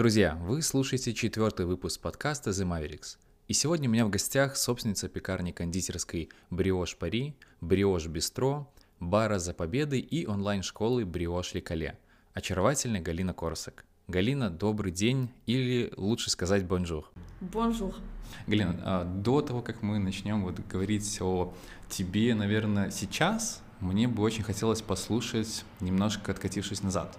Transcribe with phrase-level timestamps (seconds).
[0.00, 3.18] Друзья, вы слушаете четвертый выпуск подкаста The Mavericks.
[3.48, 9.52] И сегодня у меня в гостях собственница пекарни кондитерской Brioche Paris, Brioche Bistro, бара за
[9.52, 11.98] победы и онлайн-школы Brioche L'école,
[12.32, 13.84] очаровательная Галина Корсак.
[14.08, 17.10] Галина, добрый день, или лучше сказать bonjour.
[17.42, 17.94] Bonjour.
[18.46, 21.52] Галина, а, до того, как мы начнем вот говорить о
[21.90, 27.18] тебе, наверное, сейчас, мне бы очень хотелось послушать, немножко откатившись назад.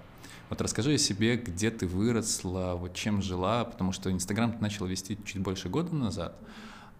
[0.52, 4.86] Вот расскажи о себе, где ты выросла, вот чем жила, потому что Инстаграм ты начала
[4.86, 6.36] вести чуть больше года назад,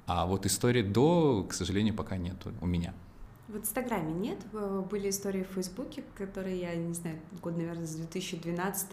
[0.08, 2.94] а вот истории до, к сожалению, пока нет у меня.
[3.50, 4.40] В Инстаграме нет,
[4.90, 8.88] были истории в Фейсбуке, которые я, не знаю, год, наверное, с 2012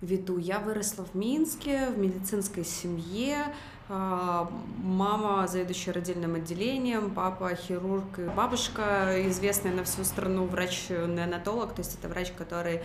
[0.00, 0.38] веду.
[0.38, 3.54] Я выросла в Минске, в медицинской семье,
[3.90, 11.80] а, мама заведующая родильным отделением, папа хирург и бабушка известная на всю страну врач-неонатолог, то
[11.80, 12.80] есть это врач, который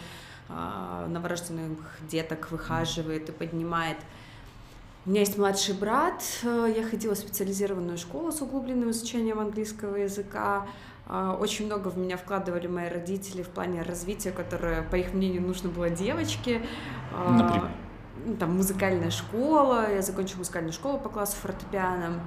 [0.49, 3.97] новорожденных деток выхаживает и поднимает.
[5.05, 10.67] У меня есть младший брат, я ходила в специализированную школу с углубленным изучением английского языка,
[11.07, 15.41] а, очень много в меня вкладывали мои родители в плане развития, которое, по их мнению,
[15.41, 16.61] нужно было девочке.
[17.11, 17.71] Например?
[18.25, 22.19] Ну, там музыкальная школа, я закончила музыкальную школу по классу фортепиано,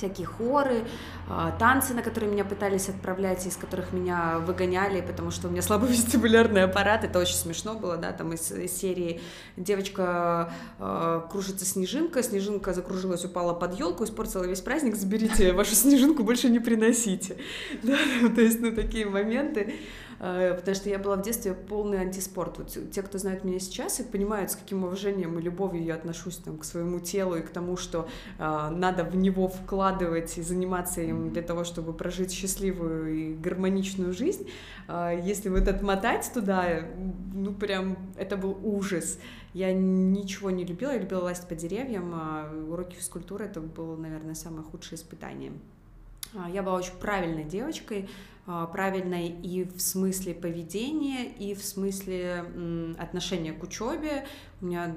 [0.00, 0.84] всякие хоры,
[1.28, 5.60] а, танцы, на которые меня пытались отправлять, из которых меня выгоняли, потому что у меня
[5.60, 9.20] слабый вестибулярный аппарат, это очень смешно было, да, там из, серии
[9.56, 16.22] девочка э, кружится снежинка, снежинка закружилась, упала под елку, испортила весь праздник, заберите вашу снежинку,
[16.22, 17.36] больше не приносите,
[17.82, 17.96] да,
[18.34, 19.74] то есть, ну, такие моменты,
[20.20, 22.58] потому что я была в детстве полный антиспорт.
[22.58, 26.36] Вот те, кто знает меня сейчас и понимают, с каким уважением и любовью я отношусь
[26.36, 28.06] там, к своему телу и к тому, что
[28.38, 34.12] э, надо в него вкладывать и заниматься им для того, чтобы прожить счастливую и гармоничную
[34.12, 34.46] жизнь,
[34.88, 36.82] э, если вот отмотать туда,
[37.32, 39.18] ну прям это был ужас.
[39.54, 44.34] Я ничего не любила, я любила лазить по деревьям, а уроки физкультуры это было, наверное,
[44.34, 45.52] самое худшее испытание.
[46.34, 48.08] А, я была очень правильной девочкой,
[48.72, 52.44] правильной и в смысле поведения, и в смысле
[52.98, 54.26] отношения к учебе.
[54.60, 54.94] У меня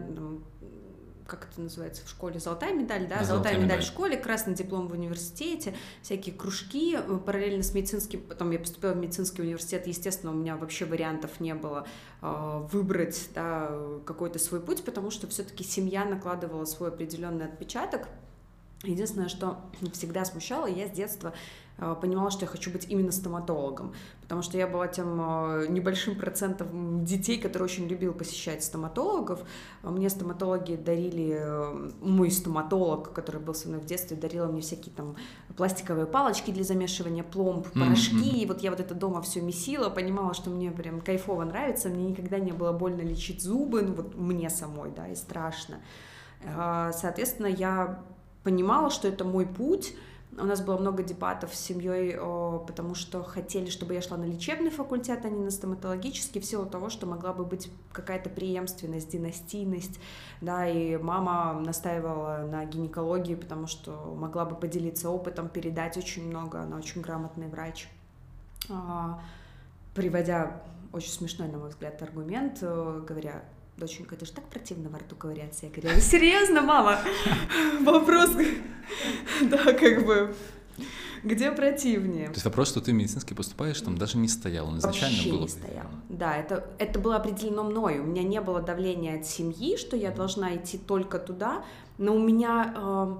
[1.28, 4.54] как это называется в школе, золотая медаль, да, да золотая, медаль, медаль в школе, красный
[4.54, 9.88] диплом в университете, всякие кружки, э, параллельно с медицинским, потом я поступила в медицинский университет,
[9.88, 11.88] естественно, у меня вообще вариантов не было
[12.22, 13.72] э, выбрать да,
[14.06, 18.08] какой-то свой путь, потому что все-таки семья накладывала свой определенный отпечаток,
[18.84, 19.62] Единственное, что
[19.94, 21.34] всегда смущало, я с детства
[21.78, 27.04] понимала, что я хочу быть именно стоматологом, потому что я была тем э, небольшим процентом
[27.04, 29.42] детей, которые очень любил посещать стоматологов.
[29.82, 34.94] Мне стоматологи дарили, э, мой стоматолог, который был со мной в детстве, дарил мне всякие
[34.94, 35.16] там
[35.58, 38.44] пластиковые палочки для замешивания пломб, порошки, mm-hmm.
[38.44, 42.06] и вот я вот это дома все месила, понимала, что мне прям кайфово нравится, мне
[42.10, 45.80] никогда не было больно лечить зубы, ну вот мне самой, да, и страшно.
[46.92, 48.04] Соответственно, я
[48.44, 49.94] понимала, что это мой путь.
[50.38, 52.16] У нас было много дебатов с семьей,
[52.66, 56.66] потому что хотели, чтобы я шла на лечебный факультет, а не на стоматологический, в силу
[56.66, 60.00] того, что могла бы быть какая-то преемственность, династийность,
[60.42, 66.62] да, и мама настаивала на гинекологии, потому что могла бы поделиться опытом, передать очень много,
[66.62, 67.88] она очень грамотный врач.
[68.70, 69.22] А,
[69.94, 73.44] приводя очень смешной, на мой взгляд, аргумент, э, говоря,
[73.78, 75.66] доченька, это же так противно во рту ковыряться.
[75.66, 77.00] Я говорю, серьезно, мама?
[77.82, 78.32] Вопрос,
[79.42, 80.36] да, как бы,
[81.24, 82.28] где противнее?
[82.28, 85.32] То есть вопрос, что ты в медицинский поступаешь, там даже не стоял, он изначально Вообще
[85.32, 85.42] было...
[85.42, 85.86] не стоял.
[86.10, 88.00] Да, это, это было определено мной.
[88.00, 91.64] У меня не было давления от семьи, что я должна идти только туда,
[91.98, 93.18] но у меня...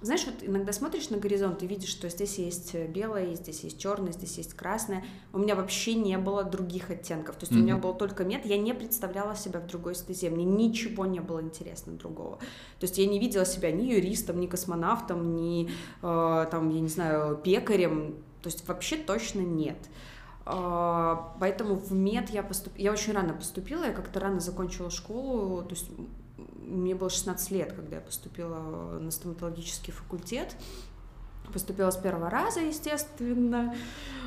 [0.00, 3.80] Знаешь, вот иногда смотришь на горизонт и видишь, что здесь есть э, белое, здесь есть
[3.80, 5.04] черное, здесь есть красное.
[5.32, 7.34] У меня вообще не было других оттенков.
[7.36, 7.60] То есть mm-hmm.
[7.60, 11.18] у меня был только мед, я не представляла себя в другой стезе, мне ничего не
[11.18, 12.36] было интересно другого.
[12.78, 15.68] То есть я не видела себя ни юристом, ни космонавтом, ни,
[16.02, 18.22] э, там, я не знаю, пекарем.
[18.42, 19.78] То есть вообще точно нет.
[20.46, 25.62] Э, поэтому в мед я поступила, я очень рано поступила, я как-то рано закончила школу,
[25.64, 25.90] то есть
[26.68, 30.56] мне было 16 лет, когда я поступила на стоматологический факультет.
[31.52, 33.74] Поступила с первого раза, естественно,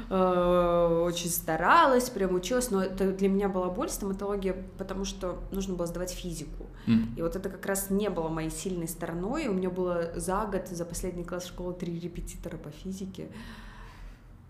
[0.10, 5.76] э, очень старалась, прям училась, но это для меня была боль стоматология, потому что нужно
[5.76, 6.66] было сдавать физику.
[6.88, 7.18] Mm.
[7.18, 9.48] И вот это как раз не было моей сильной стороной.
[9.48, 13.30] У меня было за год, за последний класс школы, три репетитора по физике.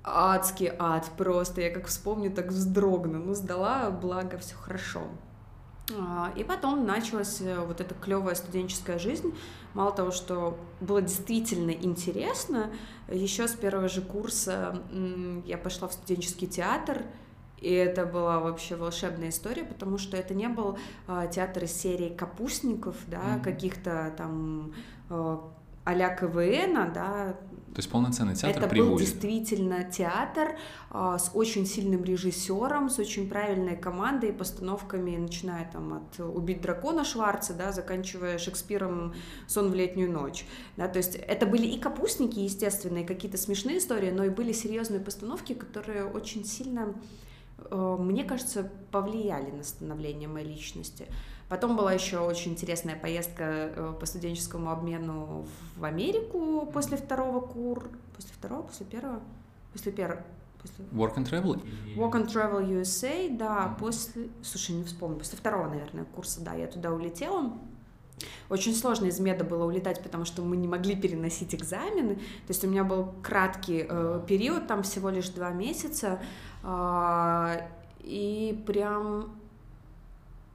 [0.04, 1.62] Адский ад просто.
[1.62, 3.20] Я как вспомню, так вздрогну.
[3.20, 5.02] Ну, сдала, благо, все хорошо.
[6.00, 9.34] А, и потом началась э, вот эта клевая студенческая жизнь.
[9.74, 12.72] Мало того, что было действительно интересно,
[13.10, 14.82] еще с первого же курса
[15.46, 17.04] я пошла в студенческий театр,
[17.62, 20.78] И это была вообще волшебная история, потому что это не был
[21.08, 23.44] э, театр из серии капустников, да, mm-hmm.
[23.44, 24.74] каких-то там
[25.10, 25.38] э,
[25.86, 27.38] а-ля КВН, да,
[27.74, 30.58] то есть полноценный театр Это при был действительно театр
[30.90, 37.06] а, с очень сильным режиссером, с очень правильной командой, постановками, начиная там от «Убить дракона»
[37.06, 39.14] Шварца, да, заканчивая Шекспиром
[39.48, 40.46] «Сон в летнюю ночь».
[40.76, 44.52] Да, то есть это были и капустники, естественно, и какие-то смешные истории, но и были
[44.52, 46.94] серьезные постановки, которые очень сильно
[47.70, 51.08] Э, мне кажется, повлияли на становление моей личности.
[51.52, 55.46] Потом была еще очень интересная поездка э, по студенческому обмену
[55.76, 57.90] в Америку после второго кур...
[58.16, 59.20] После второго, после первого?
[59.74, 60.22] После первого.
[60.62, 60.86] После...
[60.94, 61.62] Work and Travel?
[61.98, 64.30] Work and Travel USA, да, после...
[64.42, 67.52] Слушай, не вспомню, после второго, наверное, курса, да, я туда улетела.
[68.50, 72.16] Очень сложно из меда было улетать, потому что мы не могли переносить экзамены.
[72.16, 76.22] То есть у меня был краткий э, период, там всего лишь два месяца.
[76.64, 77.68] Э,
[78.00, 79.41] и прям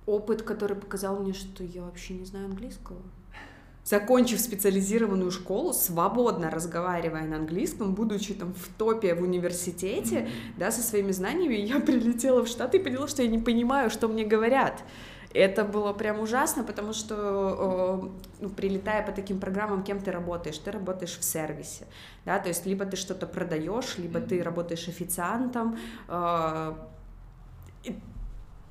[0.07, 2.99] опыт, который показал мне, что я вообще не знаю английского.
[3.85, 10.83] Закончив специализированную школу, свободно разговаривая на английском, будучи там в топе в университете, да, со
[10.83, 14.83] своими знаниями, я прилетела в Штаты и поняла, что я не понимаю, что мне говорят.
[15.33, 18.11] Это было прям ужасно, потому что,
[18.41, 20.59] ну, прилетая по таким программам, кем ты работаешь?
[20.59, 21.87] Ты работаешь в сервисе,
[22.25, 26.75] да, то есть либо ты что-то продаешь, либо ты работаешь официантом, э,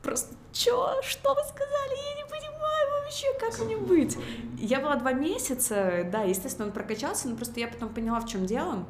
[0.06, 4.18] просто, чё, что вы сказали, я не понимаю вообще, как мне быть?
[4.60, 8.46] Я была два месяца, да, естественно, он прокачался, но просто я потом поняла, в чем
[8.46, 8.86] дело,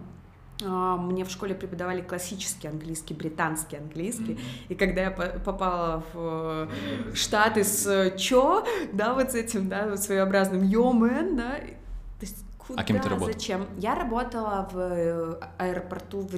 [0.63, 4.67] а, мне в школе преподавали классический английский, британский английский, mm-hmm.
[4.69, 6.69] и когда я попала в
[7.11, 12.21] э, Штаты с чё, да, вот с этим, да, вот своеобразным yo man, да, то
[12.21, 13.33] есть куда, а кем ты работала?
[13.33, 13.67] зачем?
[13.77, 16.35] Я работала в э, аэропорту в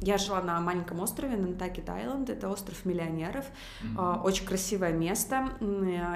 [0.00, 3.46] я жила на маленьком острове, на Нантакет Айленд, это остров миллионеров,
[3.82, 4.22] mm-hmm.
[4.22, 5.50] очень красивое место,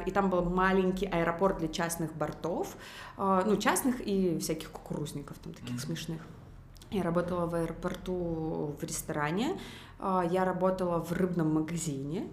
[0.06, 2.76] и там был маленький аэропорт для частных бортов,
[3.16, 5.86] ну, частных и всяких кукурузников, там таких mm-hmm.
[5.86, 6.22] смешных.
[6.90, 9.58] Я работала в аэропорту в ресторане,
[9.98, 12.28] а, я работала в рыбном магазине.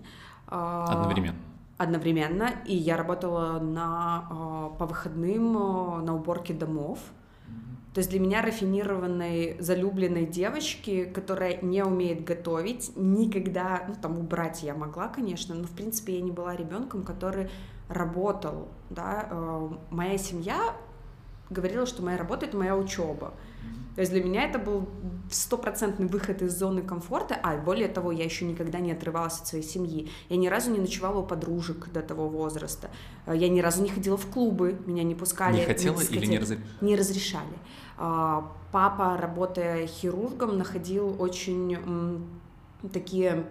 [0.48, 1.38] А, одновременно?
[1.78, 5.54] Одновременно, и я работала на, а, по выходным
[6.06, 7.00] на уборке домов.
[7.96, 14.64] То есть для меня рафинированной, залюбленной девочки, которая не умеет готовить, никогда, ну там убрать
[14.64, 17.50] я могла, конечно, но в принципе я не была ребенком, который
[17.88, 19.30] работал, да.
[19.92, 20.76] Моя семья
[21.50, 23.34] говорила, что моя работа это моя учеба.
[23.96, 24.90] То есть для меня это был
[25.32, 29.64] стопроцентный выход из зоны комфорта, а более того, я еще никогда не отрывалась от своей
[29.64, 30.12] семьи.
[30.28, 32.90] Я ни разу не ночевала у подружек до того возраста.
[33.26, 35.56] Э, я ни разу не ходила в клубы, меня не пускали.
[35.56, 36.58] Не хотела или не, разр...
[36.82, 37.56] не разрешали?
[37.98, 42.28] А, папа, работая хирургом, находил очень
[42.92, 43.46] такие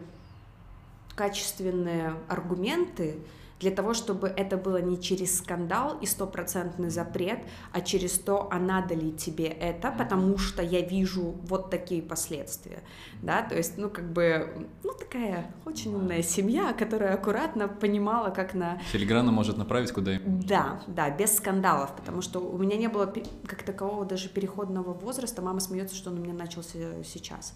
[1.15, 3.19] качественные аргументы,
[3.61, 7.41] для того, чтобы это было не через скандал и стопроцентный запрет,
[7.73, 12.83] а через то, а надо ли тебе это, потому что я вижу вот такие последствия,
[13.23, 18.55] да, то есть, ну, как бы, ну, такая очень умная семья, которая аккуратно понимала, как
[18.55, 18.79] на...
[18.93, 23.13] Филигранно может направить куда Да, да, без скандалов, потому что у меня не было
[23.47, 27.55] как такового даже переходного возраста, мама смеется, что он у меня начался сейчас.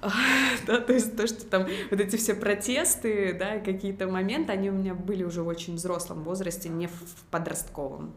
[0.66, 4.74] да, то есть то, что там вот эти все протесты, да, какие-то моменты, они у
[4.74, 8.14] меня были уже в очень взрослом возрасте, не в подростковом.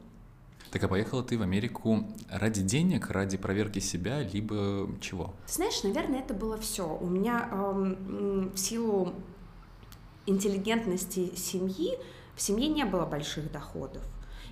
[0.71, 5.33] Так а поехала ты в Америку ради денег, ради проверки себя, либо чего?
[5.47, 6.87] знаешь, наверное, это было все.
[6.87, 9.13] У меня эм, в силу
[10.27, 11.97] интеллигентности семьи
[12.35, 14.03] в семье не было больших доходов.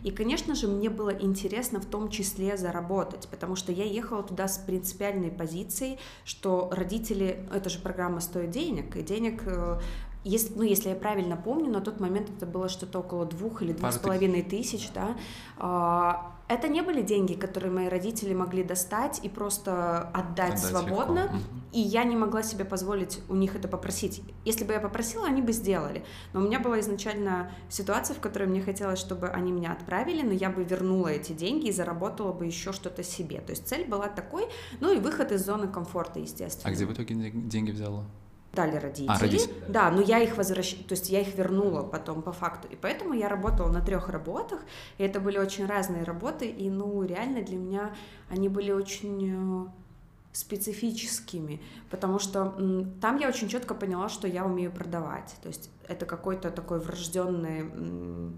[0.03, 4.47] И, конечно же, мне было интересно в том числе заработать, потому что я ехала туда
[4.47, 9.79] с принципиальной позицией, что родители, это же программа стоит денег, и денег э,
[10.23, 13.71] если, ну, если я правильно помню, на тот момент это было что-то около двух или
[13.71, 15.15] двух с половиной тысяч, да,
[15.57, 21.23] а, это не были деньги, которые мои родители могли достать и просто отдать, отдать свободно,
[21.23, 21.37] легко.
[21.73, 24.21] и я не могла себе позволить у них это попросить.
[24.45, 26.03] Если бы я попросила, они бы сделали.
[26.33, 30.31] Но у меня была изначально ситуация, в которой мне хотелось, чтобы они меня отправили, но
[30.31, 33.41] я бы вернула эти деньги и заработала бы еще что-то себе.
[33.41, 34.47] То есть цель была такой,
[34.79, 36.69] ну и выход из зоны комфорта, естественно.
[36.69, 38.05] А где в итоге деньги взяла?
[38.57, 39.15] Дали родители.
[39.15, 39.53] А, родители.
[39.67, 40.75] Да, но я их возвращ...
[40.87, 42.67] то есть я их вернула потом по факту.
[42.67, 44.59] И поэтому я работала на трех работах,
[44.97, 47.95] и это были очень разные работы, и ну реально для меня
[48.29, 49.67] они были очень э,
[50.33, 52.55] специфическими, потому что
[52.99, 55.35] там я очень четко поняла, что я умею продавать.
[55.43, 58.33] То есть это какой-то такой врожденный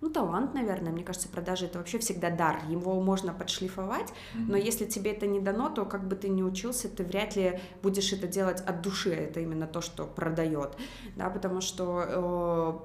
[0.00, 0.92] ну, талант, наверное.
[0.92, 2.60] Мне кажется, продажи это вообще всегда дар.
[2.68, 4.46] Его можно подшлифовать, mm-hmm.
[4.48, 7.60] но если тебе это не дано, то как бы ты ни учился, ты вряд ли
[7.82, 9.10] будешь это делать от души.
[9.10, 10.76] Это именно то, что продает.
[11.16, 12.82] Да, потому что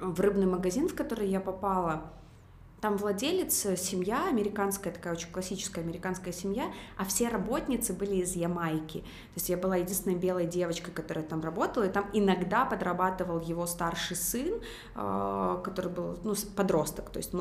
[0.00, 2.12] э, в рыбный магазин, в который я попала,
[2.80, 8.34] там владелец, э, семья американская, такая очень классическая американская семья, а все работницы были из
[8.34, 9.00] Ямайки.
[9.00, 13.66] То есть я была единственной белой девочкой, которая там работала, и там иногда подрабатывал его
[13.66, 14.60] старший сын,
[14.94, 17.32] э, который был, ну, подросток, то есть,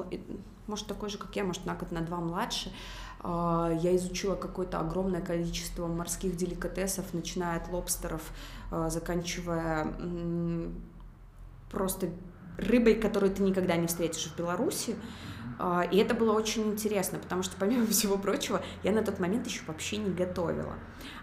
[0.67, 2.71] может, такой же, как я, может, на год, на два младше.
[3.23, 8.21] Э, я изучила какое-то огромное количество морских деликатесов, начиная от лобстеров,
[8.71, 9.87] заканчивая
[11.71, 12.09] просто
[12.59, 14.95] рыбой, которую ты никогда не встретишь в Беларуси.
[15.57, 19.45] А, и это было очень интересно, потому что, помимо всего прочего, я на тот момент
[19.45, 20.75] еще вообще не готовила.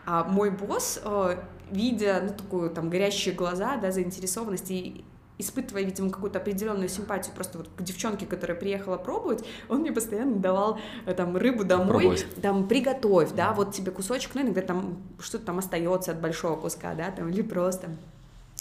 [0.05, 5.05] А мой босс, а, видя ну, такую там горящие глаза, да, заинтересованность и
[5.39, 10.37] испытывая, видимо, какую-то определенную симпатию просто вот к девчонке, которая приехала пробовать, он мне постоянно
[10.37, 12.27] давал э, там рыбу домой, Пробовать.
[12.41, 16.95] там приготовь, да, вот тебе кусочек, ну иногда там что-то там остается от большого куска,
[16.95, 17.91] да, там или просто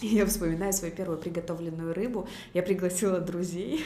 [0.02, 2.28] я вспоминаю свою первую приготовленную рыбу.
[2.54, 3.86] Я пригласила друзей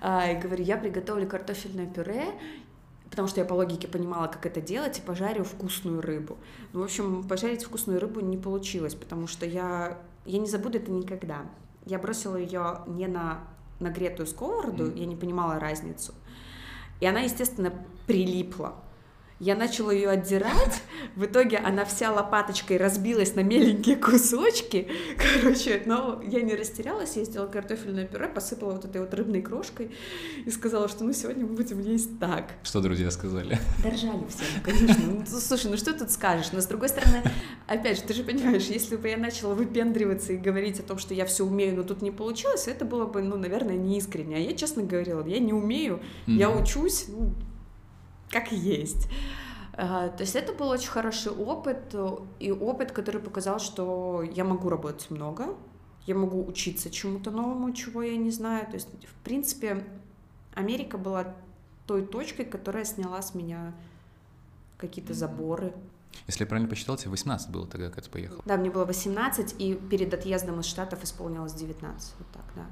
[0.00, 2.24] а, и говорю, я приготовлю картофельное пюре,
[3.10, 6.36] потому что я по логике понимала, как это делать, и пожарю вкусную рыбу.
[6.72, 10.90] Ну, в общем, пожарить вкусную рыбу не получилось, потому что я, я не забуду это
[10.90, 11.42] никогда.
[11.86, 13.44] Я бросила ее не на
[13.80, 14.98] нагретую сковороду, mm.
[14.98, 16.14] я не понимала разницу.
[17.00, 17.72] И она, естественно,
[18.06, 18.74] прилипла.
[19.44, 20.80] Я начала ее отдирать,
[21.16, 27.24] в итоге она вся лопаточкой разбилась на меленькие кусочки, короче, но я не растерялась, я
[27.24, 29.90] сделала картофельное пюре, посыпала вот этой вот рыбной крошкой
[30.46, 32.52] и сказала, что ну сегодня мы будем есть так.
[32.62, 33.58] Что друзья сказали?
[33.82, 35.04] Доржали все, ну, конечно.
[35.04, 36.50] Ну, слушай, ну что тут скажешь?
[36.52, 37.22] Но с другой стороны,
[37.66, 41.12] опять же, ты же понимаешь, если бы я начала выпендриваться и говорить о том, что
[41.12, 44.36] я все умею, но тут не получилось, это было бы, ну, наверное, неискренне.
[44.36, 46.32] А я честно говорила, я не умею, mm-hmm.
[46.32, 47.34] я учусь, ну,
[48.30, 49.08] как есть.
[49.72, 51.94] То есть это был очень хороший опыт,
[52.38, 55.56] и опыт, который показал, что я могу работать много,
[56.06, 58.66] я могу учиться чему-то новому, чего я не знаю.
[58.66, 59.84] То есть, в принципе,
[60.54, 61.34] Америка была
[61.86, 63.74] той точкой, которая сняла с меня
[64.78, 65.72] какие-то заборы.
[66.28, 68.42] Если я правильно посчитал, тебе 18 было тогда, когда ты поехал?
[68.44, 72.66] Да, мне было 18, и перед отъездом из Штатов исполнилось 19, вот так, да.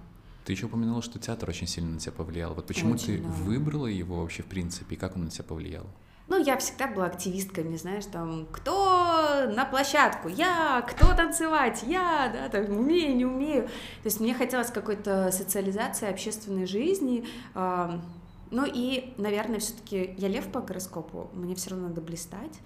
[0.45, 2.55] Ты еще упомянула, что театр очень сильно на тебя повлиял.
[2.55, 3.29] Вот почему очень, ты да.
[3.29, 5.87] выбрала его вообще в принципе, и как он на тебя повлиял?
[6.29, 12.31] Ну, я всегда была активисткой, не знаешь, там, кто на площадку, я, кто танцевать, я,
[12.33, 13.65] да, там, умею, не умею.
[13.65, 20.61] То есть мне хотелось какой-то социализации общественной жизни, ну и, наверное, все-таки я лев по
[20.61, 22.61] гороскопу, мне все равно надо блистать,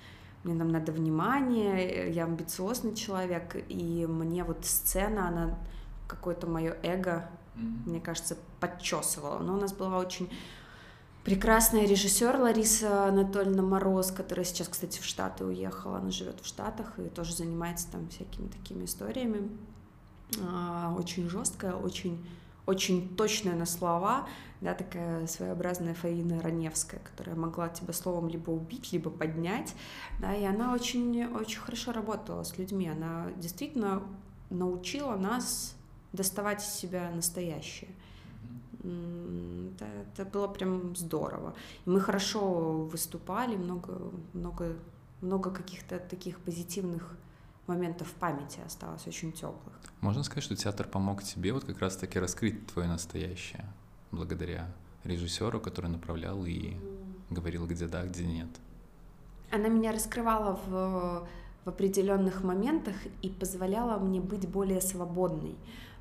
[0.44, 5.58] мне там надо внимание, я амбициозный человек, и мне вот сцена, она
[6.06, 7.88] какое-то мое эго mm-hmm.
[7.90, 9.38] мне кажется, подчесывала.
[9.38, 10.30] Но у нас была очень
[11.24, 15.98] прекрасная режиссер Лариса Анатольевна Мороз, которая сейчас, кстати, в Штаты уехала.
[15.98, 19.50] Она живет в Штатах и тоже занимается там всякими такими историями.
[20.40, 22.24] А, очень жесткая, очень
[22.66, 24.26] очень точная на слова,
[24.60, 29.74] да, такая своеобразная Фаина Раневская, которая могла тебя словом либо убить, либо поднять,
[30.20, 34.02] да, и она очень, очень хорошо работала с людьми, она действительно
[34.50, 35.75] научила нас
[36.16, 37.90] доставать из себя настоящее.
[38.80, 41.54] Это, это было прям здорово.
[41.84, 44.76] И мы хорошо выступали, много, много,
[45.20, 47.16] много каких-то таких позитивных
[47.66, 49.74] моментов в памяти осталось, очень теплых.
[50.00, 53.64] Можно сказать, что театр помог тебе вот как раз-таки раскрыть твое настоящее,
[54.12, 54.72] благодаря
[55.04, 56.76] режиссеру, который направлял и
[57.30, 58.48] говорил, где да, где нет.
[59.50, 61.28] Она меня раскрывала в,
[61.64, 65.56] в определенных моментах и позволяла мне быть более свободной.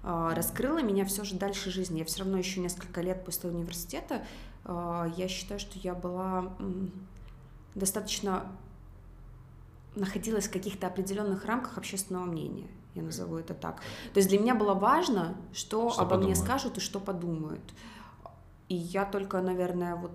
[0.08, 2.00] А, раскрыла меня все же дальше жизни.
[2.00, 4.24] Я все равно еще несколько лет после университета,
[4.64, 6.54] а, я считаю, что я была
[7.74, 8.46] достаточно
[9.96, 13.82] находилась в каких-то определенных рамках общественного мнения, я назову это так.
[14.14, 16.38] То есть для меня было важно, что, что обо подумают.
[16.38, 17.64] мне скажут и что подумают.
[18.70, 20.12] И я только, наверное, вот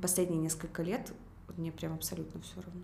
[0.00, 1.12] последние несколько лет
[1.58, 2.82] мне прям абсолютно все равно.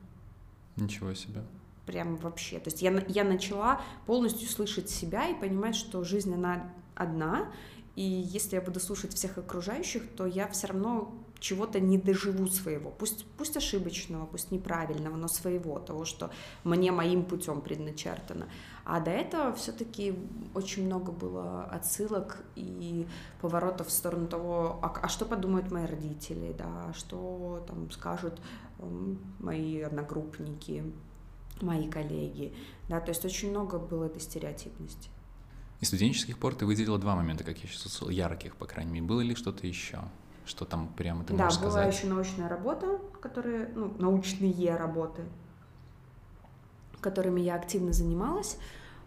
[0.76, 1.42] Ничего себе
[1.86, 2.58] прям вообще.
[2.58, 7.48] То есть я, я начала полностью слышать себя и понимать, что жизнь, она одна,
[7.96, 12.90] и если я буду слушать всех окружающих, то я все равно чего-то не доживу своего,
[12.90, 16.30] пусть, пусть ошибочного, пусть неправильного, но своего, того, что
[16.64, 18.48] мне моим путем предначертано.
[18.84, 20.18] А до этого все-таки
[20.54, 23.06] очень много было отсылок и
[23.40, 28.40] поворотов в сторону того, а, а что подумают мои родители, да, что там скажут
[29.38, 30.82] мои одногруппники,
[31.60, 32.54] мои коллеги,
[32.88, 35.10] да, то есть очень много было этой стереотипности.
[35.80, 39.06] Из студенческих пор ты выделила два момента, как я сейчас ярких, по крайней мере.
[39.06, 39.98] Было ли что-то еще?
[40.46, 41.74] Что там прямо ты да, можешь сказать?
[41.74, 45.24] Да, была еще научная работа, которые, ну, научные работы,
[47.00, 48.56] которыми я активно занималась,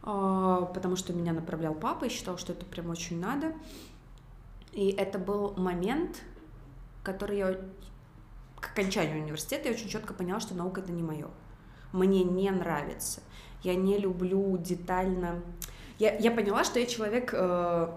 [0.04, 3.54] а, потому что меня направлял папа и считал, что это прям очень надо.
[4.72, 6.22] И это был момент,
[7.04, 7.60] который я
[8.60, 11.28] к окончанию университета я очень четко поняла, что наука это не мое.
[11.92, 13.22] Мне не нравится.
[13.64, 15.42] Я не люблю детально.
[16.00, 17.90] Я, я поняла, что я человек э,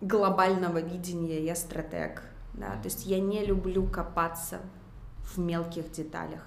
[0.00, 2.22] глобального видения, я стратег.
[2.54, 2.70] Да?
[2.82, 4.60] То есть я не люблю копаться
[5.24, 6.40] в мелких деталях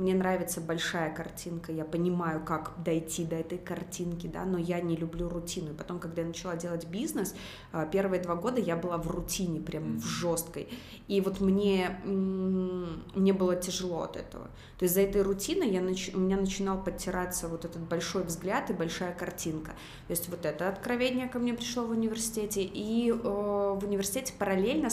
[0.00, 4.96] мне нравится большая картинка, я понимаю, как дойти до этой картинки, да, но я не
[4.96, 5.72] люблю рутину.
[5.72, 7.34] И потом, когда я начала делать бизнес,
[7.70, 10.68] а, первые два года я была в рутине, прям в жесткой.
[11.06, 14.46] И вот мне, мне было тяжело от этого.
[14.78, 16.10] То есть за этой рутиной я нач...
[16.14, 19.72] у меня начинал подтираться вот этот большой взгляд и большая картинка.
[20.06, 22.62] То есть вот это откровение ко мне пришло в университете.
[22.62, 24.88] И э, в университете параллельно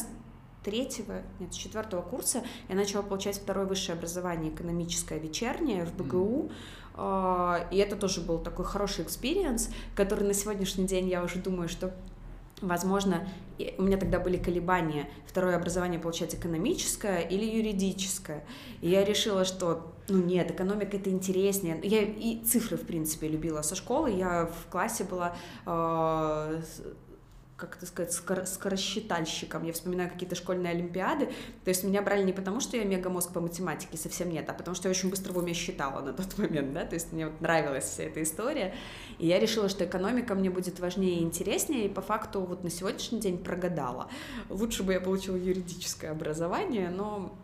[0.67, 6.51] третьего, нет, с четвертого курса я начала получать второе высшее образование, экономическое вечернее в БГУ,
[6.95, 11.69] а, и это тоже был такой хороший experience, который на сегодняшний день я уже думаю,
[11.69, 11.93] что
[12.59, 13.27] Возможно,
[13.77, 18.43] у меня тогда были колебания, второе образование получать экономическое или юридическое.
[18.81, 21.79] И я решила, что, ну нет, экономика это интереснее.
[21.83, 24.09] Я и цифры, в принципе, любила со школы.
[24.09, 25.36] Я в классе была
[25.67, 26.62] э,
[27.57, 29.63] как это сказать, скор скоросчитальщиком.
[29.63, 31.25] Я вспоминаю какие-то школьные олимпиады.
[31.65, 34.75] То есть меня брали не потому, что я мегамозг по математике, совсем нет, а потому
[34.75, 37.41] что я очень быстро в уме считала на тот момент, да, то есть мне вот
[37.41, 38.75] нравилась вся эта история.
[39.17, 42.69] И я решила, что экономика мне будет важнее и интереснее, и по факту вот на
[42.69, 44.07] сегодняшний день прогадала.
[44.49, 47.35] Лучше бы я получила юридическое образование, но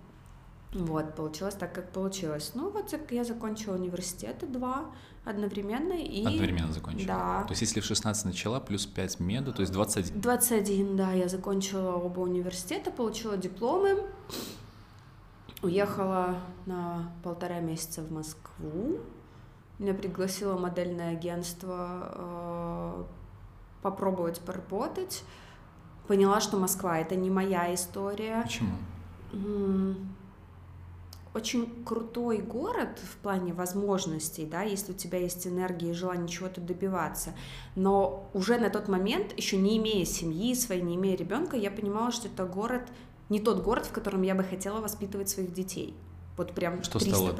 [0.73, 2.51] вот, получилось так, как получилось.
[2.53, 4.91] Ну, вот я закончила университеты два,
[5.25, 6.25] одновременно и...
[6.25, 7.07] Одновременно закончила?
[7.07, 7.43] Да.
[7.43, 10.21] То есть если в 16 начала, плюс 5 меду, то есть 21?
[10.21, 14.03] 21, да, я закончила оба университета, получила дипломы,
[15.61, 18.99] уехала на полтора месяца в Москву,
[19.79, 23.03] меня пригласило модельное агентство э,
[23.81, 25.23] попробовать поработать,
[26.07, 28.43] поняла, что Москва— это не моя история.
[28.43, 28.71] Почему?
[31.33, 36.61] Очень крутой город в плане возможностей, да, если у тебя есть энергия и желание чего-то
[36.61, 37.33] добиваться.
[37.75, 42.11] Но уже на тот момент, еще не имея семьи своей, не имея ребенка, я понимала,
[42.11, 42.83] что это город,
[43.29, 45.95] не тот город, в котором я бы хотела воспитывать своих детей.
[46.37, 47.09] Вот прям что 300%.
[47.09, 47.35] стало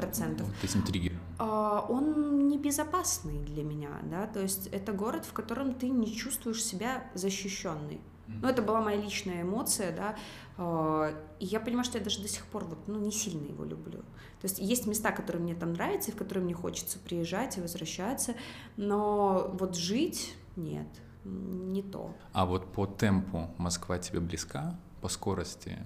[0.62, 1.18] этим триггером?
[1.38, 6.62] А, он небезопасный для меня, да, то есть это город, в котором ты не чувствуешь
[6.62, 8.00] себя защищенный.
[8.26, 10.16] Ну, это была моя личная эмоция, да,
[10.56, 13.64] а, и я понимаю, что я даже до сих пор вот, ну, не сильно его
[13.64, 14.00] люблю.
[14.40, 17.60] То есть есть места, которые мне там нравятся, и в которые мне хочется приезжать и
[17.60, 18.34] возвращаться,
[18.76, 20.88] но вот жить нет,
[21.24, 22.14] не то.
[22.32, 25.78] А вот по темпу Москва тебе близка, по скорости?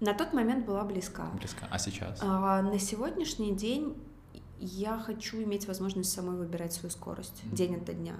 [0.00, 1.26] На тот момент была близка.
[1.34, 1.68] Близка.
[1.70, 2.18] А сейчас?
[2.22, 3.96] А, на сегодняшний день
[4.58, 7.54] я хочу иметь возможность самой выбирать свою скорость mm-hmm.
[7.54, 8.14] день ото дня.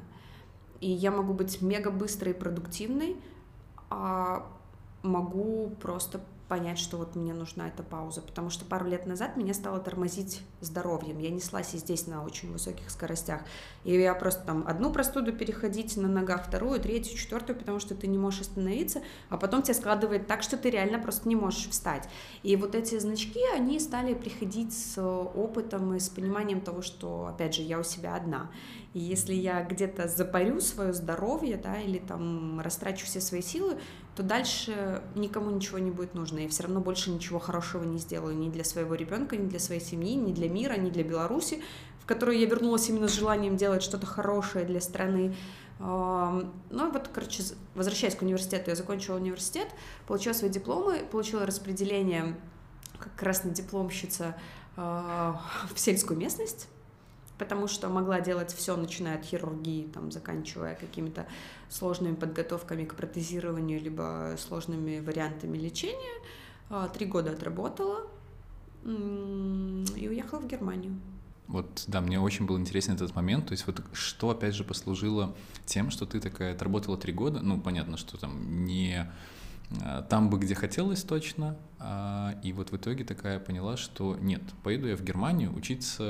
[0.81, 3.16] И я могу быть мега быстрой и продуктивной,
[3.92, 4.46] а
[5.02, 6.20] могу просто
[6.52, 10.42] понять, что вот мне нужна эта пауза, потому что пару лет назад меня стало тормозить
[10.61, 11.18] здоровьем.
[11.18, 13.40] Я неслась и здесь на очень высоких скоростях.
[13.85, 18.07] И я просто там одну простуду переходить на ногах, вторую, третью, четвертую, потому что ты
[18.07, 19.00] не можешь остановиться,
[19.31, 22.07] а потом тебя складывает так, что ты реально просто не можешь встать.
[22.42, 27.55] И вот эти значки, они стали приходить с опытом и с пониманием того, что, опять
[27.55, 28.50] же, я у себя одна.
[28.94, 33.78] И если я где-то запарю свое здоровье, да, или там растрачу все свои силы,
[34.14, 36.40] то дальше никому ничего не будет нужно.
[36.40, 39.81] Я все равно больше ничего хорошего не сделаю ни для своего ребенка, ни для своей
[39.81, 41.62] семьи, ни для мира, ни для Беларуси,
[42.00, 45.35] в которую я вернулась именно с желанием делать что-то хорошее для страны.
[45.78, 47.42] Ну вот, короче,
[47.74, 49.68] возвращаясь к университету, я закончила университет,
[50.07, 52.37] получила свои дипломы, получила распределение
[52.98, 54.37] как красная дипломщица
[54.76, 55.40] а,
[55.74, 56.68] в сельскую местность,
[57.42, 61.26] потому что могла делать все, начиная от хирургии, там, заканчивая какими-то
[61.68, 66.22] сложными подготовками к протезированию, либо сложными вариантами лечения.
[66.70, 68.07] А, три года отработала
[68.85, 70.94] и уехала в Германию.
[71.48, 73.46] Вот, да, мне очень был интересен этот момент.
[73.46, 75.35] То есть вот что, опять же, послужило
[75.66, 79.11] тем, что ты такая отработала три года, ну, понятно, что там не
[79.83, 84.42] а, там бы, где хотелось точно, а, и вот в итоге такая поняла, что нет,
[84.62, 86.05] поеду я в Германию учиться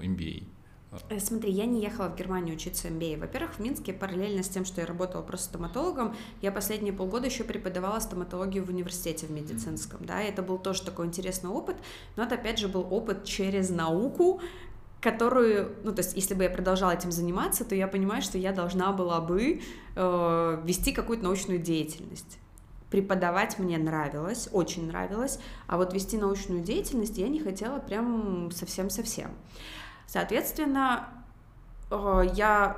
[0.00, 0.48] MBA.
[1.08, 3.18] Э, смотри, я не ехала в Германию учиться MBA.
[3.18, 7.44] Во-первых, в Минске параллельно с тем, что я работала просто стоматологом, я последние полгода еще
[7.44, 11.76] преподавала стоматологию в университете в медицинском, да, и это был тоже такой интересный опыт,
[12.16, 14.40] но это опять же был опыт через науку,
[15.00, 18.52] которую, ну, то есть, если бы я продолжала этим заниматься, то я понимаю, что я
[18.52, 19.60] должна была бы
[19.96, 22.38] э, вести какую-то научную деятельность.
[22.88, 29.30] Преподавать мне нравилось, очень нравилось, а вот вести научную деятельность я не хотела прям совсем-совсем.
[30.12, 31.08] Соответственно,
[31.90, 32.76] э, я,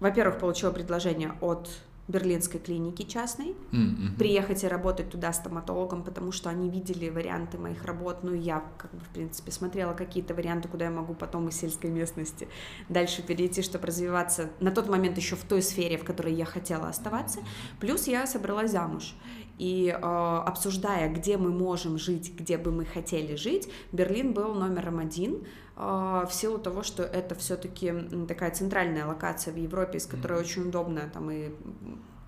[0.00, 1.68] во-первых, получила предложение от
[2.08, 4.16] берлинской клиники частной, Mm-hmm.
[4.16, 8.64] приехать и работать туда стоматологом, потому что они видели варианты моих работ, ну и я,
[8.78, 12.48] как бы, в принципе, смотрела какие-то варианты, куда я могу потом из сельской местности
[12.88, 16.88] дальше перейти, чтобы развиваться на тот момент еще в той сфере, в которой я хотела
[16.88, 17.40] оставаться.
[17.80, 19.14] Плюс я собралась замуж.
[19.58, 19.94] И э,
[20.46, 26.28] обсуждая, где мы можем жить, где бы мы хотели жить, Берлин был номером один в
[26.30, 27.92] силу того, что это все-таки
[28.28, 31.50] такая центральная локация в Европе, из которой очень удобно там и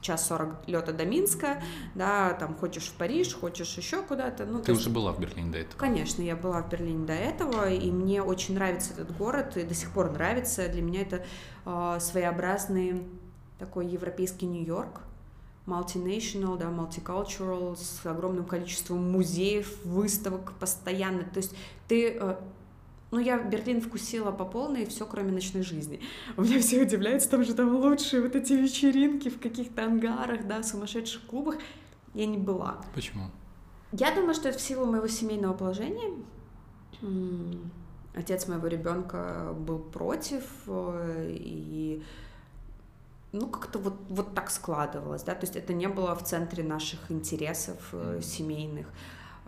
[0.04, 1.62] час сорок лета до Минска,
[1.94, 4.44] да, там хочешь в Париж, хочешь еще куда-то.
[4.44, 5.78] Ну, Ты есть- уже была в Берлине до этого?
[5.78, 9.74] Конечно, я была в Берлине до этого, и мне очень нравится этот город, и до
[9.74, 10.68] сих пор нравится.
[10.68, 11.24] Для меня это
[11.64, 13.02] э, своеобразный
[13.58, 15.00] такой европейский Нью-Йорк,
[15.66, 21.24] multinational, да, multicultural, с огромным количеством музеев, выставок постоянно.
[21.24, 21.54] То есть
[21.88, 22.36] ты э,
[23.14, 26.00] ну, я Берлин вкусила по полной, все кроме ночной жизни.
[26.36, 30.62] У меня все удивляются, там же там лучшие вот эти вечеринки в каких-то ангарах, да,
[30.64, 31.56] сумасшедших клубах.
[32.12, 32.84] Я не была.
[32.94, 33.30] Почему?
[33.92, 36.12] Я думаю, что это в силу моего семейного положения.
[38.14, 42.02] Отец моего ребенка был против, э, и
[43.32, 47.10] ну как-то вот, вот так складывалось, да, то есть это не было в центре наших
[47.10, 48.86] интересов э, семейных,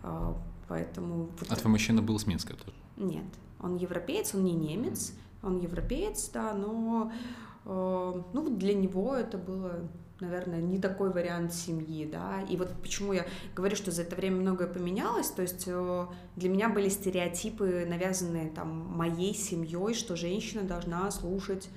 [0.03, 0.35] А,
[0.67, 1.29] поэтому...
[1.39, 2.75] вот А твой мужчина был с Минска тоже?
[2.97, 3.23] нет,
[3.59, 7.11] он европеец, он не немец, он европеец, да, но
[7.65, 9.87] э, ну для него это было,
[10.19, 12.41] наверное, не такой вариант семьи, да.
[12.49, 16.49] И вот почему я говорю, что за это время многое поменялось, то есть э, для
[16.49, 21.69] меня были стереотипы, навязанные там моей семьей, что женщина должна слушать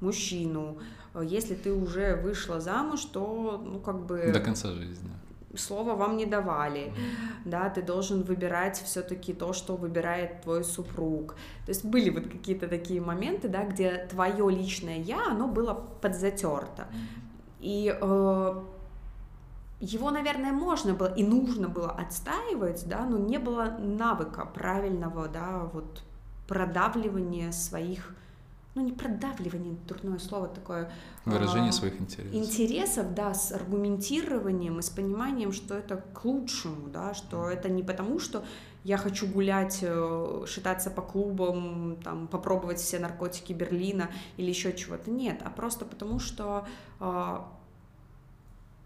[0.00, 0.78] мужчину.
[1.20, 5.10] Если ты уже вышла замуж, то, ну, как бы До конца жизни.
[5.58, 6.92] Слова вам не давали,
[7.44, 11.34] да, ты должен выбирать все-таки то, что выбирает твой супруг.
[11.66, 16.86] То есть были вот какие-то такие моменты, да, где твое личное я, оно было подзатерто.
[17.60, 18.62] И э,
[19.80, 25.68] его, наверное, можно было и нужно было отстаивать, да, но не было навыка правильного, да,
[25.72, 26.02] вот
[26.48, 28.14] продавливания своих,
[28.78, 30.90] ну не продавливание, дурное слово такое.
[31.24, 32.32] Выражение а, своих интересов.
[32.34, 37.82] интересов, да, с аргументированием и с пониманием, что это к лучшему, да, что это не
[37.82, 38.44] потому, что
[38.84, 45.10] я хочу гулять, э, шататься по клубам, там, попробовать все наркотики Берлина или еще чего-то.
[45.10, 46.66] Нет, а просто потому, что
[47.00, 47.52] а,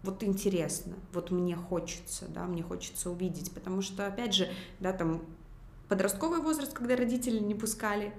[0.01, 5.21] вот интересно, вот мне хочется, да, мне хочется увидеть, потому что, опять же, да, там,
[5.87, 8.11] подростковый возраст, когда родители не пускали,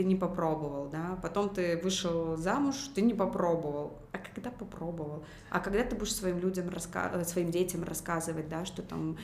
[0.00, 5.60] ты не попробовал, да, потом ты вышел замуж, ты не попробовал, а когда попробовал, а
[5.60, 7.10] когда ты будешь своим людям, раска...
[7.12, 9.18] э, своим детям рассказывать, да, что там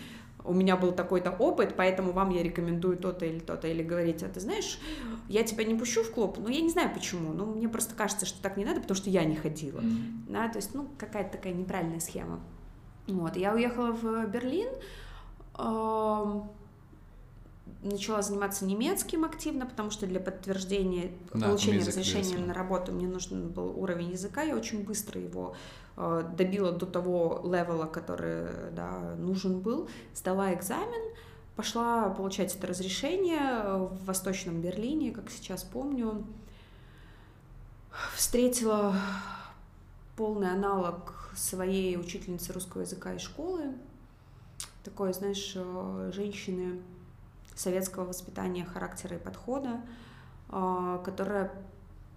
[0.44, 4.28] у меня был такой-то опыт, поэтому вам я рекомендую то-то или то-то, или говорить, а
[4.28, 4.78] ты знаешь,
[5.30, 8.26] я тебя не пущу в клуб, ну я не знаю почему, ну мне просто кажется,
[8.26, 9.80] что так не надо, потому что я не ходила,
[10.28, 12.40] да, то есть, ну какая-то такая неправильная схема.
[13.06, 14.68] Вот, я уехала в Берлин,
[15.58, 16.50] эм,
[17.88, 23.48] начала заниматься немецким активно, потому что для подтверждения Да, получения разрешения на работу мне нужен
[23.48, 25.54] был уровень языка, я очень быстро его
[25.96, 31.14] э, добила до того левела, который да, нужен был, сдала экзамен,
[31.56, 36.24] пошла получать это разрешение в Восточном Берлине, как сейчас помню,
[38.14, 38.94] встретила
[40.16, 43.74] полный аналог своей учительницы русского языка и школы,
[44.84, 46.80] такой, знаешь, э, женщины
[47.56, 49.80] советского воспитания, характера и подхода,
[50.50, 51.50] э, которая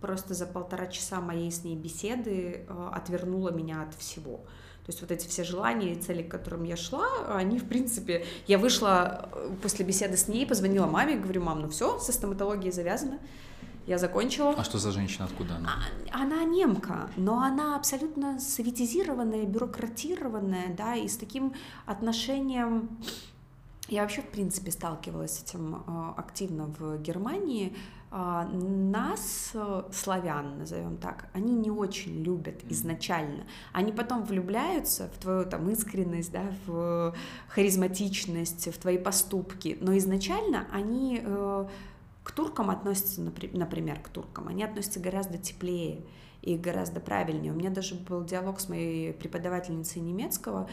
[0.02, 4.38] просто за полтора часа моей с ней беседы э, отвернула меня от всего.
[4.86, 8.25] То есть вот эти все желания и цели, к которым я шла, они, в принципе,
[8.47, 12.71] я вышла э, после беседы с ней, позвонила маме, говорю, мам, ну все, со стоматологией
[12.71, 13.19] завязано,
[13.86, 14.54] я закончила.
[14.58, 15.69] А что за женщина, откуда она?
[16.12, 21.54] А- Она немка, но она абсолютно советизированная, бюрократированная, да, и с таким
[21.86, 22.89] отношением...
[23.89, 27.75] Я вообще, в принципе, сталкивалась с этим э, активно в Германии.
[28.12, 33.45] А, Нас, э, славян, назовем так, они не очень любят изначально.
[33.73, 37.15] Они потом влюбляются в твою там искренность, да, в
[37.47, 41.67] харизматичность, в твои поступки, но изначально они э,
[42.23, 46.04] к туркам относятся, напри- например, к туркам, они относятся гораздо теплее
[46.43, 47.54] и гораздо правильнее.
[47.54, 50.69] У меня даже был диалог с моей преподавательницей немецкого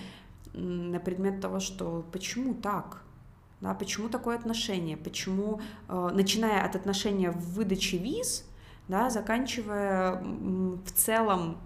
[0.53, 3.06] на предмет того, что почему так?
[3.61, 4.97] Да, почему такое отношение?
[4.97, 8.45] Почему, э, начиная от отношения в выдаче виз,
[8.89, 11.57] да, заканчивая в целом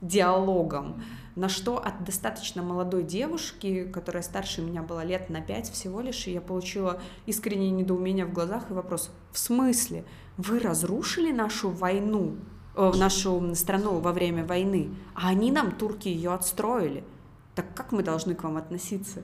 [0.00, 1.02] диалогом,
[1.36, 6.26] на что от достаточно молодой девушки, которая старше меня была лет на пять всего лишь,
[6.26, 10.04] и я получила искреннее недоумение в глазах и вопрос, в смысле,
[10.36, 12.36] вы разрушили нашу войну,
[12.74, 17.04] э, нашу страну во время войны, а они нам, турки, ее отстроили.
[17.54, 19.22] Так как мы должны к вам относиться?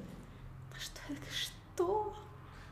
[0.79, 1.01] Что?
[1.31, 1.52] Что?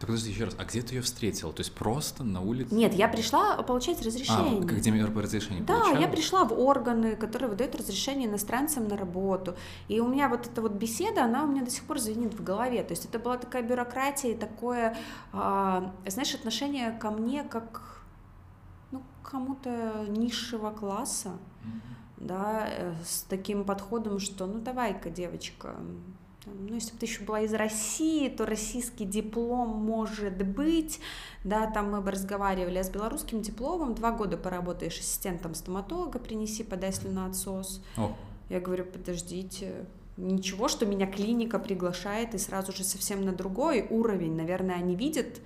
[0.00, 1.52] Так подожди еще раз, а где ты ее встретила?
[1.52, 2.74] То есть просто на улице?
[2.74, 4.62] Нет, я пришла получать разрешение.
[4.62, 6.00] А, где разрешение Да, получала?
[6.00, 9.56] я пришла в органы, которые выдают разрешение иностранцам на работу.
[9.88, 12.42] И у меня вот эта вот беседа, она у меня до сих пор звенит в
[12.42, 12.82] голове.
[12.82, 14.96] То есть это была такая бюрократия и такое,
[15.34, 18.02] а, знаешь, отношение ко мне как
[18.92, 21.80] ну, кому-то низшего класса, mm-hmm.
[22.20, 25.76] да, э, с таким подходом, что ну давай-ка, девочка,
[26.58, 31.00] ну, если бы ты еще была из России, то российский диплом может быть,
[31.44, 36.62] да, там мы бы разговаривали, а с белорусским дипломом два года поработаешь ассистентом стоматолога, принеси,
[36.62, 37.82] подай слюноотсос.
[37.96, 38.14] О.
[38.48, 39.86] Я говорю, подождите,
[40.16, 45.40] ничего, что меня клиника приглашает и сразу же совсем на другой уровень, наверное, они видят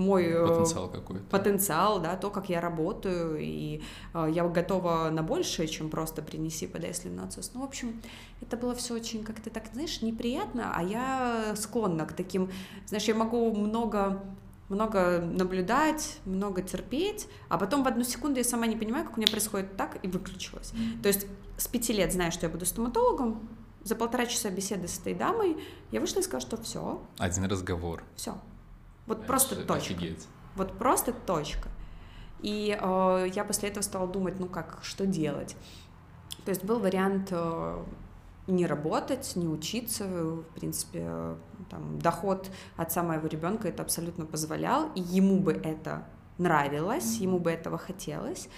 [0.00, 1.24] мой э, потенциал какой-то.
[1.24, 3.82] Потенциал, да, то, как я работаю, и
[4.14, 7.52] э, я готова на большее, чем просто принеси, подай слюноотсос.
[7.54, 8.00] Ну, в общем,
[8.40, 12.50] это было все очень как-то так, знаешь, неприятно, а я склонна к таким,
[12.86, 14.22] знаешь, я могу много
[14.68, 19.20] много наблюдать, много терпеть, а потом в одну секунду я сама не понимаю, как у
[19.20, 20.70] меня происходит так, и выключилась.
[20.70, 21.02] Mm-hmm.
[21.02, 23.48] То есть с пяти лет знаю, что я буду стоматологом,
[23.82, 25.56] за полтора часа беседы с этой дамой
[25.90, 27.02] я вышла и сказала, что все.
[27.18, 28.04] Один разговор.
[28.14, 28.38] Все.
[29.10, 29.74] Вот просто точка.
[29.74, 30.28] Офигеть.
[30.54, 31.68] Вот просто точка.
[32.42, 35.56] И э, я после этого стала думать, ну как, что делать.
[36.44, 37.84] То есть был вариант э,
[38.46, 41.36] не работать, не учиться, в принципе,
[41.70, 46.06] там, доход отца моего ребенка это абсолютно позволял, и ему бы это
[46.38, 48.48] нравилось, ему бы этого хотелось.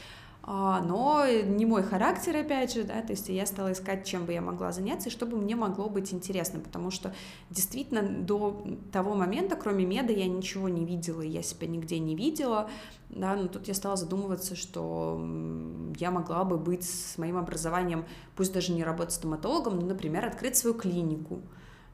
[0.45, 4.33] А, но не мой характер, опять же, да, то есть я стала искать, чем бы
[4.33, 7.15] я могла заняться, и чтобы мне могло быть интересно, потому что
[7.51, 12.69] действительно до того момента, кроме меда, я ничего не видела, я себя нигде не видела,
[13.09, 15.17] да, но тут я стала задумываться, что
[15.99, 20.57] я могла бы быть с моим образованием, пусть даже не работать стоматологом, но, например, открыть
[20.57, 21.41] свою клинику,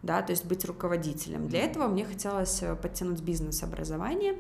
[0.03, 1.49] да, то есть быть руководителем.
[1.49, 4.37] Для этого мне хотелось э, подтянуть бизнес-образование,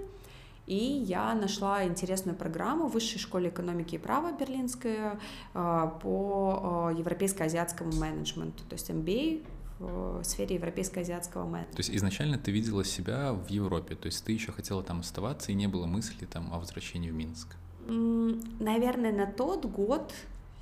[0.68, 5.18] и я нашла интересную программу в Высшей школе экономики и права Берлинская
[5.54, 9.46] а, по а, европейско-азиатскому менеджменту, то есть MBA
[9.78, 11.76] в сфере европейско-азиатского менеджмента.
[11.76, 15.52] То есть изначально ты видела себя в Европе, то есть ты еще хотела там оставаться
[15.52, 17.56] и не было мысли там о возвращении в Минск?
[17.86, 20.12] Наверное, на тот год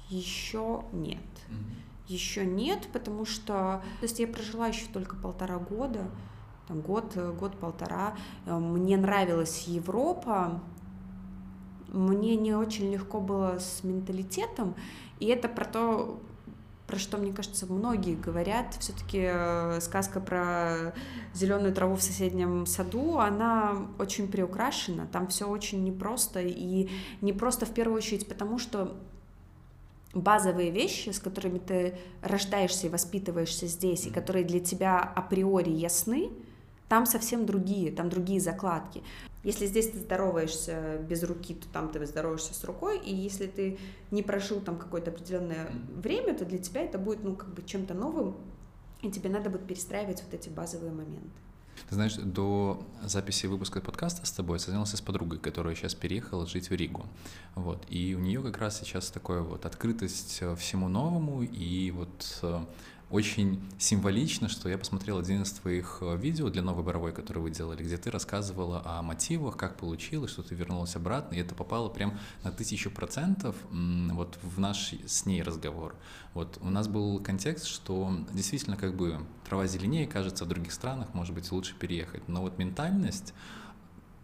[0.09, 1.19] еще нет.
[1.49, 2.12] Mm-hmm.
[2.12, 6.09] Еще нет, потому что, то есть я прожила еще только полтора года,
[6.69, 8.15] там, год, э, год-полтора.
[8.47, 10.61] Э, мне нравилась Европа,
[11.89, 14.75] мне не очень легко было с менталитетом,
[15.21, 16.21] и это про то,
[16.87, 20.95] про что, мне кажется, многие говорят, все-таки э, сказка про
[21.35, 26.89] зеленую траву в соседнем саду, она очень приукрашена, там все очень непросто, и
[27.21, 28.97] непросто в первую очередь потому, что
[30.15, 36.31] базовые вещи, с которыми ты рождаешься и воспитываешься здесь, и которые для тебя априори ясны,
[36.88, 39.03] там совсем другие, там другие закладки.
[39.42, 43.79] Если здесь ты здороваешься без руки, то там ты здороваешься с рукой, и если ты
[44.11, 47.94] не прожил там какое-то определенное время, то для тебя это будет, ну, как бы чем-то
[47.94, 48.37] новым,
[49.03, 51.31] и тебе надо будет перестраивать вот эти базовые моменты.
[51.88, 56.70] Ты знаешь, до записи выпуска подкаста с тобой созвонился с подругой, которая сейчас переехала жить
[56.70, 57.05] в Ригу.
[57.55, 57.85] Вот.
[57.88, 62.61] И у нее как раз сейчас такая вот открытость всему новому и вот э,
[63.09, 67.51] очень символично, что я посмотрел один из твоих э, видео для новой боровой, который вы
[67.51, 71.88] делали, где ты рассказывала о мотивах, как получилось, что ты вернулась обратно, и это попало
[71.88, 75.95] прям на тысячу процентов вот в наш с ней разговор.
[76.35, 81.14] Вот у нас был контекст, что действительно как бы трава зеленее, кажется, в других странах,
[81.14, 83.35] может быть, лучше переехать, но вот ментальность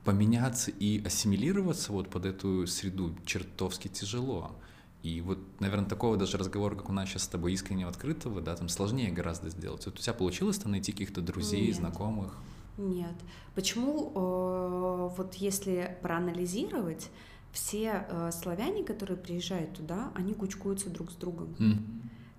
[0.05, 4.57] поменяться и ассимилироваться вот под эту среду чертовски тяжело.
[5.03, 8.55] И вот, наверное, такого даже разговора, как у нас сейчас с тобой искреннего, открытого, да,
[8.55, 9.85] там сложнее гораздо сделать.
[9.87, 11.77] Вот у тебя получилось там найти каких-то друзей, Нет.
[11.77, 12.37] знакомых?
[12.79, 13.15] Нет.
[13.55, 17.11] Почему, э, вот если проанализировать,
[17.51, 21.55] все э, славяне, которые приезжают туда, они кучкуются друг с другом.
[21.59, 21.83] Mm.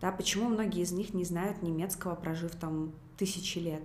[0.01, 3.83] Да, почему многие из них не знают немецкого, прожив там тысячи лет?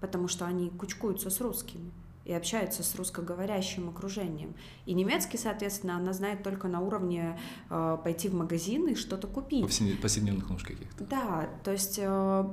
[0.00, 1.90] Потому что они кучкуются с русскими
[2.24, 4.54] и общается с русскоговорящим окружением.
[4.86, 9.62] И немецкий, соответственно, она знает только на уровне э, пойти в магазин и что-то купить.
[10.00, 11.04] Повседневных нужд каких-то.
[11.04, 12.44] Да, то есть э,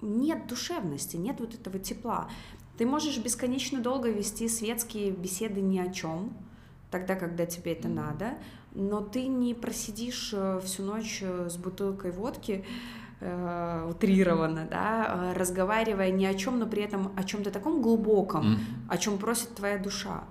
[0.00, 2.28] нет душевности, нет вот этого тепла.
[2.76, 6.32] Ты можешь бесконечно долго вести светские беседы ни о чем,
[6.90, 8.38] тогда, когда тебе это надо,
[8.74, 12.64] но ты не просидишь э, всю ночь э, с бутылкой водки,
[13.20, 18.54] э, утрированно, да, э, разговаривая ни о чем, но при этом о чем-то таком глубоком,
[18.54, 18.58] mm.
[18.88, 20.24] о чем просит твоя душа.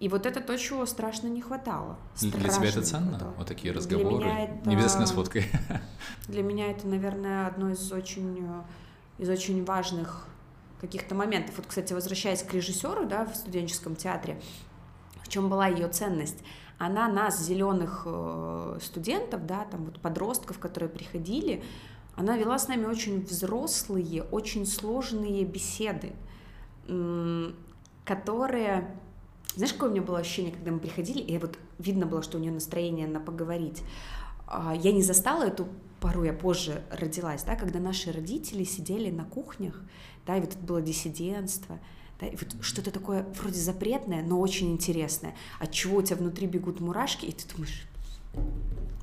[0.00, 1.96] И вот это то, чего страшно не хватало.
[2.14, 3.34] Страшно для тебя это ценно?
[3.38, 4.24] Вот такие разговоры?
[4.24, 4.68] Для меня это...
[4.68, 5.46] Не обязательно с фоткой.
[6.28, 8.46] Для меня это, наверное, одно из очень,
[9.18, 10.26] из очень важных
[10.80, 11.56] каких-то моментов.
[11.56, 14.40] Вот, кстати, возвращаясь к режиссеру, да, в студенческом театре,
[15.22, 16.42] в чем была ее ценность?
[16.78, 21.62] Она нас, зеленых э, студентов, да, там вот подростков, которые приходили,
[22.16, 26.12] она вела с нами очень взрослые, очень сложные беседы,
[28.04, 28.96] которые...
[29.56, 32.40] Знаешь, какое у меня было ощущение, когда мы приходили, и вот видно было, что у
[32.40, 33.82] нее настроение на поговорить.
[34.48, 35.68] А, я не застала эту
[36.00, 39.80] пору, я позже родилась, да, когда наши родители сидели на кухнях,
[40.26, 41.78] да, и вот это было диссидентство,
[42.20, 46.48] да, и вот что-то такое вроде запретное, но очень интересное, от чего у тебя внутри
[46.48, 47.86] бегут мурашки, и ты думаешь,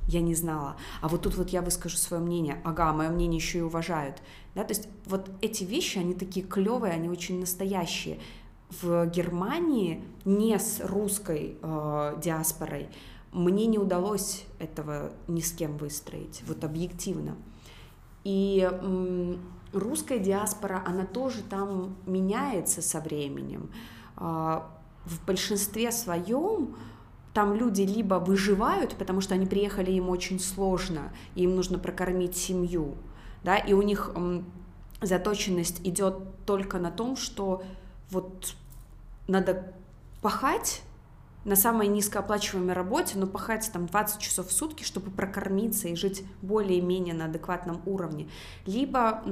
[0.06, 0.76] я не знала.
[1.00, 2.60] А вот тут вот я выскажу свое мнение.
[2.64, 4.22] Ага, мое мнение еще и уважают.
[4.54, 8.18] Да, то есть вот эти вещи, они такие клевые, они очень настоящие.
[8.82, 12.88] В Германии не с русской э, диаспорой
[13.32, 17.36] мне не удалось этого ни с кем выстроить, вот объективно.
[18.24, 19.40] И м,
[19.72, 23.70] русская диаспора, она тоже там меняется со временем.
[24.16, 24.62] Э,
[25.04, 26.76] в большинстве своем
[27.32, 32.36] там люди либо выживают, потому что они приехали, им очень сложно, и им нужно прокормить
[32.36, 32.94] семью,
[33.42, 34.12] да, и у них
[35.00, 37.62] заточенность идет только на том, что
[38.10, 38.54] вот
[39.28, 39.72] надо
[40.20, 40.82] пахать
[41.44, 46.24] на самой низкооплачиваемой работе, но пахать там 20 часов в сутки, чтобы прокормиться и жить
[46.40, 48.28] более-менее на адекватном уровне.
[48.66, 49.22] Либо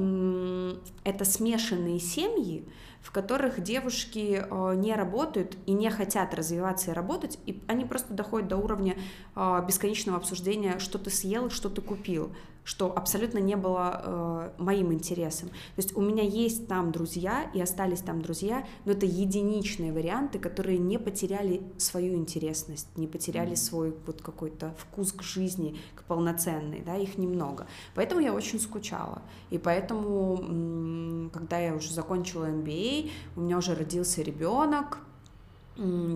[1.05, 2.67] это смешанные семьи,
[3.01, 8.13] в которых девушки э, не работают и не хотят развиваться и работать, и они просто
[8.13, 8.97] доходят до уровня
[9.35, 12.33] э, бесконечного обсуждения, что ты съел, что ты купил
[12.65, 15.49] что абсолютно не было э, моим интересом.
[15.49, 20.39] То есть у меня есть там друзья, и остались там друзья, но это единичные варианты,
[20.39, 26.83] которые не потеряли свою интересность, не потеряли свой вот какой-то вкус к жизни, к полноценной,
[26.85, 27.67] да, их немного.
[27.95, 29.23] Поэтому я очень скучала.
[29.51, 34.99] И поэтому, когда я уже закончила MBA, у меня уже родился ребенок,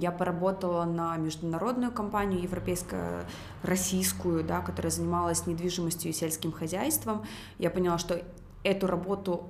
[0.01, 3.25] я поработала на международную компанию, европейскую,
[3.63, 7.25] российскую, да, которая занималась недвижимостью и сельским хозяйством.
[7.59, 8.23] Я поняла, что
[8.63, 9.49] эту работу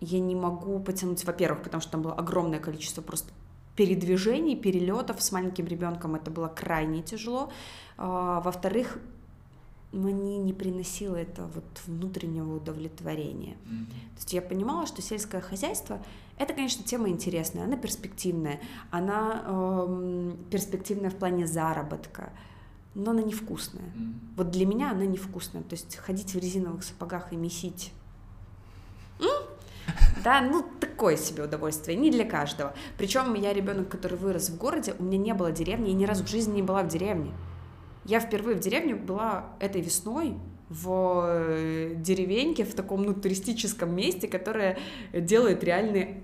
[0.00, 3.32] я не могу потянуть, во-первых, потому что там было огромное количество просто
[3.76, 7.50] передвижений, перелетов с маленьким ребенком, это было крайне тяжело.
[7.96, 8.98] А, во-вторых,
[9.92, 13.56] мне не приносило это вот внутреннего удовлетворения.
[13.66, 13.86] Mm-hmm.
[13.86, 16.00] То есть я понимала, что сельское хозяйство
[16.38, 22.32] это, конечно, тема интересная, она перспективная, она эм, перспективная в плане заработка,
[22.94, 23.84] но она невкусная.
[23.84, 24.14] Mm.
[24.36, 25.62] Вот для меня она невкусная.
[25.62, 27.92] То есть ходить в резиновых сапогах и месить.
[30.24, 32.74] Да, ну такое себе удовольствие, не для каждого.
[32.96, 36.24] Причем я ребенок, который вырос в городе, у меня не было деревни, я ни разу
[36.24, 37.32] в жизни не была в деревне.
[38.04, 40.34] Я впервые в деревне была этой весной,
[40.68, 44.78] в э, деревеньке, в таком ну, туристическом месте, которое
[45.12, 46.22] делает реальный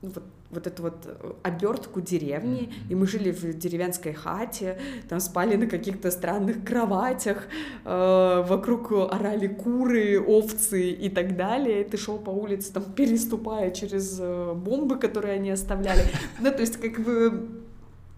[0.00, 4.78] вот, вот эту вот э, обертку деревни, и мы жили в деревенской хате,
[5.08, 7.48] там спали на каких-то странных кроватях,
[7.84, 14.18] э, вокруг орали куры, овцы и так далее, ты шел по улице, там, переступая через
[14.20, 16.02] э, бомбы, которые они оставляли,
[16.40, 17.62] ну, то есть, как бы,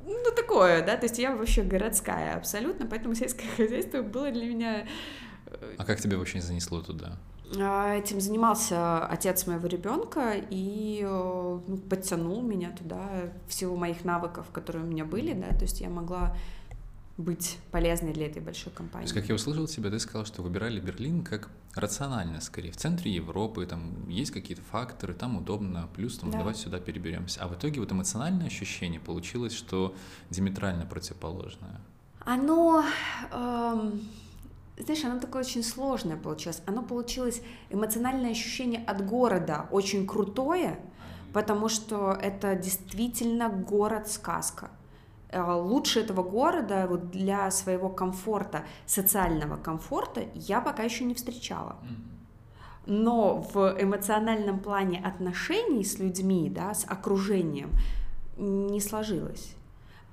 [0.06, 4.86] ну, такое, да, то есть я вообще городская абсолютно, поэтому сельское хозяйство было для меня...
[5.46, 7.18] Э, а как тебя вообще занесло туда?
[7.60, 13.08] А, этим занимался отец моего ребенка и э, ну, подтянул меня туда
[13.46, 16.34] в силу моих навыков, которые у меня были, да, то есть я могла
[17.18, 19.06] быть полезной для этой большой компании.
[19.06, 22.72] То есть, как я услышал тебя, ты сказал, что выбирали Берлин как рационально, скорее.
[22.72, 26.38] В центре Европы там есть какие-то факторы, там удобно, плюс там да.
[26.38, 27.42] давай сюда переберемся.
[27.42, 29.94] А в итоге вот эмоциональное ощущение получилось, что
[30.30, 31.80] диаметрально противоположное.
[32.24, 32.84] Оно...
[33.32, 34.00] Эм
[34.78, 36.62] знаешь, оно такое очень сложное получилось.
[36.66, 40.80] Оно получилось эмоциональное ощущение от города очень крутое,
[41.32, 44.70] потому что это действительно город-сказка.
[45.32, 51.76] Э, лучше этого города вот для своего комфорта, социального комфорта я пока еще не встречала.
[52.84, 57.70] Но в эмоциональном плане отношений с людьми, да, с окружением
[58.36, 59.54] не сложилось.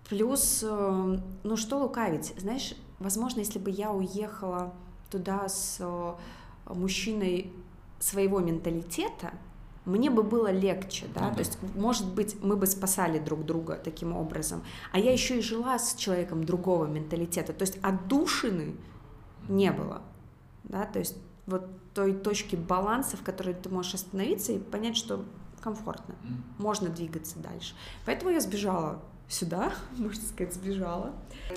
[0.08, 4.74] Плюс, э, ну что лукавить, знаешь, возможно, если бы я уехала
[5.12, 6.14] туда с э,
[6.68, 7.52] мужчиной
[8.00, 9.32] своего менталитета,
[9.90, 11.40] мне бы было легче, да, Ну то да.
[11.40, 15.78] есть, может быть, мы бы спасали друг друга таким образом, а я еще и жила
[15.80, 18.76] с человеком другого менталитета, то есть отдушины
[19.48, 20.02] не было,
[20.64, 25.26] да, то есть вот той точки баланса, в которой ты можешь остановиться и понять, что
[25.62, 26.16] комфортно,
[26.58, 27.76] можно двигаться дальше.
[28.06, 31.14] Поэтому я сбежала сюда, можно сказать, сбежала.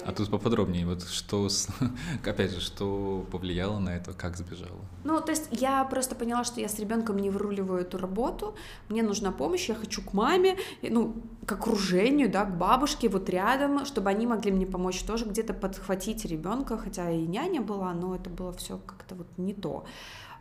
[0.07, 1.49] А тут поподробнее, вот что,
[2.25, 4.79] опять же, что повлияло на это, как сбежала?
[5.05, 8.55] Ну, то есть я просто поняла, что я с ребенком не выруливаю эту работу,
[8.89, 11.15] мне нужна помощь, я хочу к маме, ну,
[11.47, 16.25] к окружению, да, к бабушке, вот рядом, чтобы они могли мне помочь тоже где-то подхватить
[16.25, 19.85] ребенка, хотя и няня была, но это было все как-то вот не то.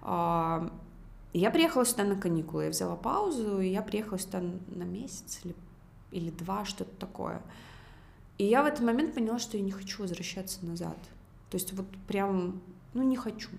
[0.01, 0.69] А,
[1.33, 5.55] Я приехала сюда на каникулы, я взяла паузу, и я приехала сюда на месяц или,
[6.11, 7.41] или два, что-то такое.
[8.37, 10.97] И я в этот момент поняла, что я не хочу возвращаться назад.
[11.49, 12.61] То есть вот прям,
[12.93, 13.49] ну, не хочу.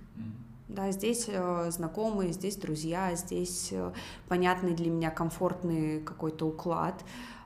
[0.69, 3.93] Да, здесь э, знакомые, здесь друзья, здесь э,
[4.29, 7.05] понятный для меня комфортный какой-то уклад.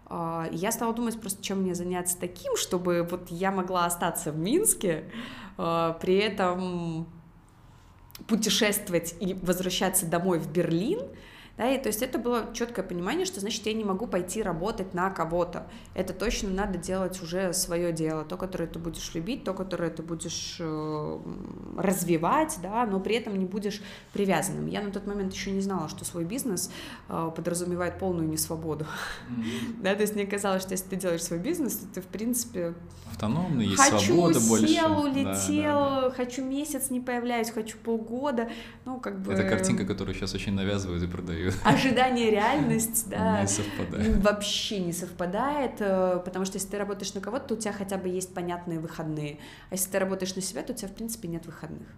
[0.09, 4.39] И я стала думать просто, чем мне заняться таким, чтобы вот я могла остаться в
[4.39, 5.11] Минске,
[5.59, 7.09] э, при этом
[8.29, 11.01] путешествовать и возвращаться домой в Берлин,
[11.57, 14.93] да, и то есть это было четкое понимание, что значит я не могу пойти работать
[14.93, 15.67] на кого-то.
[15.95, 20.03] Это точно надо делать уже свое дело, то, которое ты будешь любить, то, которое ты
[20.03, 21.19] будешь э,
[21.79, 23.81] развивать, да, но при этом не будешь
[24.13, 24.67] привязанным.
[24.67, 26.71] Я на тот момент еще не знала, что свой бизнес
[27.09, 28.87] э, подразумевает полную несвободу.
[29.79, 32.75] Да, то есть мне казалось, что если ты делаешь свой бизнес, то ты, в принципе,
[33.17, 34.69] Автономно, есть хочу, свобода больше.
[34.69, 36.11] сел, Да, улетел, да, да.
[36.11, 38.49] хочу месяц не появляюсь, хочу полгода,
[38.85, 39.33] ну, как бы...
[39.33, 41.55] Это картинка, которую сейчас очень навязывают и продают.
[41.65, 44.23] Ожидание, реальность, да, Не совпадает.
[44.23, 47.97] вообще не совпадает, э, потому что если ты работаешь на кого-то, то у тебя хотя
[47.97, 49.39] бы есть понятные выходные,
[49.71, 51.89] а если ты работаешь на себя, то у тебя, в принципе, нет выходных.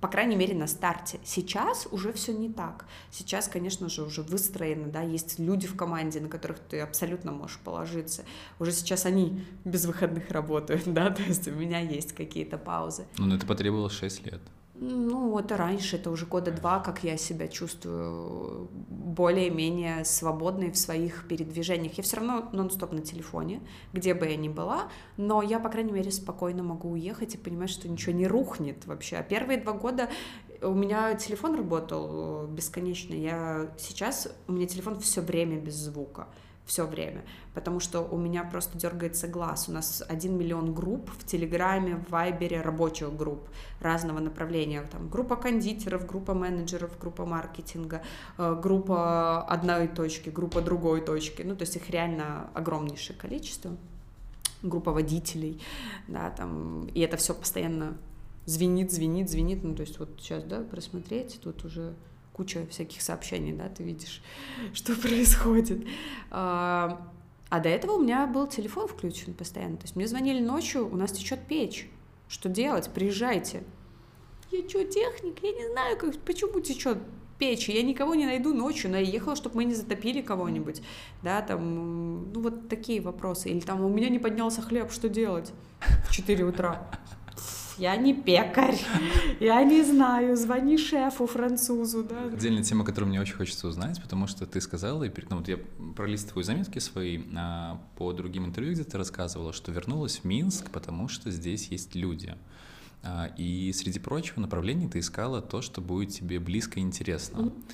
[0.00, 1.18] По крайней мере, на старте.
[1.24, 2.86] Сейчас уже все не так.
[3.10, 7.58] Сейчас, конечно же, уже выстроено, да, есть люди в команде, на которых ты абсолютно можешь
[7.58, 8.24] положиться.
[8.60, 13.06] Уже сейчас они без выходных работают, да, то есть у меня есть какие-то паузы.
[13.18, 14.40] Ну, но это потребовалось 6 лет.
[14.80, 21.26] Ну, это раньше, это уже года два, как я себя чувствую более-менее свободной в своих
[21.26, 21.94] передвижениях.
[21.94, 23.60] Я все равно нон-стоп на телефоне,
[23.92, 27.70] где бы я ни была, но я, по крайней мере, спокойно могу уехать и понимать,
[27.70, 29.16] что ничего не рухнет вообще.
[29.16, 30.08] А первые два года
[30.62, 33.14] у меня телефон работал э, бесконечно.
[33.14, 36.28] Я сейчас, у меня телефон все время без звука
[36.68, 37.24] все время,
[37.58, 39.68] потому что у меня просто дергается глаз.
[39.68, 43.48] У нас один миллион групп в Телеграме, в Вайбере, рабочих групп
[43.80, 44.82] разного направления.
[44.92, 48.02] Там группа кондитеров, группа менеджеров, группа маркетинга,
[48.38, 51.42] э, группа одной точки, группа другой точки.
[51.42, 53.76] Ну, то есть их реально огромнейшее количество.
[54.62, 55.60] Группа водителей,
[56.06, 57.96] да, там, и это все постоянно
[58.46, 59.64] звенит, звенит, звенит.
[59.64, 61.94] Ну, то есть вот сейчас, да, просмотреть, тут уже
[62.32, 64.22] куча всяких сообщений, да, ты видишь,
[64.72, 65.84] что происходит.
[66.30, 67.02] А,
[67.50, 69.76] а до этого у меня был телефон включен постоянно.
[69.76, 71.88] То есть мне звонили ночью, у нас течет печь.
[72.28, 72.90] Что делать?
[72.92, 73.62] Приезжайте.
[74.50, 75.42] Я что, техник?
[75.42, 76.98] Я не знаю, как, почему течет
[77.38, 77.68] печь.
[77.68, 80.82] Я никого не найду ночью, но я ехала, чтобы мы не затопили кого-нибудь.
[81.22, 83.48] Да, там, ну вот такие вопросы.
[83.48, 85.52] Или там, у меня не поднялся хлеб, что делать?
[86.06, 86.90] В 4 утра.
[87.78, 88.78] Я не пекарь,
[89.40, 92.24] я не знаю, звони шефу французу, да.
[92.24, 95.48] Отдельная тема, которую мне очень хочется узнать, потому что ты сказала, и, перед- ну, вот
[95.48, 95.58] я
[95.96, 101.08] пролистываю заметки свои а, по другим интервью, где ты рассказывала, что вернулась в Минск, потому
[101.08, 102.34] что здесь есть люди.
[103.04, 107.42] А, и среди прочего направлений ты искала то, что будет тебе близко и интересно.
[107.42, 107.64] Мгм.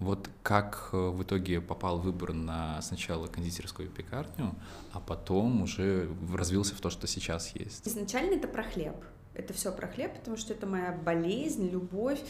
[0.00, 4.54] Вот как э, в итоге попал выбор на сначала кондитерскую пекарню,
[4.92, 7.86] а потом уже развился в то, что сейчас есть?
[7.86, 8.96] Изначально это про хлеб.
[9.34, 12.20] Это все про хлеб, потому что это моя болезнь, любовь.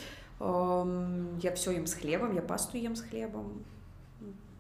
[0.41, 3.63] Эм, Я все ем с хлебом, я пасту ем с хлебом.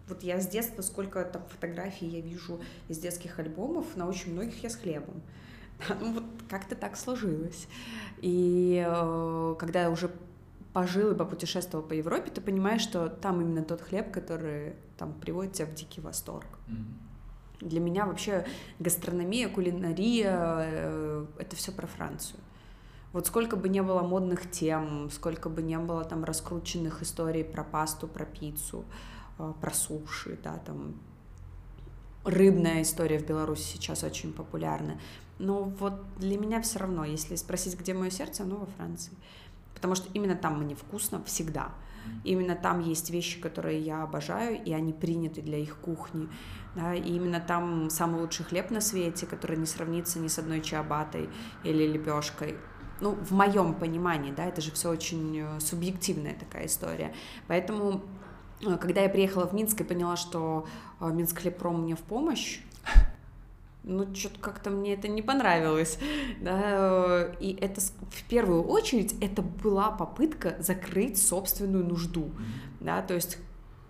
[0.06, 4.62] Вот я с детства, сколько там фотографий я вижу из детских альбомов, на очень многих
[4.62, 5.22] я с хлебом.
[6.00, 7.66] Ну вот как-то так сложилось.
[8.20, 10.10] И э, когда я уже
[10.74, 15.54] пожил и попутешествовал по Европе, ты понимаешь, что там именно тот хлеб, который там приводит
[15.54, 16.46] тебя в дикий восторг.
[17.64, 18.46] Для меня вообще
[18.78, 22.38] гастрономия, кулинария э,— это все про Францию.
[23.12, 27.64] Вот сколько бы не было модных тем, сколько бы не было там раскрученных историй про
[27.64, 28.84] пасту, про пиццу,
[29.38, 30.94] э, про суши, да, там
[32.24, 35.00] рыбная история в Беларуси сейчас очень популярна.
[35.38, 39.12] Но вот для меня все равно, если спросить, где мое сердце, оно во Франции.
[39.74, 41.72] Потому что именно там мне вкусно всегда.
[42.24, 46.28] Именно там есть вещи, которые я обожаю, и они приняты для их кухни.
[46.74, 50.60] Да, и именно там самый лучший хлеб на свете, который не сравнится ни с одной
[50.60, 51.28] чиабатой
[51.62, 52.56] или лепешкой.
[53.00, 57.12] Ну, в моем понимании, да, это же все очень э, субъективная такая история.
[57.48, 58.02] Поэтому
[58.60, 60.66] э, когда я приехала в Минск и поняла, что
[61.00, 62.60] э, Минск Хлебпром мне в помощь,
[63.84, 65.98] ну, что-то как-то мне это не понравилось,
[66.40, 72.30] да, и это в первую очередь это была попытка закрыть собственную нужду,
[72.80, 73.38] да, то есть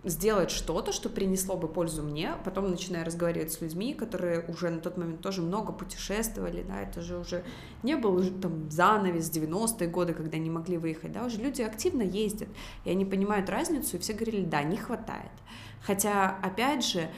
[0.05, 4.79] сделать что-то, что принесло бы пользу мне, потом начинаю разговаривать с людьми, которые уже на
[4.79, 7.43] тот момент тоже много путешествовали, да, это же уже
[7.81, 12.49] не был там занавес 90-е годы, когда не могли выехать, да, уже люди активно ездят,
[12.83, 15.31] и они понимают разницу, и все говорили, да, не хватает.
[15.81, 17.09] Хотя, опять же,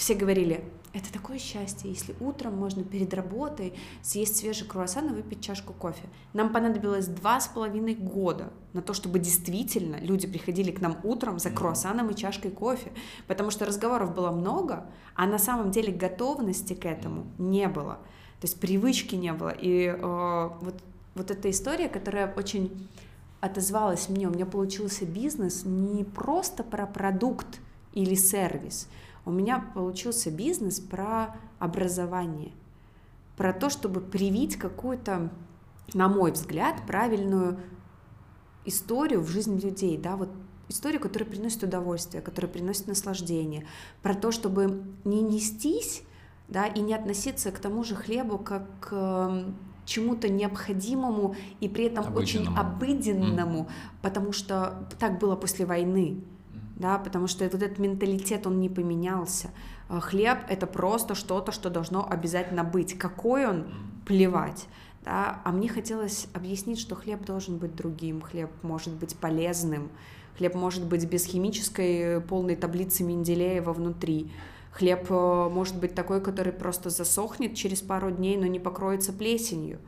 [0.00, 5.44] все говорили, это такое счастье, если утром можно перед работой съесть свежий круассан и выпить
[5.44, 6.08] чашку кофе.
[6.32, 11.38] Нам понадобилось два с половиной года на то, чтобы действительно люди приходили к нам утром
[11.38, 12.92] за круассаном и чашкой кофе,
[13.26, 17.96] потому что разговоров было много, а на самом деле готовности к этому не было,
[18.40, 19.50] то есть привычки не было.
[19.50, 20.76] И э, вот,
[21.14, 22.88] вот эта история, которая очень
[23.42, 27.60] отозвалась мне, у меня получился бизнес не просто про продукт
[27.92, 28.88] или сервис,
[29.30, 32.50] у меня получился бизнес про образование,
[33.36, 35.30] про то, чтобы привить какую-то,
[35.94, 37.60] на мой взгляд, правильную
[38.64, 40.30] историю в жизнь людей, да, вот
[40.68, 43.66] историю, которая приносит удовольствие, которая приносит наслаждение,
[44.02, 46.02] про то, чтобы не нестись,
[46.48, 49.44] да, и не относиться к тому же хлебу как к
[49.84, 53.70] чему-то необходимому и при этом очень обыденному, mm.
[54.02, 56.24] потому что так было после войны
[56.80, 59.50] да, потому что вот этот менталитет, он не поменялся.
[59.90, 62.96] А хлеб— это просто что-то, что должно обязательно быть.
[62.96, 63.66] Какой он—
[64.06, 64.66] плевать.
[65.04, 65.42] Да?
[65.44, 69.90] А мне хотелось объяснить, что хлеб должен быть другим, хлеб может быть полезным,
[70.38, 74.32] хлеб может быть без химической полной таблицы Менделеева внутри,
[74.72, 79.80] хлеб э, может быть такой, который просто засохнет через пару дней, но не покроется плесенью.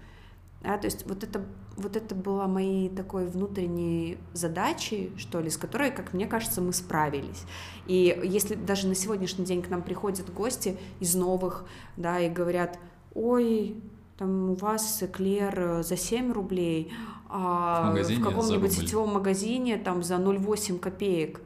[0.63, 1.45] Да, то есть вот это,
[1.77, 6.73] вот это была моей такой внутренней задачей, что ли, с которой, как мне кажется, мы
[6.73, 7.43] справились.
[7.87, 11.65] И если даже на сегодняшний день к нам приходят гости из новых,
[11.97, 12.79] да, и говорят,
[13.15, 13.77] ой,
[14.19, 16.93] там у вас эклер за 7 рублей,
[17.29, 21.41] а в, в каком-нибудь сетевом магазине там за 0,8 копеек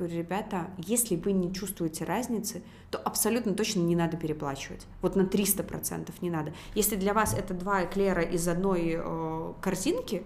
[0.00, 4.86] говорю, ребята, если вы не чувствуете разницы, то абсолютно точно не надо переплачивать.
[5.02, 6.52] Вот на 300% не надо.
[6.74, 10.22] Если для вас это два эклера из одной э, корзинки,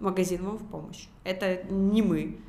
[0.00, 1.08] магазин вам в помощь.
[1.22, 2.40] Это не мы.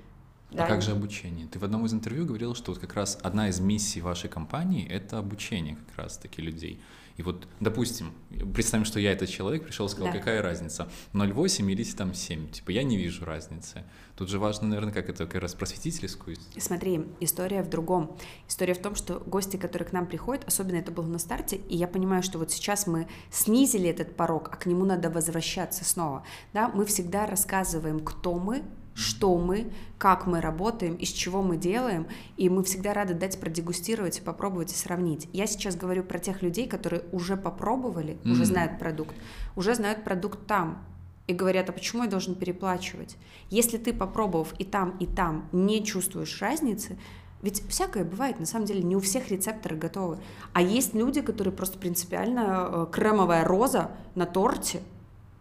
[0.51, 0.67] А да?
[0.67, 1.47] как же обучение?
[1.47, 4.87] Ты в одном из интервью говорил, что вот как раз одна из миссий вашей компании—
[4.89, 6.79] это обучение как раз-таки людей.
[7.17, 8.13] И вот, допустим,
[8.53, 10.19] представим, что я этот человек, пришел и сказал, да.
[10.19, 13.83] какая разница, 0,8 или там 7, типа я не вижу разницы.
[14.17, 16.35] Тут же важно, наверное, как это как раз просветительскую.
[16.57, 18.17] Смотри, история в другом.
[18.49, 21.77] История в том, что гости, которые к нам приходят, особенно это было на старте, и
[21.77, 26.25] я понимаю, что вот сейчас мы снизили этот порог, а к нему надо возвращаться снова.
[26.53, 26.67] Да?
[26.67, 28.61] Мы всегда рассказываем, кто мы,
[28.95, 34.21] что мы, как мы работаем, из чего мы делаем, и мы всегда рады дать продегустировать,
[34.23, 35.27] попробовать и сравнить.
[35.33, 38.31] Я сейчас говорю про тех людей, которые уже попробовали, mm-hmm.
[38.31, 39.15] уже знают продукт,
[39.55, 40.83] уже знают продукт там,
[41.27, 43.17] и говорят, а почему я должен переплачивать?
[43.49, 46.97] Если ты, попробовав и там, и там, не чувствуешь разницы,
[47.41, 50.19] ведь всякое бывает, на самом деле, не у всех рецепторы готовы.
[50.53, 54.81] А есть люди, которые просто принципиально э, кремовая роза на торте,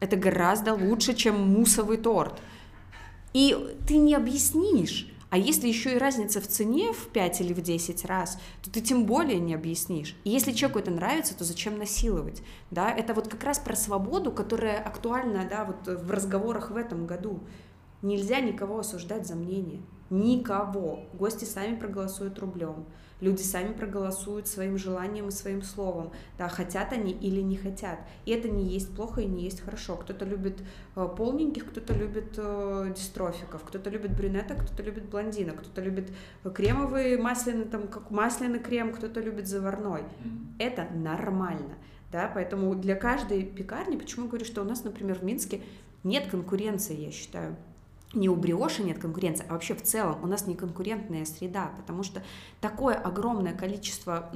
[0.01, 2.43] это гораздо лучше, чем мусовый торт.
[3.35, 5.11] И ты не объяснишь.
[5.29, 8.81] А если еще и разница в цене в 5 или в 10 раз, то ты
[8.81, 10.17] тем более не объяснишь.
[10.23, 12.43] И если человеку это нравится, то зачем насиловать?
[12.71, 12.89] Да?
[12.89, 17.41] Это вот как раз про свободу, которая актуальна да, вот в разговорах в этом году.
[18.01, 19.83] Нельзя никого осуждать за мнение.
[20.09, 21.01] Никого.
[21.15, 22.87] Гости сами проголосуют рублем
[23.21, 27.99] люди сами проголосуют своим желанием и своим словом, да, хотят они или не хотят.
[28.25, 29.97] И это не есть плохо и не есть хорошо.
[29.97, 30.63] Кто-то любит
[30.97, 36.11] э, полненьких, кто-то любит э, дистрофиков, кто-то любит брюнеток, кто-то любит блондинок, кто-то любит
[36.55, 40.03] кремовый масляный, там, как масляный крем, кто-то любит заварной.
[40.59, 41.75] Это нормально.
[42.13, 45.63] Да, поэтому для каждой пекарни, почему я говорю, что у нас, например, в Минске
[46.05, 47.57] нет конкуренции, я считаю
[48.15, 52.03] не у бриоши нет конкуренции, а вообще в целом у нас не конкурентная среда, потому
[52.03, 52.23] что
[52.61, 54.31] такое огромное количество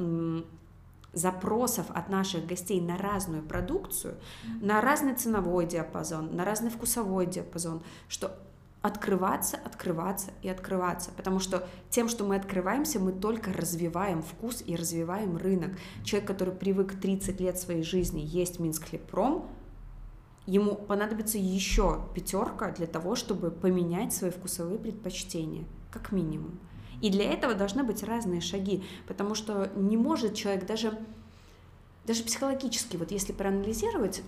[1.13, 4.17] запросов от наших гостей на разную продукцию,
[4.61, 8.37] на разный ценовой диапазон, на разный вкусовой диапазон, что
[8.81, 14.77] открываться, открываться и открываться, потому что тем, что мы открываемся, мы только развиваем вкус и
[14.77, 15.73] развиваем рынок.
[16.05, 19.49] Человек, который привык 30 лет своей жизни есть Минск Хлебпром,
[20.49, 26.59] ему понадобится еще пятерка для того, чтобы поменять свои вкусовые предпочтения, как минимум.
[27.03, 30.99] И для этого должны быть разные шаги, потому что не может человек даже,
[32.07, 34.23] даже психологически, вот если проанализировать,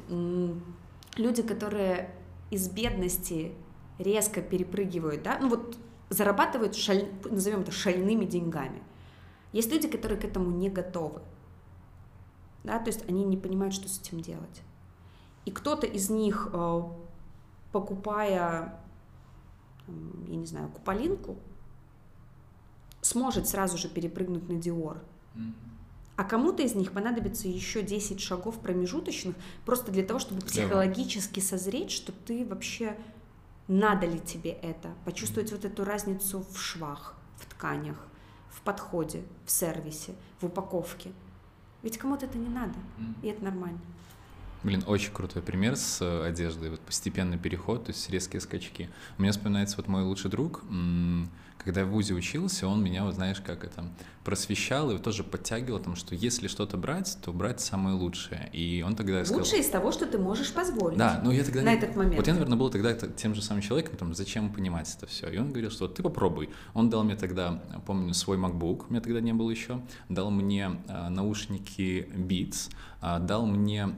[1.17, 2.15] люди, которые
[2.51, 3.53] из бедности
[3.99, 5.79] резко перепрыгивают, да, ну вот
[6.11, 7.09] зарабатывают, шаль...
[7.25, 8.83] назовем это, шальными деньгами.
[9.53, 11.23] Есть люди, которые к этому не готовы,
[12.63, 14.63] да, то есть они не понимают, что с этим делать.
[15.45, 16.83] И кто-то из них, э,
[17.73, 18.81] покупая,
[20.29, 21.37] я не знаю, куполинку,
[23.01, 24.99] сможет сразу же перепрыгнуть на Диор.
[26.17, 29.35] А кому-то из них понадобится еще 10 шагов промежуточных,
[29.65, 32.95] просто для того, чтобы психологически созреть, что ты вообще
[33.69, 37.97] надо ли тебе это, почувствовать вот эту разницу в швах, в тканях,
[38.51, 41.13] в подходе, в сервисе, в упаковке.
[41.83, 42.75] Ведь кому-то это не надо,
[43.23, 43.81] и это нормально.
[44.63, 46.71] Блин, очень крутой пример с э, одеждой.
[46.71, 48.91] Вот постепенный переход, то есть резкие скачки.
[49.17, 50.63] У меня вспоминается вот мой лучший друг,
[51.65, 53.85] когда я в ВУЗе учился, он меня, вот знаешь, как это,
[54.25, 58.49] просвещал и тоже подтягивал, там, что если что-то брать, то брать самое лучшее.
[58.53, 59.43] И он тогда сказал...
[59.43, 60.99] Лучшее из того, что ты можешь позволить.
[60.99, 61.63] Да, ну я тогда...
[61.63, 62.17] На этот момент.
[62.17, 65.29] Вот я, наверное, был тогда тем же самым человеком, там, зачем понимать это все.
[65.29, 66.51] И он говорил, что ты попробуй.
[66.75, 70.81] Он дал мне тогда, помню, свой MacBook, у меня тогда не было еще, дал мне
[70.89, 73.89] а, наушники Beats, а, дал мне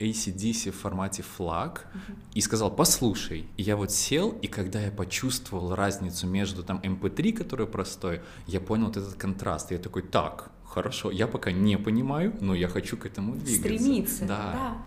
[0.00, 2.14] ACDC в формате флаг uh-huh.
[2.34, 3.46] и сказал, послушай.
[3.56, 8.20] И я вот сел, и когда я почувствовал разницу между там MP3, эм который простой,
[8.46, 9.70] я понял вот этот контраст.
[9.70, 13.78] И я такой, так, хорошо, я пока не понимаю, но я хочу к этому двигаться.
[13.78, 14.52] Стремиться, да.
[14.52, 14.86] да.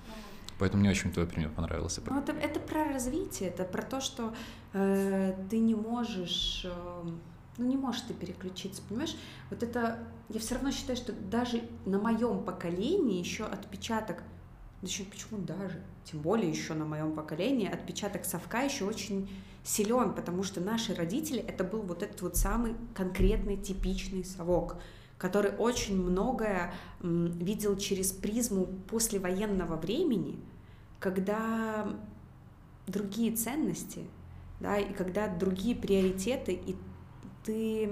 [0.59, 2.01] Поэтому мне очень твой пример понравился.
[2.05, 4.33] Ну, это, это про развитие, это про то, что
[4.73, 6.65] э, ты не можешь...
[6.65, 7.03] Э,
[7.57, 9.15] ну не можешь ты переключиться, понимаешь?
[9.49, 9.99] Вот это,
[10.29, 14.23] я все равно считаю, что даже на моем поколении еще отпечаток
[14.81, 15.81] Зачем, почему даже?
[16.05, 19.29] Тем более еще на моем поколении отпечаток совка еще очень
[19.63, 24.77] силен, потому что наши родители это был вот этот вот самый конкретный типичный совок,
[25.17, 30.39] который очень многое видел через призму послевоенного времени,
[30.99, 31.91] когда
[32.85, 34.05] другие ценности,
[34.59, 36.75] да, и когда другие приоритеты, и
[37.43, 37.89] ты,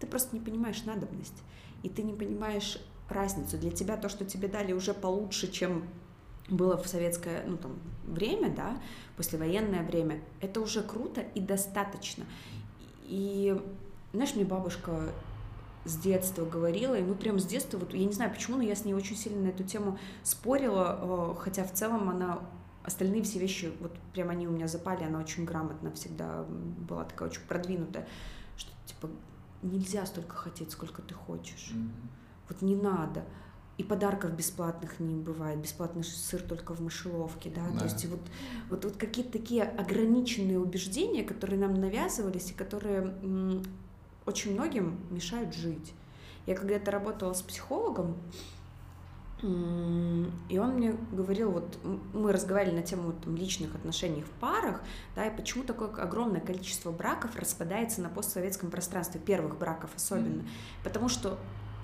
[0.00, 1.42] ты просто не понимаешь надобность,
[1.82, 2.78] и ты не понимаешь
[3.10, 3.58] разницу.
[3.58, 5.84] Для тебя то, что тебе дали уже получше, чем
[6.48, 8.80] было в советское ну, там, время, да,
[9.16, 12.24] послевоенное время, это уже круто и достаточно.
[13.04, 13.60] И,
[14.12, 15.12] знаешь, мне бабушка
[15.84, 18.74] с детства говорила, и ну прям с детства, вот я не знаю почему, но я
[18.74, 22.40] с ней очень сильно на эту тему спорила, э, хотя в целом она
[22.84, 27.30] остальные все вещи, вот прям они у меня запали, она очень грамотно всегда была такая
[27.30, 28.06] очень продвинутая,
[28.56, 29.08] что типа
[29.62, 31.72] нельзя столько хотеть, сколько ты хочешь.
[31.74, 32.17] Mm-hmm
[32.48, 33.24] вот не надо.
[33.76, 37.78] И подарков бесплатных не бывает, бесплатный сыр только в мышеловке, да, да.
[37.78, 38.20] то есть вот,
[38.70, 43.14] вот, вот какие-то такие ограниченные убеждения, которые нам навязывались и которые
[44.26, 45.94] очень многим мешают жить.
[46.46, 48.16] Я когда-то работала с психологом,
[49.42, 51.78] и он мне говорил, вот
[52.12, 54.82] мы разговаривали на тему там, личных отношений в парах,
[55.14, 60.42] да, и почему такое огромное количество браков распадается на постсоветском пространстве, первых браков особенно.
[60.42, 60.82] Mm-hmm.
[60.82, 61.38] Потому что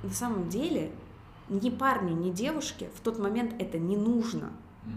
[0.05, 0.93] на самом деле
[1.49, 4.53] ни парни, ни девушки в тот момент это не нужно.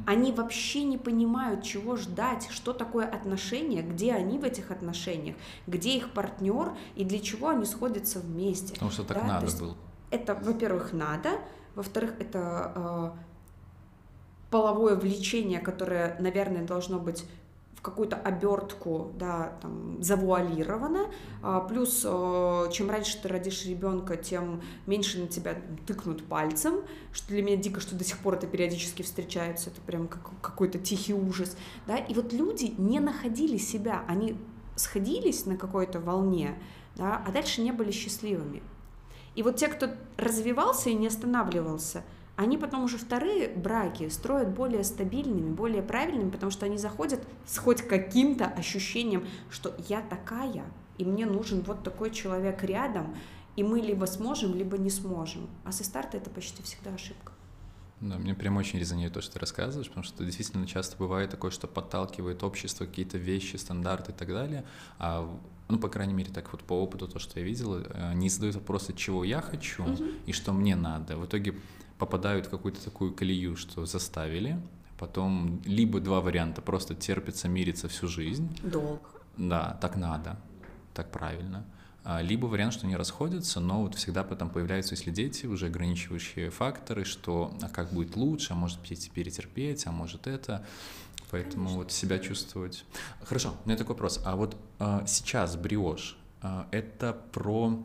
[0.05, 5.95] Они вообще не понимают, чего ждать, что такое отношения, где они в этих отношениях, где
[5.95, 8.73] их партнер и для чего они сходятся вместе.
[8.73, 9.27] Потому что так да?
[9.27, 9.77] надо было.
[10.11, 11.39] Это, во-первых, надо,
[11.73, 13.11] во-вторых, это э,
[14.51, 17.23] половое влечение, которое, наверное, должно быть
[17.77, 21.11] в какую-то обертку, да, там, завуалировано,
[21.43, 25.55] а, плюс а, чем раньше ты родишь ребенка, тем меньше на тебя
[25.85, 26.81] тыкнут пальцем,
[27.13, 30.79] что для меня дико, что до сих пор это периодически встречается, это прям как, какой-то
[30.79, 31.55] тихий ужас,
[31.85, 34.35] да, и вот люди не находили себя, они
[34.75, 36.59] сходились на какой-то волне,
[36.95, 38.63] да, а дальше не были счастливыми.
[39.35, 42.03] И вот те, кто развивался и не останавливался–
[42.37, 47.57] они потом уже вторые браки строят более стабильными, более правильными, потому что они заходят с
[47.57, 50.63] хоть каким-то ощущением, что я такая,
[50.99, 53.15] и мне нужен вот такой человек рядом,
[53.55, 55.49] и мы либо сможем, либо не сможем.
[55.65, 57.33] А со старта это почти всегда ошибка.
[58.01, 61.49] Да, мне прям очень резонирует то, что ты рассказываешь, потому что действительно часто бывает такое,
[61.49, 64.63] что подталкивает общество какие-то вещи, стандарты и так далее,
[64.99, 65.27] а
[65.69, 68.55] ну, по крайней мере, так вот по опыту, то, что я видел, э, не задают
[68.55, 70.03] вопросы, чего я хочу угу.
[70.27, 71.17] и что мне надо.
[71.17, 71.55] В итоге
[71.97, 74.59] попадают в какую-то такую колею, что заставили,
[74.97, 78.59] потом либо два варианта, просто терпится, мирится всю жизнь.
[78.63, 79.01] Долг.
[79.37, 80.39] Да, так надо,
[80.93, 81.65] так правильно.
[82.03, 86.49] А, либо вариант, что они расходятся, но вот всегда потом появляются, если дети, уже ограничивающие
[86.49, 90.65] факторы, что а как будет лучше, а может перетерпеть, а может это.
[91.29, 91.77] Поэтому Конечно.
[91.77, 92.85] вот себя чувствовать.
[93.23, 94.21] Хорошо, у меня такой вопрос.
[94.23, 97.83] А вот а, сейчас бриош а, это про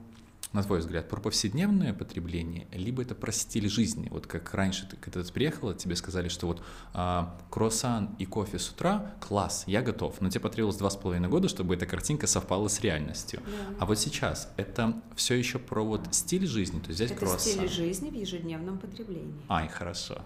[0.53, 4.09] на твой взгляд, про повседневное потребление, либо это про стиль жизни?
[4.11, 8.59] Вот как раньше, ты, когда ты приехала, тебе сказали, что вот а, круассан и кофе
[8.59, 10.21] с утра, класс, я готов.
[10.21, 13.41] Но тебе потребовалось два с половиной года, чтобы эта картинка совпала с реальностью.
[13.47, 13.77] Да.
[13.81, 17.53] А вот сейчас это все еще про вот стиль жизни, то есть взять это круассан.
[17.53, 19.43] стиль жизни в ежедневном потреблении.
[19.49, 20.23] Ай, хорошо.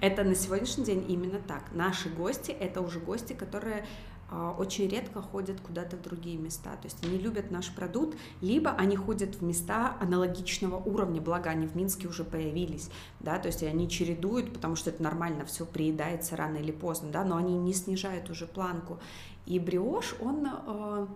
[0.00, 1.72] Это на сегодняшний день именно так.
[1.72, 3.84] Наши гости— это уже гости, которые
[4.30, 6.70] очень редко ходят куда-то в другие места.
[6.76, 11.66] То есть они любят наш продукт, либо они ходят в места аналогичного уровня, благо они
[11.66, 16.36] в Минске уже появились, да, то есть они чередуют, потому что это нормально, все приедается
[16.36, 18.98] рано или поздно, да, но они не снижают уже планку.
[19.46, 21.08] И бриош, он а,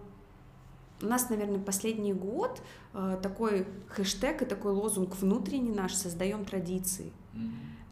[1.03, 7.13] у нас, наверное, последний год а, такой хэштег и такой лозунг внутренний наш «Создаем традиции».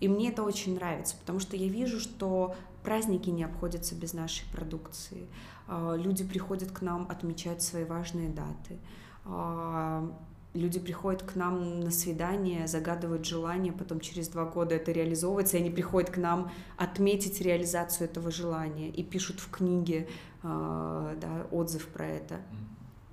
[0.00, 2.54] И мне это очень нравится, потому что я вижу, что
[2.88, 5.26] праздники не обходятся без нашей продукции.
[5.66, 8.78] А, люди приходят к нам отмечать свои важные даты.
[9.26, 10.10] А,
[10.54, 15.60] люди приходят к нам на свидание, загадывают желание, потом через два года это реализовывается, и
[15.60, 20.08] они приходят к нам отметить реализацию этого желания и пишут в книге
[20.42, 22.40] а, да, отзыв про это.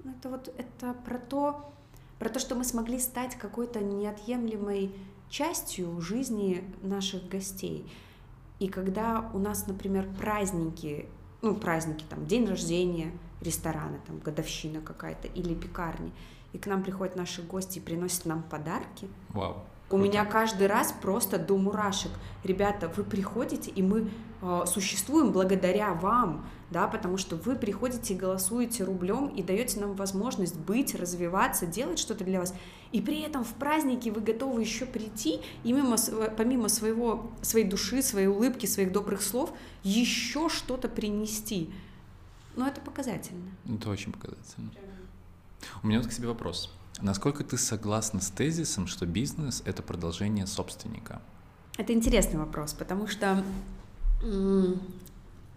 [0.06, 1.74] Это вот это про то,
[2.18, 4.96] про то, что мы смогли стать какой-то неотъемлемой
[5.30, 7.86] частью жизни наших гостей.
[8.60, 11.08] И когда у нас, например, праздники,
[11.42, 16.12] ну, праздники, там, день рождения, рестораны, там, годовщина какая-то или пекарни,
[16.54, 19.10] и к нам приходят наши гости и приносят нам подарки.
[19.30, 19.64] Вау.
[19.90, 22.12] У меня каждый раз просто до мурашек.
[22.44, 24.10] Ребята, вы приходите, и мы
[24.66, 30.96] существуем благодаря вам, да, потому что вы приходите, голосуете рублем и даете нам возможность быть,
[30.96, 32.54] развиваться, делать что-то для вас.
[32.92, 35.98] И при этом в праздники вы готовы еще прийти и мимо,
[36.38, 39.52] помимо своего, своей души, своей улыбки, своих добрых слов
[39.84, 41.70] еще что-то принести.
[42.56, 43.52] Но это показательно.
[43.68, 44.72] Это очень показательно.
[45.84, 46.74] У меня вот к себе вопрос.
[47.02, 51.22] Насколько ты согласна с тезисом, что бизнес— это продолжение собственника?
[51.78, 53.44] Это интересный вопрос, потому что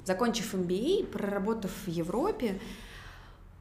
[0.05, 2.61] закончив MBA, проработав в Европе,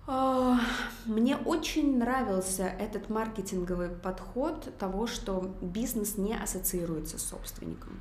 [0.10, 0.60] а,
[1.06, 8.00] мне очень нравился этот маркетинговый подход того, что бизнес не ассоциируется с собственником.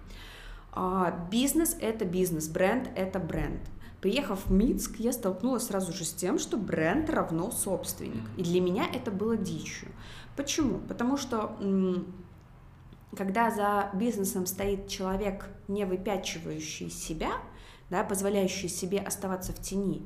[0.73, 3.61] А, бизнес— это бизнес, бренд— это бренд.
[4.01, 8.23] Приехав в Минск, я столкнулась сразу же с тем, что бренд равно собственник.
[8.37, 9.89] И для меня это было дичью.
[10.37, 10.79] Почему?
[10.87, 11.57] Потому что
[13.17, 17.31] когда за бизнесом стоит человек, не выпячивающий себя,
[17.91, 20.03] да, позволяющий себе оставаться в тени,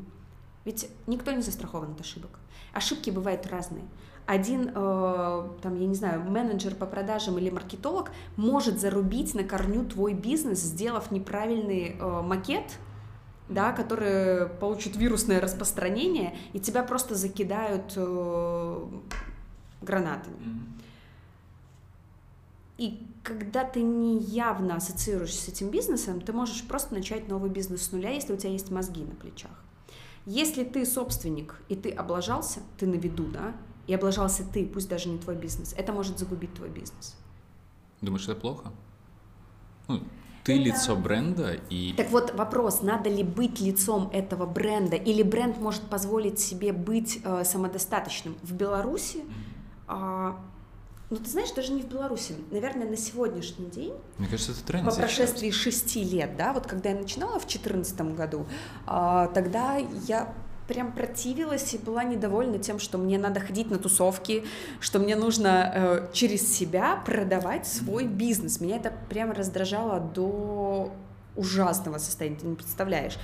[0.65, 2.39] ведь никто не застрахован от ошибок.
[2.73, 3.85] Ошибки бывают разные.
[4.27, 9.85] Один, э, там, я не знаю, менеджер по продажам или маркетолог может зарубить на корню
[9.85, 12.79] твой бизнес, сделав неправильный э, макет,
[13.49, 18.87] да, который получит вирусное распространение, и тебя просто закидают э,
[19.83, 20.37] гранатами.
[22.81, 27.83] И когда ты не явно ассоциируешься с этим бизнесом, ты можешь просто начать новый бизнес
[27.83, 29.51] с нуля, если у тебя есть мозги на плечах.
[30.25, 33.55] Если ты собственник, и ты облажался, ты на виду, да,
[33.87, 37.17] и облажался ты, пусть даже не твой бизнес, это может загубить твой бизнес.
[38.01, 38.73] Думаешь, это плохо?
[39.87, 40.01] Ну,
[40.45, 40.63] ты это...
[40.63, 41.93] лицо бренда и...
[41.93, 47.21] Так вот вопрос, надо ли быть лицом этого бренда, или бренд может позволить себе быть
[47.25, 48.37] э, самодостаточным.
[48.43, 49.23] В Беларуси
[49.87, 50.33] э,
[51.11, 53.93] ну, ты знаешь, даже не в Беларуси, наверное, на сегодняшний день.
[54.19, 58.01] Мне кажется, это тренд По прошествии шести лет, да, вот когда я начинала в 2014
[58.15, 58.47] году,
[58.87, 60.33] а, тогда я
[60.69, 64.45] прям противилась и была недовольна тем, что мне надо ходить на тусовки,
[64.79, 68.61] что мне нужно э, через себя продавать свой бизнес.
[68.61, 70.93] Меня это прям раздражало до
[71.35, 73.19] ужасного состояния, ты не представляешь.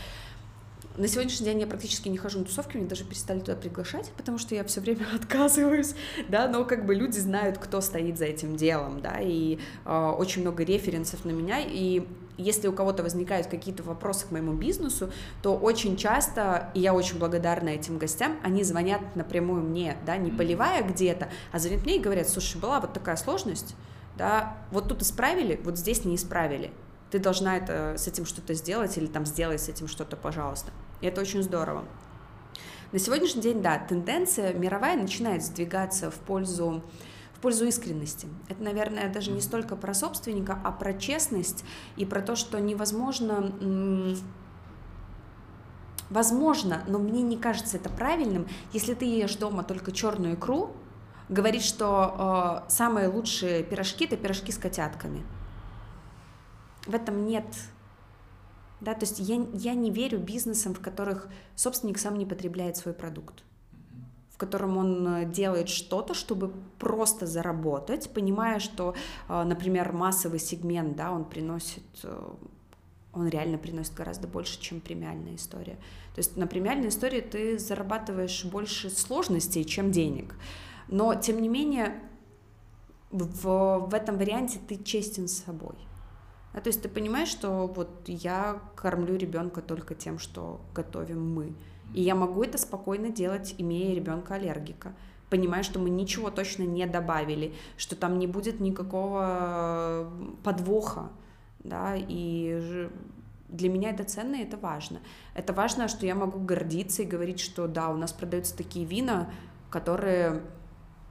[0.96, 4.38] На сегодняшний день я практически не хожу на тусовки, меня даже перестали туда приглашать, потому
[4.38, 5.94] что я все время отказываюсь,
[6.28, 10.40] да, но как бы люди знают, кто стоит за этим делом, да, и э, очень
[10.40, 12.06] много референсов на меня, и
[12.38, 15.10] если у кого-то возникают какие-то вопросы к моему бизнесу,
[15.42, 20.30] то очень часто, и я очень благодарна этим гостям, они звонят напрямую мне, да, не
[20.30, 23.74] поливая где-то, а звонят мне и говорят, слушай, была вот такая сложность,
[24.16, 26.70] да, вот тут исправили, вот здесь не исправили,
[27.10, 30.72] ты должна это, с этим что-то сделать или там сделай с этим что-то, пожалуйста.
[31.00, 31.84] И это очень здорово.
[32.92, 36.82] На сегодняшний день, да, тенденция мировая начинает сдвигаться в пользу
[37.34, 38.28] в пользу искренности.
[38.48, 41.64] Это, наверное, даже не столько про собственника, а про честность
[41.96, 44.16] и про то, что невозможно
[46.08, 50.70] Возможно, но мне не кажется это правильным, если ты ешь дома только черную икру,
[51.28, 55.24] говорить, что э, самые лучшие пирожки это пирожки с котятками.
[56.86, 57.44] В этом нет
[58.80, 62.94] да, то есть я, я не верю бизнесам, в которых собственник сам не потребляет свой
[62.94, 63.42] продукт.
[64.30, 68.94] в котором он э, делает что-то, чтобы просто заработать, понимая, что,
[69.30, 72.34] э, например, массовый сегмент, да, он приносит, э,
[73.14, 75.76] он реально приносит гораздо больше, чем премиальная история.
[76.14, 80.34] То есть на премиальной истории ты зарабатываешь больше сложностей, чем денег.
[80.88, 81.98] Но, тем не менее,
[83.10, 85.85] в, в этом варианте ты честен с собой.
[86.52, 91.54] А, то есть ты понимаешь, что вот я кормлю ребенка только тем, что готовим мы.
[91.94, 94.94] И я могу это спокойно делать, имея ребенка аллергика
[95.30, 100.10] понимая, что мы ничего точно не добавили, что там не будет никакого
[100.44, 101.10] подвоха,
[101.60, 102.88] да, и
[103.48, 105.00] для меня это ценно и это важно.
[105.34, 109.30] Это важно, что я могу гордиться и говорить, что да, у нас продаются такие вина,
[109.70, 110.42] которые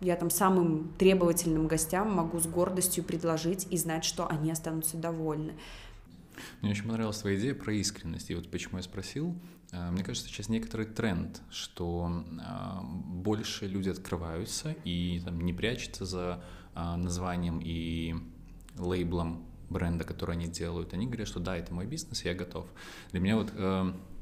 [0.05, 5.53] я там самым требовательным гостям могу с гордостью предложить и знать, что они останутся довольны.
[6.61, 8.29] Мне очень понравилась твоя идея про искренность.
[8.29, 9.35] И вот почему я спросил,
[9.71, 16.05] э, мне кажется, сейчас некоторый тренд, что э, больше люди открываются и там, не прячутся
[16.05, 16.43] за
[16.75, 18.15] э, названием и
[18.77, 20.93] лейблом бренда, который они делают.
[20.93, 22.67] Они говорят, что да, это мой бизнес, я готов.
[23.11, 23.51] Для меня вот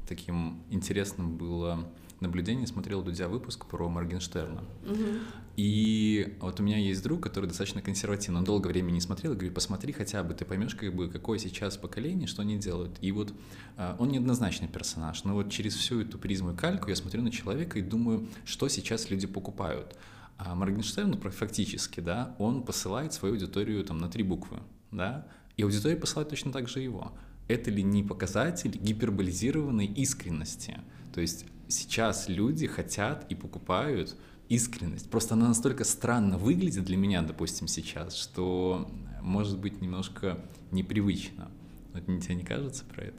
[0.08, 1.86] таким интересным было
[2.20, 4.64] наблюдение, смотрел Дудя выпуск про Моргенштерна.
[4.86, 5.18] Угу.
[5.56, 9.34] И вот у меня есть друг, который достаточно консервативный, он долгое время не смотрел, и
[9.34, 12.98] говорит, посмотри хотя бы, ты поймешь, как бы, какое сейчас поколение, что они делают.
[13.00, 13.32] И вот
[13.76, 17.30] э, он неоднозначный персонаж, но вот через всю эту призму и кальку я смотрю на
[17.30, 19.96] человека и думаю, что сейчас люди покупают.
[20.38, 24.58] А Моргенштерн, ну, фактически, да, он посылает свою аудиторию там на три буквы,
[24.90, 27.12] да, и аудитория посылает точно так же его.
[27.46, 30.80] Это ли не показатель гиперболизированной искренности?
[31.14, 34.16] То есть сейчас люди хотят и покупают
[34.48, 35.10] искренность.
[35.10, 38.88] Просто она настолько странно выглядит для меня, допустим, сейчас, что
[39.22, 40.38] может быть немножко
[40.70, 41.50] непривычно.
[41.92, 43.18] Вот тебе не кажется про это?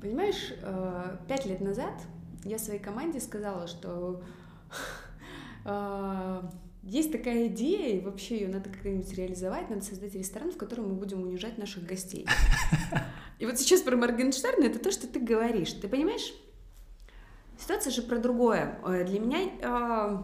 [0.00, 1.94] Понимаешь, э, пять лет назад
[2.44, 4.22] я своей команде сказала, что
[5.64, 6.42] э,
[6.82, 10.94] есть такая идея, и вообще ее надо как-нибудь реализовать, надо создать ресторан, в котором мы
[10.94, 12.26] будем унижать наших гостей.
[13.38, 15.72] И вот сейчас про Моргенштерна это то, что ты говоришь.
[15.72, 16.32] Ты понимаешь,
[17.58, 18.80] Ситуация же про другое.
[18.84, 20.22] Э, для меня э,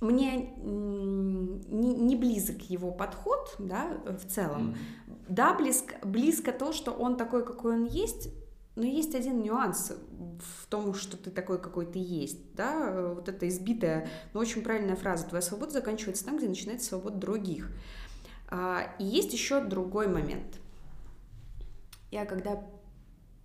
[0.00, 4.74] мне не, не близок его подход, да, в целом.
[5.06, 5.14] Mm.
[5.28, 8.28] Да, близко, близко то, что он такой, какой он есть,
[8.76, 9.92] но есть один нюанс
[10.38, 14.96] в том, что ты такой, какой ты есть, да, вот эта избитая, но очень правильная
[14.96, 17.70] фраза, твоя свобода заканчивается там, где начинается свобода других.
[18.48, 20.58] А, и есть еще другой момент.
[22.10, 22.64] Я когда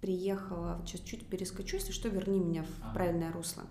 [0.05, 3.63] приехала, сейчас чуть перескочу, если что, верни меня в правильное русло.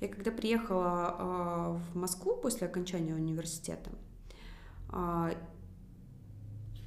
[0.00, 3.90] Я когда приехала э, в Москву после окончания университета,
[4.90, 5.32] э,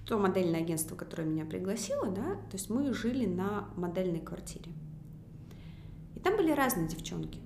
[0.07, 4.71] то модельное агентство, которое меня пригласило, да, то есть мы жили на модельной квартире.
[6.15, 7.39] И там были разные девчонки.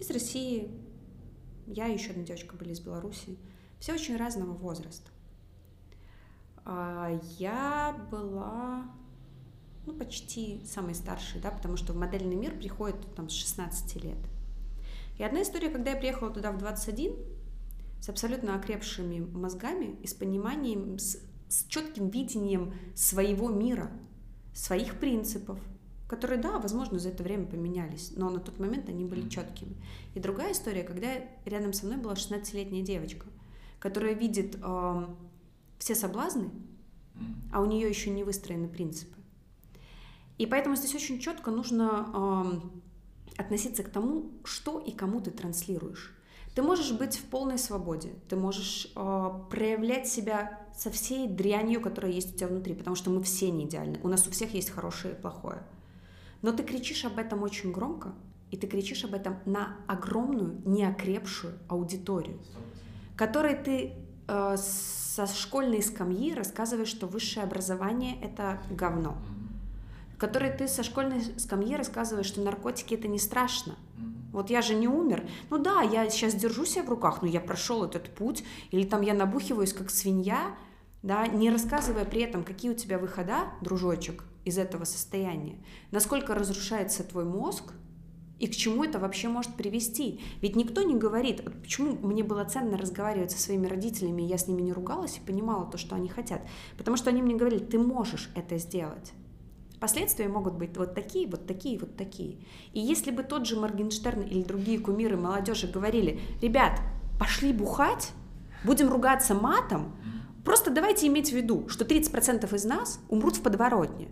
[0.00, 0.68] Из России,
[1.68, 3.38] я и еще одна девочка были из Беларуси.
[3.78, 5.08] Все очень разного возраста.
[6.66, 8.90] Я была
[9.86, 14.18] ну, почти самый старший, да, потому что в модельный мир приходит там с 16 лет.
[15.18, 17.14] И одна история, когда я приехала туда в 21,
[18.00, 21.18] с абсолютно окрепшими мозгами и с пониманием, с,
[21.48, 23.90] с четким видением своего мира,
[24.54, 25.58] своих принципов,
[26.08, 29.76] которые, да, возможно, за это время поменялись, но на тот момент они были четкими.
[30.14, 31.08] И другая история, когда
[31.44, 33.26] рядом со мной была 16-летняя девочка,
[33.78, 35.06] которая видит э,
[35.78, 36.50] все соблазны,
[37.52, 39.21] а у нее еще не выстроены принципы.
[40.42, 42.08] И поэтому здесь очень четко нужно
[43.36, 46.12] э, относиться к тому, что и кому ты транслируешь.
[46.56, 52.10] Ты можешь быть в полной свободе, ты можешь э, проявлять себя со всей дрянью, которая
[52.10, 54.70] есть у тебя внутри, потому что мы все не идеальны, у нас у всех есть
[54.70, 55.62] хорошее и плохое.
[56.42, 58.12] Но ты кричишь об этом очень громко,
[58.50, 62.40] и ты кричишь об этом на огромную, неокрепшую аудиторию,
[63.16, 63.92] которой ты
[64.26, 69.16] э, со школьной скамьи рассказываешь, что высшее образование— это говно
[70.22, 73.74] которой ты со школьной скамьи рассказываешь, что наркотики это не страшно.
[74.30, 75.28] Вот я же не умер.
[75.50, 79.02] Ну да, я сейчас держу себя в руках, но я прошел этот путь, или там
[79.02, 80.54] я набухиваюсь как свинья,
[81.02, 85.56] да, не рассказывая при этом, какие у тебя выхода, дружочек, из этого состояния,
[85.90, 87.72] насколько разрушается твой мозг,
[88.38, 90.20] и к чему это вообще может привести.
[90.40, 94.62] Ведь никто не говорит, почему мне было ценно разговаривать со своими родителями, я с ними
[94.62, 96.42] не ругалась и понимала то, что они хотят.
[96.78, 99.12] Потому что они мне говорили, ты можешь это сделать.
[99.82, 102.38] Последствия могут быть вот такие, вот такие, вот такие.
[102.72, 106.80] И если бы тот же Моргенштерн или другие кумиры молодежи говорили, ребят,
[107.18, 108.12] пошли бухать,
[108.62, 109.96] будем ругаться матом,
[110.44, 114.10] просто давайте иметь в виду, что 30% из нас умрут в подворотне.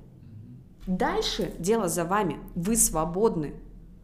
[0.89, 3.55] Дальше дело за вами, вы свободны.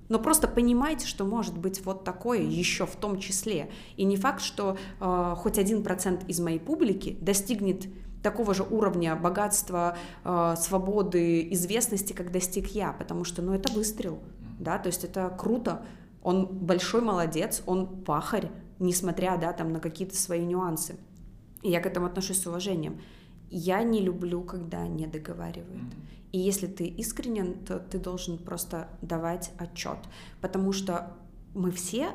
[0.09, 3.73] Но просто понимайте, что может быть вот такое еще в том числе.
[3.97, 7.89] И не факт, что э, хоть один процент из моей публики достигнет
[8.23, 14.21] такого же уровня богатства, э, свободы, известности, как достиг я, потому что, ну, это выстрел,
[14.59, 15.85] да, то есть это круто.
[16.23, 20.97] Он большой молодец, он пахарь, несмотря, да, там на какие-то свои нюансы.
[21.63, 23.01] И я к этому отношусь с уважением.
[23.49, 25.95] Я не люблю, когда не договаривают.
[26.33, 29.99] И если ты искренен, то ты должен просто давать отчет,
[30.41, 31.13] потому что
[31.55, 32.09] мы все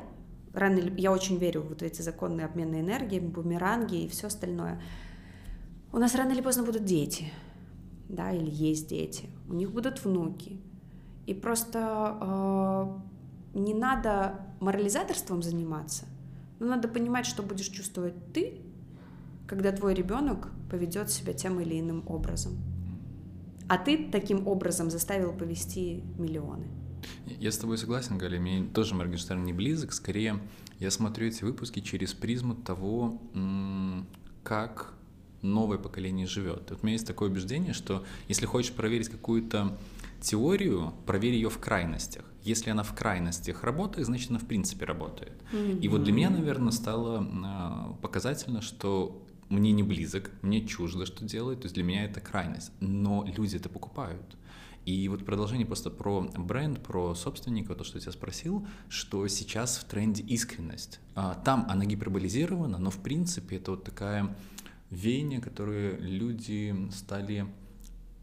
[0.54, 4.80] рано я очень верю в вот эти законные обмены энергии, бумеранги и все остальное.
[5.92, 7.30] У нас рано или поздно будут дети,
[8.08, 10.58] да, или есть дети, у них будут внуки,
[11.26, 12.16] и просто
[13.54, 16.06] э, не надо морализаторством заниматься,
[16.60, 18.62] но надо понимать, что будешь чувствовать ты,
[19.46, 22.54] когда твой ребенок поведет себя тем или иным образом.
[23.68, 26.68] А ты таким образом заставил повести миллионы.
[27.26, 30.40] Я с тобой согласен, Галя, мне тоже Моргенштерн не близок, скорее
[30.78, 33.20] я смотрю эти выпуски через призму того,
[34.42, 34.94] как
[35.42, 36.70] новое поколение живет.
[36.70, 39.78] Вот у меня есть такое убеждение, что если хочешь проверить какую-то
[40.20, 42.24] теорию, проверь ее в крайностях.
[42.42, 45.34] Если она в крайностях работает, значит она в принципе работает.
[45.52, 45.80] Mm-hmm.
[45.80, 51.24] И вот для меня, наверное, стало а, показательно, что мне не близок, мне чуждо, что
[51.24, 54.36] делает, то есть для меня это крайность, но люди это покупают.
[54.84, 59.76] И вот продолжение просто про бренд, про собственника, то, что я тебя спросил, что сейчас
[59.76, 60.98] в тренде искренность.
[61.14, 64.34] А, там она гиперболизирована, но в принципе это вот такая
[64.92, 67.46] веяние, которое люди стали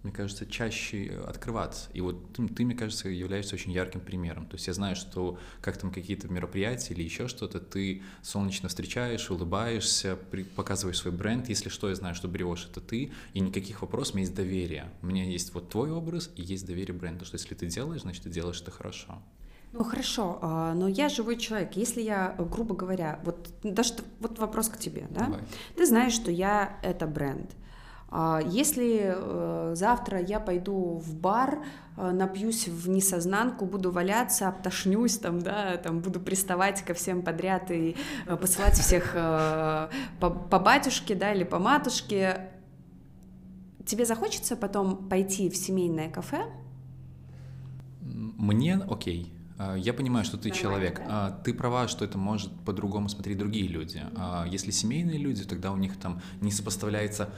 [0.03, 1.89] мне кажется, чаще открываться.
[1.93, 4.45] И вот ты, ты, мне кажется, являешься очень ярким примером.
[4.45, 9.29] То есть я знаю, что как там какие-то мероприятия или еще что-то, ты солнечно встречаешь,
[9.29, 11.49] улыбаешься, при, показываешь свой бренд.
[11.49, 14.89] Если что, я знаю, что Бриош— это ты, и никаких вопросов, у меня есть доверие.
[15.01, 18.23] У меня есть вот твой образ и есть доверие бренда, что если ты делаешь, значит,
[18.23, 19.21] ты делаешь это хорошо.
[19.71, 21.73] Ну хорошо, а, но я живой человек.
[21.73, 25.25] Если я, грубо говоря, вот даже вот вопрос к тебе, да?
[25.25, 25.41] Давай.
[25.75, 27.51] Ты знаешь, что я это бренд.
[28.11, 31.63] А если э, завтра я пойду в бар,
[31.95, 37.69] э, напьюсь в несознанку, буду валяться, обтошнюсь, там, да, там, буду приставать ко всем подряд
[37.69, 37.95] и
[38.25, 39.89] э, посылать всех по,
[40.19, 42.49] по батюшке, да, или по матушке,
[43.85, 46.45] тебе захочется потом пойти в семейное кафе?
[48.01, 49.31] Мне окей.
[49.59, 50.99] А, я понимаю, что ты Нормально, человек.
[50.99, 51.05] Да?
[51.09, 54.01] А, ты права, что это может по-другому смотреть другие люди.
[54.15, 57.29] А, если семейные люди, тогда у них там не сопоставляется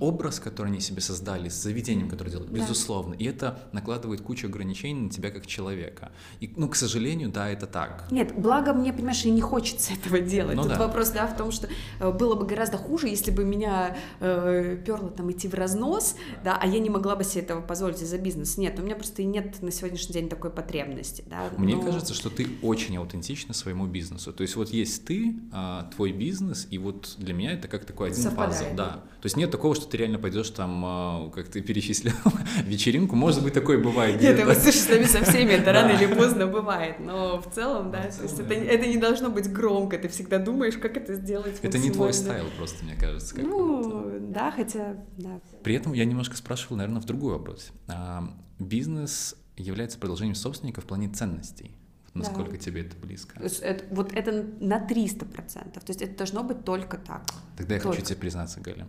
[0.00, 2.58] образ, который они себе создали, с заведением, которое делают, да.
[2.58, 3.14] безусловно.
[3.14, 6.10] И это накладывает кучу ограничений на тебя как человека.
[6.40, 8.06] И, ну, к сожалению, да, это так.
[8.10, 10.56] Нет, благо мне, понимаешь, и не хочется этого делать.
[10.56, 10.78] Ну, Тут да.
[10.78, 11.68] вопрос, да, в том, что
[12.00, 16.58] э, было бы гораздо хуже, если бы меня э, перло там идти в разнос, да,
[16.58, 18.60] а я не могла бы себе этого позволить из-за бизнеса.
[18.60, 21.50] Нет, у меня просто и нет на сегодняшний день такой потребности, да.
[21.58, 21.82] Мне Но...
[21.82, 24.32] кажется, что ты очень аутентична своему бизнесу.
[24.32, 28.10] То есть вот есть ты, а, твой бизнес, и вот для меня это как такой
[28.10, 28.62] один Совпадает.
[28.62, 28.76] пазл.
[28.76, 28.88] Да.
[29.20, 32.12] То есть нет такого, что ты реально пойдешь там, а, как ты перечислил,
[32.64, 33.16] вечеринку.
[33.16, 34.22] Может быть, такое бывает.
[34.22, 37.00] Нет, это слушай, с нами со всеми это рано или поздно бывает.
[37.00, 39.98] Но в целом, да, то есть это, не должно быть громко.
[39.98, 41.58] Ты всегда думаешь, как это сделать.
[41.62, 43.34] Это не твой стайл просто, мне кажется.
[43.36, 45.40] Ну, да, хотя, да.
[45.64, 47.72] При этом я немножко спрашивал, наверное, в другой области.
[47.88, 48.30] А,
[48.60, 51.76] бизнес является продолжением собственника в плане ценностей.
[52.14, 52.56] Насколько да.
[52.56, 53.38] тебе это близко?
[53.40, 55.72] Это, вот это на 300%.
[55.72, 57.24] То есть это должно быть только так.
[57.56, 57.96] Тогда я только.
[57.96, 58.88] хочу тебе признаться, Галя.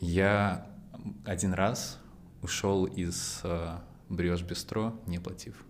[0.00, 0.66] Я
[1.24, 1.98] один раз
[2.42, 3.78] ушел из э,
[4.08, 5.64] Бриош Бистро, не платив.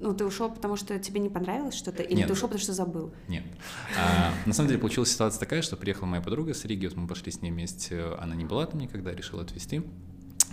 [0.00, 2.26] Ну, ты ушел, потому что тебе не понравилось что-то, или Нет.
[2.26, 3.14] ты ушел, потому что забыл?
[3.28, 3.44] Нет.
[3.98, 7.06] А, на самом деле получилась ситуация такая, что приехала моя подруга с Риги, вот мы
[7.06, 9.82] пошли с ней вместе, она не была там никогда, решила отвезти.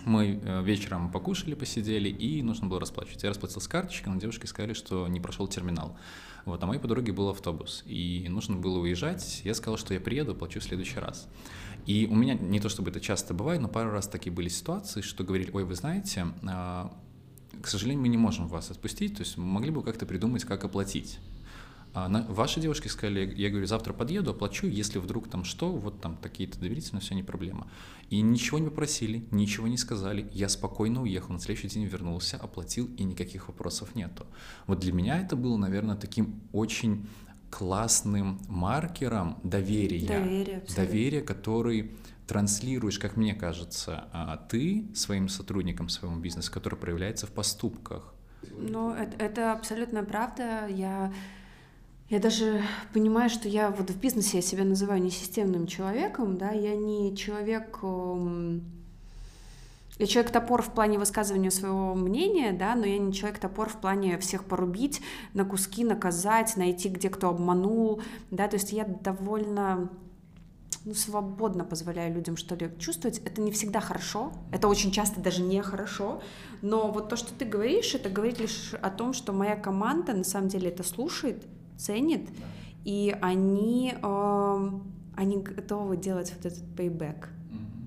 [0.04, 3.26] Мы э, вечером покушали, посидели, и нужно было расплачиваться.
[3.26, 5.96] Я расплатил с карточкой, но девушки сказали, что не прошел терминал.
[6.44, 9.42] Вот, а моей подруге был автобус, и нужно было уезжать.
[9.44, 11.28] Я сказал, что я приеду, плачу в следующий раз.
[11.86, 15.02] И у меня, не то чтобы это часто бывает, но пару раз такие были ситуации,
[15.02, 16.92] что говорили, ой, вы знаете, а,
[17.60, 21.18] к сожалению, мы не можем вас отпустить, то есть могли бы как-то придумать, как оплатить.
[21.94, 26.00] А на, ваши девушки сказали, я говорю, завтра подъеду, оплачу, если вдруг там что, вот
[26.00, 27.68] там такие-то доверительно, все не проблема.
[28.08, 32.90] И ничего не попросили, ничего не сказали, я спокойно уехал, на следующий день вернулся, оплатил,
[32.96, 34.26] и никаких вопросов нету.
[34.66, 37.06] Вот для меня это было, наверное, таким очень
[37.50, 40.08] классным маркером доверия.
[40.08, 41.90] Доверие, доверие, который
[42.26, 48.14] транслируешь, как мне кажется, а, ты своим сотрудникам своему бизнесу, который проявляется в поступках.
[48.50, 50.66] Ну, это, это абсолютно правда.
[50.68, 51.12] Я
[52.12, 56.50] я даже понимаю, что я вот в бизнесе я себя называю не системным человеком, да,
[56.50, 58.62] я не человек эм,
[59.98, 64.44] я человек-топор в плане высказывания своего мнения, да, но я не человек-топор в плане всех
[64.44, 65.00] порубить,
[65.32, 69.88] на куски наказать, найти, где кто обманул, да, то есть я довольно
[70.84, 73.22] ну, свободно позволяю людям что ли чувствовать.
[73.24, 76.20] Это не всегда хорошо, это очень часто даже не хорошо,
[76.60, 80.24] но вот то, что ты говоришь, это говорит лишь о том, что моя команда на
[80.24, 81.46] самом деле это слушает,
[81.82, 82.28] ценит,
[82.84, 84.70] и они, э,
[85.16, 87.28] они готовы делать вот этот payback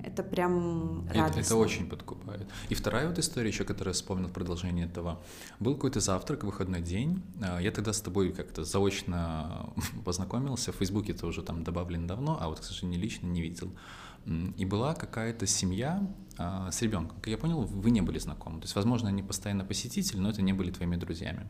[0.06, 1.40] это прям радостно.
[1.40, 2.48] Это, это очень подкупает.
[2.70, 5.20] И вторая вот история еще, которую я вспомнил в продолжении этого.
[5.60, 7.24] Был какой-то завтрак, выходной день.
[7.42, 9.74] А, я тогда с тобой как-то заочно
[10.06, 10.72] познакомился.
[10.72, 13.72] В Фейсбуке это уже там добавлен давно, а вот, к сожалению, лично не видел.
[14.58, 16.08] И была какая-то семья
[16.38, 17.18] а, с ребенком.
[17.20, 18.60] Как я понял, вы не были знакомы.
[18.60, 21.48] То есть, возможно, они постоянно посетители, но это не были твоими друзьями.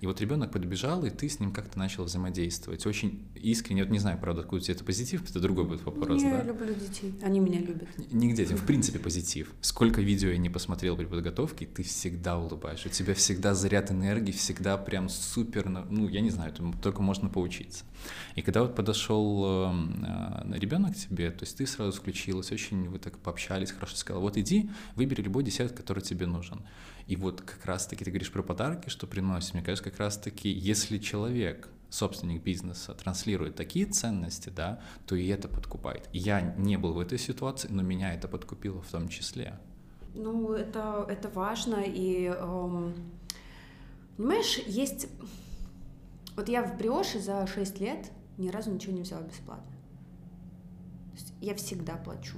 [0.00, 2.84] И вот ребенок подбежал, и ты с ним как-то начал взаимодействовать.
[2.86, 6.38] Очень искренне, вот не знаю, правда, откуда тебе это позитив, это другой будет вопрос, я
[6.38, 6.42] да?
[6.42, 7.88] Люблю детей, они меня любят.
[8.12, 9.52] Не к детям, в принципе, позитив.
[9.62, 14.32] Сколько видео я не посмотрел при подготовке, ты всегда улыбаешься, у тебя всегда заряд энергии,
[14.32, 17.84] всегда прям супер, ну, я не знаю, только можно поучиться.
[18.34, 22.98] И когда вот подошел э, ребенок к тебе, то есть ты сразу включилась, очень вы
[22.98, 26.64] так пообщались, хорошо сказала, вот иди, выбери любой десерт, который тебе нужен.
[27.06, 29.54] И вот как раз-таки ты говоришь про подарки, что приносит.
[29.54, 35.48] Мне кажется, как раз-таки, если человек собственник бизнеса транслирует такие ценности, да, то и это
[35.48, 36.08] подкупает.
[36.12, 39.58] Я не был в этой ситуации, но меня это подкупило в том числе.
[40.14, 42.94] Ну, это, это важно, и, эм,
[44.16, 45.08] понимаешь, есть...
[46.34, 49.72] Вот я в Бриоше за 6 лет ни разу ничего не взяла бесплатно.
[51.40, 52.36] Я всегда плачу.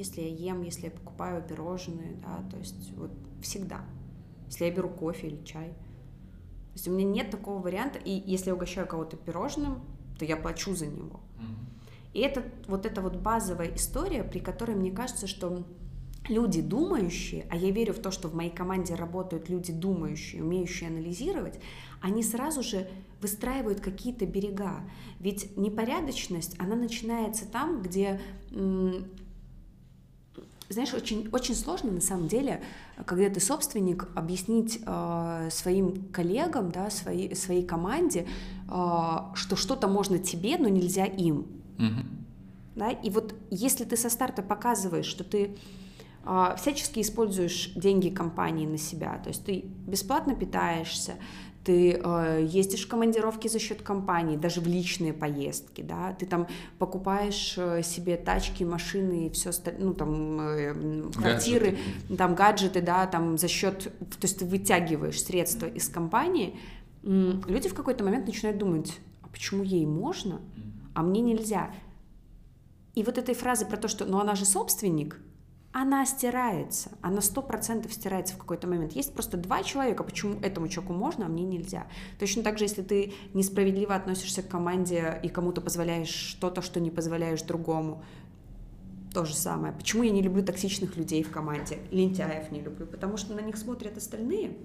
[0.00, 3.10] Если я ем, если я покупаю пирожные, да, то есть вот
[3.42, 3.82] всегда.
[4.46, 5.68] Если я беру кофе или чай.
[5.68, 9.82] То есть у меня нет такого варианта, и если я угощаю кого-то пирожным,
[10.18, 11.20] то я плачу за него.
[12.14, 15.66] И это вот эта вот базовая история, при которой мне кажется, что
[16.28, 20.88] люди думающие, а я верю в то, что в моей команде работают люди думающие, умеющие
[20.88, 21.60] анализировать,
[22.00, 22.88] они сразу же
[23.20, 24.80] выстраивают какие-то берега.
[25.18, 28.18] Ведь непорядочность, она начинается там, где
[30.70, 32.62] знаешь, очень, очень сложно на самом деле,
[33.04, 38.74] когда ты собственник, объяснить э, своим коллегам, да, своей, своей команде, э,
[39.34, 41.48] что что-то можно тебе, но нельзя им.
[41.76, 42.06] Mm-hmm.
[42.76, 42.90] Да?
[42.90, 45.56] И вот если ты со старта показываешь, что ты
[46.24, 51.14] э, всячески используешь деньги компании на себя, то есть ты бесплатно питаешься,
[51.64, 56.46] ты э, ездишь в командировки за счет компании, даже в личные поездки, да, ты там
[56.78, 62.16] покупаешь э, себе тачки, машины и все остальное, ну там э, квартиры, гаджеты.
[62.16, 66.58] там гаджеты, да, там за счет, то есть ты вытягиваешь средства из компании,
[67.02, 70.40] люди в какой-то момент начинают думать, а почему ей можно,
[70.94, 71.70] а мне нельзя?
[72.94, 75.18] И вот этой фразы про то, что, ну она же собственник,
[75.72, 78.92] она стирается, она сто процентов стирается в какой-то момент.
[78.92, 81.86] Есть просто два человека, почему этому человеку можно, а мне нельзя.
[82.18, 86.90] Точно так же, если ты несправедливо относишься к команде и кому-то позволяешь что-то, что не
[86.90, 88.02] позволяешь другому,
[89.14, 89.72] то же самое.
[89.72, 92.86] Почему я не люблю токсичных людей в команде, лентяев не люблю?
[92.86, 94.56] Потому что на них смотрят остальные,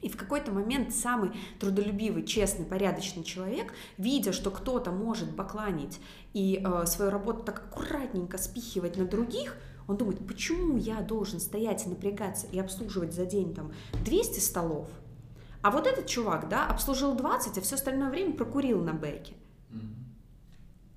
[0.00, 6.00] и в какой-то момент самый трудолюбивый, честный, порядочный человек, видя, что кто-то может бакланить
[6.34, 9.56] и э, свою работу так аккуратненько спихивать на других,
[9.88, 13.72] он думает, почему я должен стоять и напрягаться и обслуживать за день там
[14.04, 14.86] 200 столов,
[15.62, 19.32] а вот этот чувак, да, обслужил 20, а все остальное время прокурил на бэке.
[19.70, 19.94] Mm-hmm.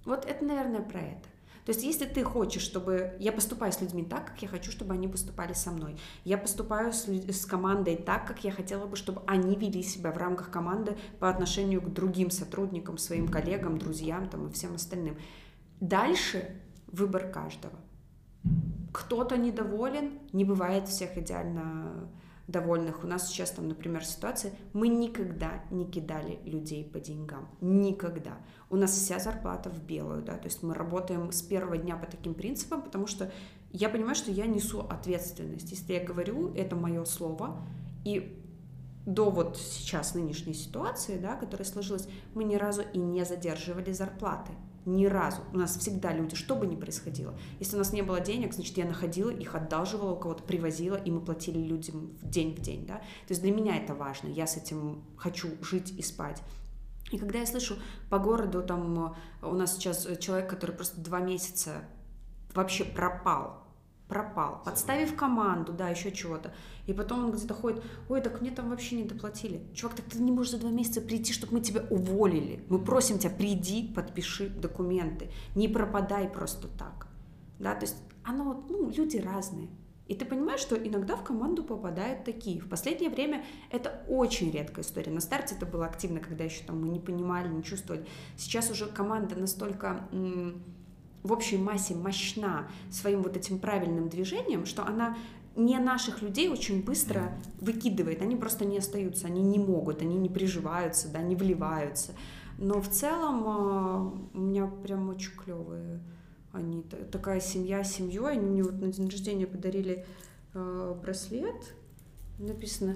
[0.06, 1.30] Вот это, наверное, про это.
[1.66, 4.94] То есть, если ты хочешь, чтобы я поступаю с людьми так, как я хочу, чтобы
[4.94, 9.22] они поступали со мной, я поступаю с, с командой так, как я хотела бы, чтобы
[9.26, 14.48] они вели себя в рамках команды по отношению к другим сотрудникам, своим коллегам, друзьям там,
[14.48, 15.18] и всем остальным.
[15.80, 17.80] Дальше выбор каждого
[18.92, 22.10] кто-то недоволен, не бывает всех идеально
[22.48, 23.04] довольных.
[23.04, 27.48] У нас сейчас там, например, ситуация, мы никогда не кидали людей по деньгам.
[27.62, 28.38] Никогда.
[28.70, 32.06] У нас вся зарплата в белую, да, то есть мы работаем с первого дня по
[32.06, 33.32] таким принципам, потому что
[33.72, 35.72] я понимаю, что я несу ответственность.
[35.72, 37.62] Если я говорю, это мое слово,
[38.04, 38.38] и
[39.06, 44.52] до вот сейчас нынешней ситуации, да, которая сложилась, мы ни разу и не задерживали зарплаты.
[44.86, 45.42] Ни разу.
[45.54, 47.38] У нас всегда люди, что бы ни происходило.
[47.60, 51.12] Если у нас не было денег, значит, я находила их, одалживала у кого-то, привозила, и
[51.12, 52.96] мы платили людям в день в день, да.
[52.96, 54.28] То есть для меня это важно.
[54.28, 56.42] Я с этим хочу жить и спать.
[57.12, 57.76] И когда я слышу
[58.10, 61.84] по городу, там у нас сейчас человек, который просто два месяца
[62.54, 63.61] вообще пропал,
[64.12, 66.54] пропал, подставив команду, да, еще чего-то.
[66.86, 69.62] И потом он где-то ходит, ой, так мне там вообще не доплатили.
[69.74, 72.62] Чувак, так ты не можешь за два месяца прийти, чтобы мы тебя уволили.
[72.68, 75.30] Мы просим тебя, приди, подпиши документы.
[75.56, 77.08] Не пропадай просто так.
[77.58, 79.70] Да, то есть оно, ну, люди разные.
[80.08, 82.60] И ты понимаешь, что иногда в команду попадают такие.
[82.60, 85.14] В последнее время это очень редкая история.
[85.14, 88.06] На старте это было активно, когда еще там мы не понимали, не чувствовали.
[88.36, 90.10] Сейчас уже команда настолько
[91.24, 95.18] в общей массе мощна своим вот этим правильным движением, что она
[95.56, 100.30] не наших людей очень быстро выкидывает, они просто не остаются, они не могут, они не
[100.30, 102.14] приживаются, да, не вливаются.
[102.58, 106.00] Но в целом а, у меня прям очень клевые
[106.54, 108.34] они такая семья семьей.
[108.34, 110.06] Они мне вот на день рождения подарили
[110.54, 111.74] э, браслет.
[112.40, 112.96] Написано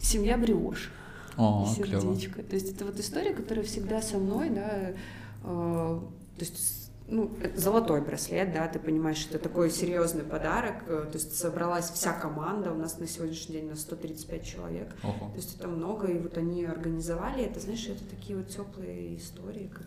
[0.00, 0.90] «Семья бриош».
[1.36, 2.34] О, сердечко.
[2.34, 2.48] Клево.
[2.48, 4.92] То есть это вот история, которая всегда со мной, да.
[4.92, 4.94] Э,
[5.44, 11.18] то есть ну, это золотой браслет, да, ты понимаешь, это такой серьезный подарок, э, то
[11.18, 15.30] есть собралась вся команда, у нас на сегодняшний день на 135 человек, Ого.
[15.30, 19.70] то есть это много, и вот они организовали это, знаешь, это такие вот теплые истории,
[19.72, 19.86] как,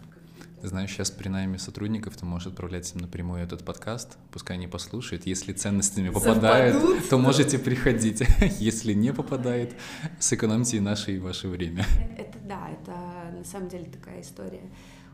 [0.62, 5.26] знаешь, сейчас при найме сотрудников ты можешь отправлять им напрямую этот подкаст, пускай они послушают.
[5.26, 7.10] Если ценностями попадает, Совпадут.
[7.10, 8.24] то можете приходить.
[8.60, 9.74] Если не попадает,
[10.20, 11.86] сэкономьте и наше, и ваше время.
[12.18, 14.70] Это да, это на самом деле такая история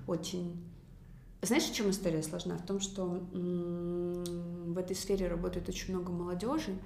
[0.08, 0.75] очень...
[1.46, 2.58] Знаешь, в чем история сложна?
[2.58, 6.78] В том, что в этой сфере работает очень много молодежи,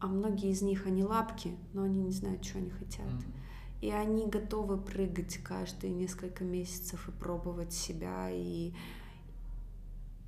[0.00, 3.06] а многие из них, они лапки, но они не знают, что они хотят.
[3.06, 3.46] Mm-hmm
[3.80, 8.72] и они готовы прыгать каждые несколько месяцев и пробовать себя и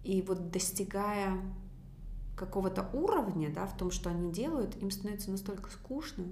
[0.04, 1.36] и вот достигая
[2.36, 6.24] какого-то уровня, да, в том, что они делают, им становится настолько скучно,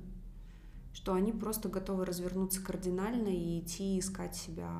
[0.96, 4.70] что они просто готовы развернуться кардинально и идти искать себя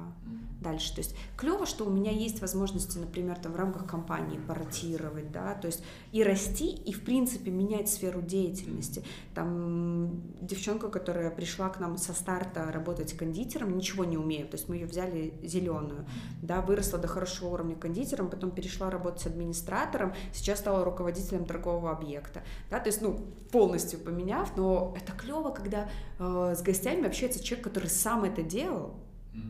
[0.63, 0.95] дальше.
[0.95, 5.55] То есть клево, что у меня есть возможности, например, там в рамках компании поротировать, да,
[5.55, 9.05] то есть и расти, и в принципе менять сферу деятельности.
[9.35, 14.71] Там девчонка, которая пришла к нам со старта работать кондитером, ничего не умеет, то есть
[14.71, 16.07] мы ее взяли зеленую,
[16.41, 22.43] да, выросла до хорошего уровня кондитером, потом перешла работать администратором, сейчас стала руководителем торгового объекта,
[22.71, 23.19] да, то есть, ну,
[23.53, 25.89] полностью поменяв, но это клево, когда
[26.19, 28.95] э, с гостями общается человек, который сам это делал,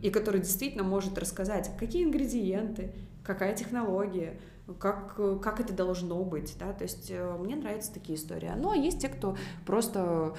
[0.02, 2.92] и который действительно может рассказать, какие ингредиенты,
[3.22, 4.38] какая технология,
[4.80, 8.50] как, как это должно быть, да, то есть э, мне нравятся такие истории.
[8.56, 10.34] Ну, а есть те, кто просто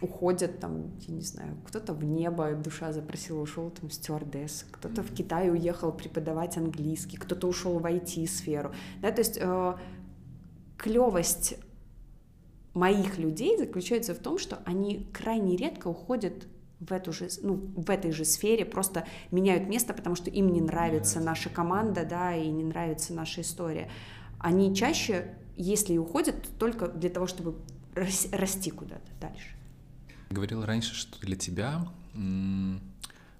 [0.00, 5.12] уходят там, я не знаю, кто-то в небо, душа запросила, ушел там стюардесс, кто-то в
[5.12, 8.72] Китай уехал преподавать английский, кто-то ушел в IT-сферу,
[9.02, 9.74] да, то есть э,
[10.78, 11.56] клевость
[12.74, 16.46] моих людей заключается в том, что они крайне редко уходят
[16.80, 20.60] в эту же, ну, в этой же сфере, просто меняют место, потому что им не
[20.60, 23.90] нравится наша команда, да, и не нравится наша история.
[24.38, 27.56] Они чаще, если и уходят, то только для того, чтобы
[27.94, 29.56] расти куда-то дальше.
[30.30, 31.86] Говорил раньше, что для тебя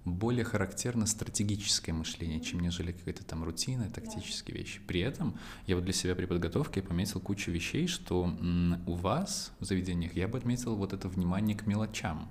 [0.05, 4.61] более характерно стратегическое мышление, чем нежели какая-то там рутина, тактические да.
[4.61, 4.79] вещи.
[4.87, 5.37] При этом
[5.67, 8.35] я вот для себя при подготовке пометил кучу вещей, что
[8.87, 12.29] у вас в заведениях я бы отметил вот это внимание к мелочам.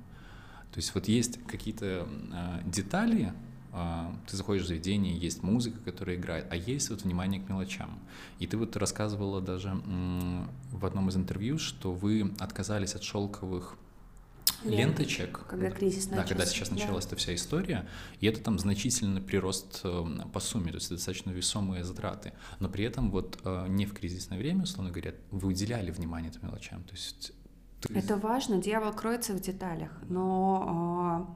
[0.72, 3.32] То есть вот есть какие-то э, детали,
[3.72, 7.98] э, ты заходишь в заведение, есть музыка, которая играет, а есть вот внимание к мелочам.
[8.38, 9.80] И ты вот рассказывала даже
[10.72, 13.76] в одном из интервью, что вы отказались от шелковых
[14.64, 15.46] ленточек.
[15.48, 16.22] Когда кризис начался.
[16.22, 17.10] Да, когда сейчас началась да.
[17.10, 17.86] эта вся история,
[18.20, 22.32] и это там значительный прирост э, по сумме, то есть достаточно весомые затраты.
[22.58, 26.46] Но при этом вот э, не в кризисное время, условно говоря, вы уделяли внимание этим
[26.46, 26.82] мелочам.
[26.84, 27.32] То есть
[27.80, 27.94] ты...
[27.94, 31.26] Это важно, дьявол кроется в деталях, но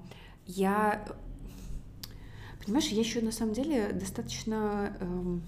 [0.47, 1.05] э, я,
[2.65, 5.39] понимаешь, я еще на самом деле достаточно э,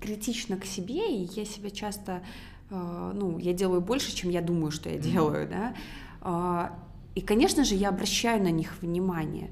[0.00, 2.22] критична к себе, и я себя часто,
[2.70, 5.74] э, ну, я делаю больше, чем я думаю, что я делаю, да,
[6.20, 6.78] а,
[7.16, 9.50] и, конечно же, я обращаю на них внимание,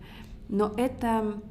[0.48, 1.42] но это...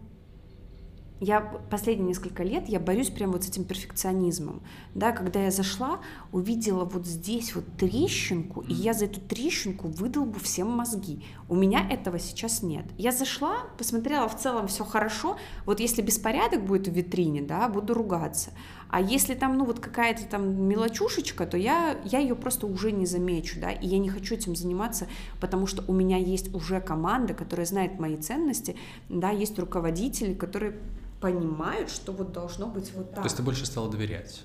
[1.20, 4.62] Я последние несколько лет я борюсь прямо вот с этим перфекционизмом.
[4.94, 6.02] Да, когда я зашла,
[6.34, 11.24] увидела вот здесь вот трещинку, и я за эту трещинку выдолбу всем мозги.
[11.48, 12.86] У меня этого сейчас нет.
[12.98, 15.38] Я зашла, посмотрела, в целом все хорошо.
[15.66, 18.52] Вот если беспорядок будет в витрине, да, буду ругаться.
[18.94, 23.08] А если там, ну, вот какая-то там мелочушечка, то я, я ее просто уже не
[23.08, 25.08] замечу, да, и я не хочу этим заниматься,
[25.42, 28.76] потому что у меня есть уже команда, которая знает мои ценности,
[29.10, 30.78] да, есть руководители, которые
[31.22, 33.22] понимают, что вот должно быть вот так.
[33.22, 34.44] То есть ты больше стала доверять?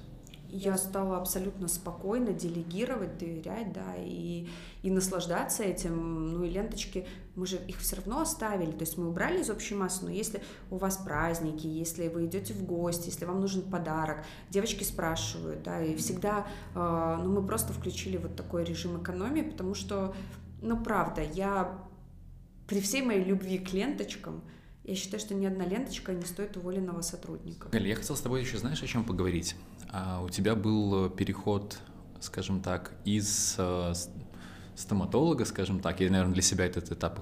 [0.51, 4.49] Я стала абсолютно спокойно делегировать, доверять, да, и,
[4.83, 6.33] и наслаждаться этим.
[6.33, 9.75] Ну и ленточки, мы же их все равно оставили, то есть мы убрали из общей
[9.75, 14.25] массы, но если у вас праздники, если вы идете в гости, если вам нужен подарок,
[14.51, 19.75] девочки спрашивают, да, и всегда, э, ну мы просто включили вот такой режим экономии, потому
[19.75, 20.15] что,
[20.63, 21.79] ну правда, я
[22.67, 24.43] при всей моей любви к ленточкам,
[24.85, 27.69] Я считаю, что ни одна ленточка не стоит уволенного сотрудника.
[27.69, 29.55] Галя, я хотел с тобой еще, знаешь, о чем поговорить?
[29.91, 31.79] А, у тебя был переход,
[32.21, 33.93] скажем так, из э,
[34.75, 37.21] стоматолога, скажем так, я, наверное, для себя этот этап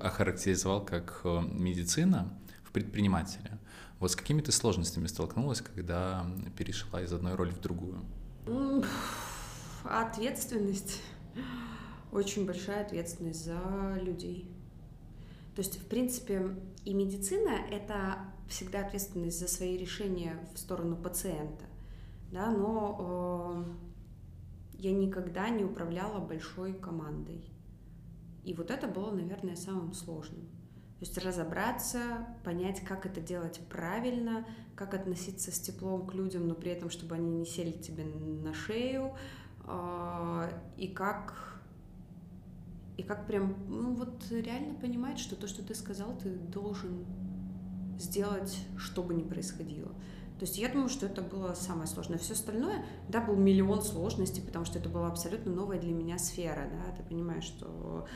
[0.00, 2.32] охарактеризовал как э, медицина
[2.64, 3.58] в предпринимателя.
[3.98, 6.26] Вот с какими ты сложностями столкнулась, когда
[6.56, 8.02] перешла из одной роли в другую?
[9.84, 11.00] Ответственность.
[12.12, 14.50] Очень большая ответственность за людей.
[15.54, 16.54] То есть, в принципе,
[16.84, 18.18] и медицина— это
[18.48, 21.64] всегда ответственность за свои решения в сторону пациента,
[22.30, 27.50] да, но э, я никогда не управляла большой командой.
[28.44, 30.42] И вот это было, наверное, самым сложным.
[30.98, 36.54] То есть разобраться, понять, как это делать правильно, как относиться с теплом к людям, но
[36.54, 39.14] при этом, чтобы они не сели тебе на шею,
[39.64, 41.56] э, и как
[42.96, 47.04] и как прям, ну вот реально понимать, что то, что ты сказал, ты должен
[47.98, 49.92] сделать, что бы ни происходило.
[50.38, 52.18] То есть я думаю, что это было самое сложное.
[52.18, 56.68] Все остальное, да, был миллион сложностей, потому что это была абсолютно новая для меня сфера,
[56.70, 58.06] да, ты понимаешь, что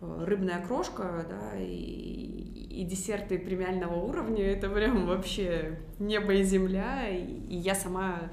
[0.00, 7.10] э, рыбная крошка, да, и, и десерты премиального уровня, это прям вообще небо и земля,
[7.10, 8.30] и, и я сама,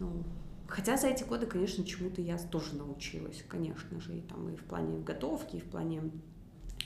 [0.00, 0.24] ну,
[0.70, 4.62] Хотя за эти годы, конечно, чему-то я тоже научилась, конечно же, и там и в
[4.62, 6.12] плане готовки, и в плане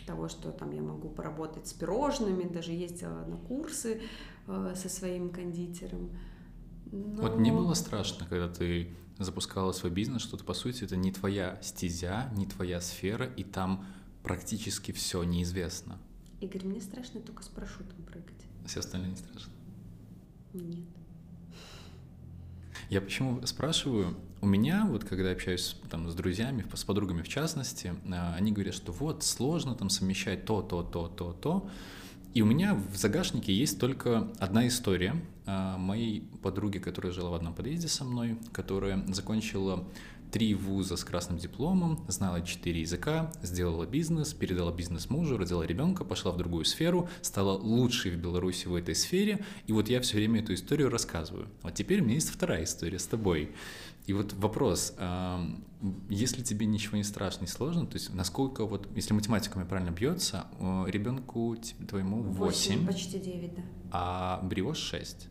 [0.06, 4.00] того, что там я могу поработать с пирожными, даже ездила на курсы
[4.46, 6.10] со своим кондитером.
[6.90, 7.22] Но...
[7.22, 8.88] Вот не было страшно, когда ты
[9.18, 13.44] запускала свой бизнес, что то по сути это не твоя стезя, не твоя сфера, и
[13.44, 13.86] там
[14.22, 15.98] практически все неизвестно.
[16.40, 18.44] Игорь, мне страшно только с парашютом прыгать.
[18.66, 19.52] Все остальные не страшно?
[20.52, 20.84] Нет.
[22.90, 24.16] Я почему спрашиваю?
[24.40, 28.74] У меня, вот когда общаюсь там с друзьями, с подругами в частности, а, они говорят,
[28.74, 31.70] что вот сложно там совмещать то, то, то, то, то.
[32.34, 35.14] И у меня в загашнике есть только одна история
[35.46, 39.84] а, моей подруги, которая жила в одном подъезде со мной, которая закончила
[40.32, 46.04] три вуза с красным дипломом, знала четыре языка, сделала бизнес, передала бизнес мужу, родила ребенка,
[46.04, 50.16] пошла в другую сферу, стала лучшей в Беларуси в этой сфере, и вот я все
[50.16, 51.46] время эту историю рассказываю.
[51.62, 53.52] Вот теперь у меня есть вторая история с тобой.
[54.06, 54.94] И вот вопрос,
[56.10, 59.90] если тебе ничего не страшно и сложно, то есть насколько вот, если математика мне правильно
[59.90, 60.46] бьется,
[60.86, 61.56] ребенку
[61.88, 63.62] твоему 8, 8 почти 9, да.
[63.90, 65.28] а Бриош 6.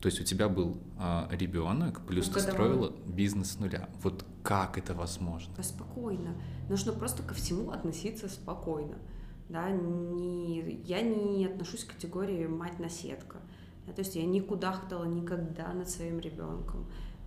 [0.00, 3.90] То есть у тебя был э, ребенок, плюс ну, ты строила бизнес с нуля.
[4.02, 5.62] Вот как это возможно?
[5.62, 6.40] Спокойно.
[6.70, 8.96] Нужно просто ко всему относиться спокойно.
[9.50, 13.38] Да, не, я не отношусь к категории мать-наседка.
[13.86, 16.86] Да, то есть я никуда кудахтала никогда над своим ребенком.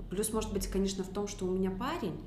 [0.09, 2.19] Плюс, может быть, конечно, в том, что у меня парень,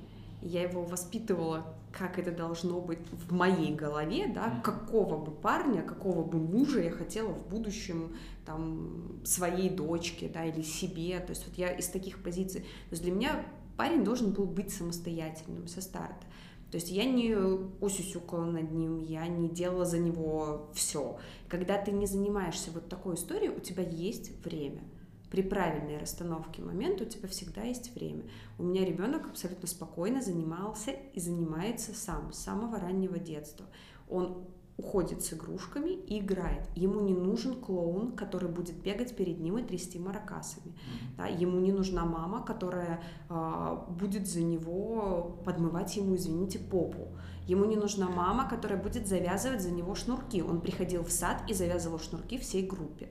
[0.43, 6.24] я его воспитывала, как это должно быть в моей голове, да, какого бы парня, какого
[6.24, 11.57] бы мужа я хотела в будущем там своей дочке, да, или себе, то есть вот
[11.57, 13.47] я из таких позиций, то есть для меня
[13.77, 16.27] парень должен был быть самостоятельным со старта.
[16.70, 17.35] То есть я не
[17.81, 21.16] усюсюкала над ним, я не делала за него все.
[21.48, 24.82] Когда ты не занимаешься вот такой историей, у тебя есть время
[25.31, 28.24] при правильной расстановке момента у тебя всегда есть время.
[28.59, 33.66] У меня ребенок абсолютно спокойно занимался и занимается сам с самого раннего детства.
[34.09, 34.47] Он
[34.77, 36.69] уходит с игрушками и играет.
[36.74, 40.74] Ему не нужен клоун, который будет бегать перед ним и трясти маракасами.
[41.16, 47.09] Да, ему не нужна мама, которая э, будет за него подмывать ему, извините, попу.
[47.47, 50.43] Ему не нужна мама, которая будет завязывать за него шнурки.
[50.43, 53.09] Он приходил в сад и завязывал шнурки всей группе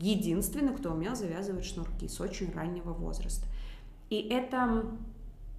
[0.00, 3.46] единственный, кто умел завязывать шнурки с очень раннего возраста.
[4.08, 4.86] И это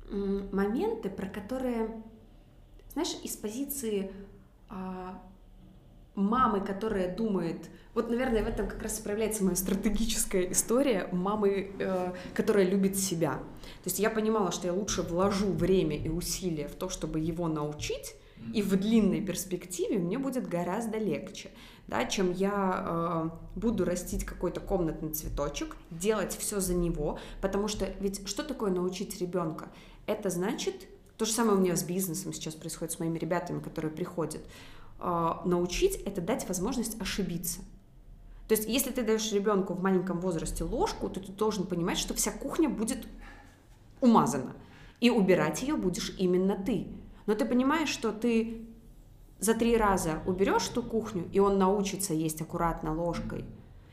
[0.10, 1.90] моменты, про которые,
[2.94, 4.12] знаешь, из позиции
[4.70, 5.22] а,
[6.16, 12.14] мамы, которая думает, вот, наверное, в этом как раз проявляется моя стратегическая история мамы, э,
[12.34, 13.34] которая любит себя.
[13.34, 17.48] То есть я понимала, что я лучше вложу время и усилия в то, чтобы его
[17.48, 18.16] научить,
[18.54, 21.52] и в длинной перспективе мне будет гораздо легче
[21.92, 27.86] да, чем я э, буду растить какой-то комнатный цветочек, делать все за него, потому что
[28.00, 29.68] ведь что такое научить ребенка?
[30.06, 30.88] Это значит,
[31.18, 34.42] то же самое у меня с бизнесом сейчас происходит с моими ребятами, которые приходят.
[35.00, 37.60] Э, научить— это дать возможность ошибиться.
[38.48, 42.14] То есть, если ты даешь ребенку в маленьком возрасте ложку, то ты должен понимать, что
[42.14, 43.06] вся кухня будет
[44.00, 44.56] умазана.
[45.02, 46.88] И убирать ее будешь именно ты.
[47.26, 48.66] Но ты понимаешь, что ты
[49.40, 53.46] за три раза уберешь ту кухню, и он научится есть аккуратно ложкой,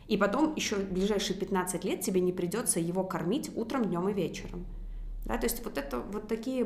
[0.07, 4.67] и потом еще ближайшие 15 лет тебе не придется его кормить утром, днем и вечером.
[5.25, 6.65] Да, то есть вот это вот такие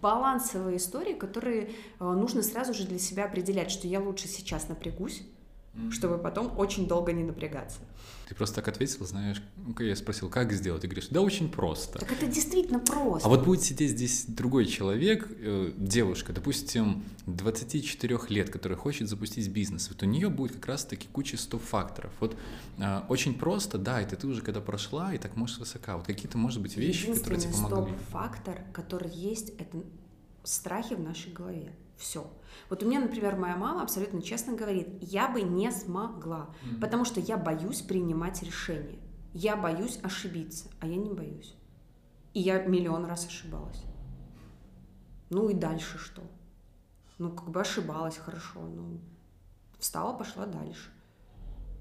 [0.00, 5.22] балансовые истории, которые э, нужно сразу же для себя определять, что я лучше сейчас напрягусь,
[5.90, 7.78] чтобы потом очень долго не напрягаться.
[8.28, 9.42] Ты просто так ответил, знаешь,
[9.78, 10.82] я спросил, как сделать?
[10.82, 11.98] Ты говоришь, да очень просто.
[11.98, 13.26] Так это действительно просто.
[13.26, 19.48] А вот будет сидеть здесь другой человек, э, девушка, допустим, 24 лет, которая хочет запустить
[19.48, 19.88] бизнес.
[19.88, 22.12] Вот у нее будет как раз-таки куча стоп-факторов.
[22.20, 22.36] Вот
[22.78, 25.96] э, очень просто, да, это ты уже когда прошла, и так можешь высока.
[25.96, 27.92] Вот какие-то, может быть, вещи, которые тебе помогли.
[27.92, 29.82] стоп-фактор, который есть, это
[30.44, 31.74] страхи в нашей голове.
[31.96, 32.30] Все.
[32.68, 36.80] Вот у меня, например, моя мама абсолютно честно говорит, я бы не смогла, mm-hmm.
[36.80, 38.98] потому что я боюсь принимать решения.
[39.32, 41.54] Я боюсь ошибиться, а я не боюсь.
[42.32, 43.82] И я миллион раз ошибалась.
[45.30, 46.22] Ну и дальше что?
[47.18, 49.00] Ну, как бы ошибалась хорошо, ну,
[49.78, 50.90] встала, пошла дальше.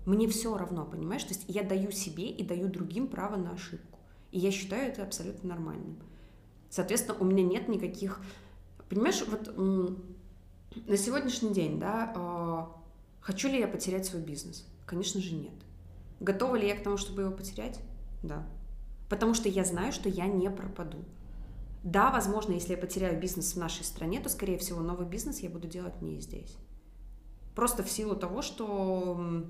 [0.06, 1.23] Мне все равно, понимаешь?
[1.23, 3.99] То есть я даю себе и даю другим право на ошибку.
[4.31, 5.98] И я считаю это абсолютно нормальным.
[6.69, 8.19] Соответственно, у меня нет никаких...
[8.89, 9.55] Понимаешь, вот
[10.88, 12.65] на сегодняшний день, да, э,
[13.22, 14.68] хочу ли я потерять свой бизнес?
[14.85, 15.53] Конечно же нет.
[16.19, 17.80] Готова ли я к тому, чтобы его потерять?
[18.22, 18.45] Да.
[19.10, 21.03] Потому что я знаю, что я не пропаду.
[21.84, 25.49] Да, возможно, если я потеряю бизнес в нашей стране, то, скорее всего, новый бизнес я
[25.49, 26.55] буду делать не здесь.
[27.55, 29.45] Просто в силу того, что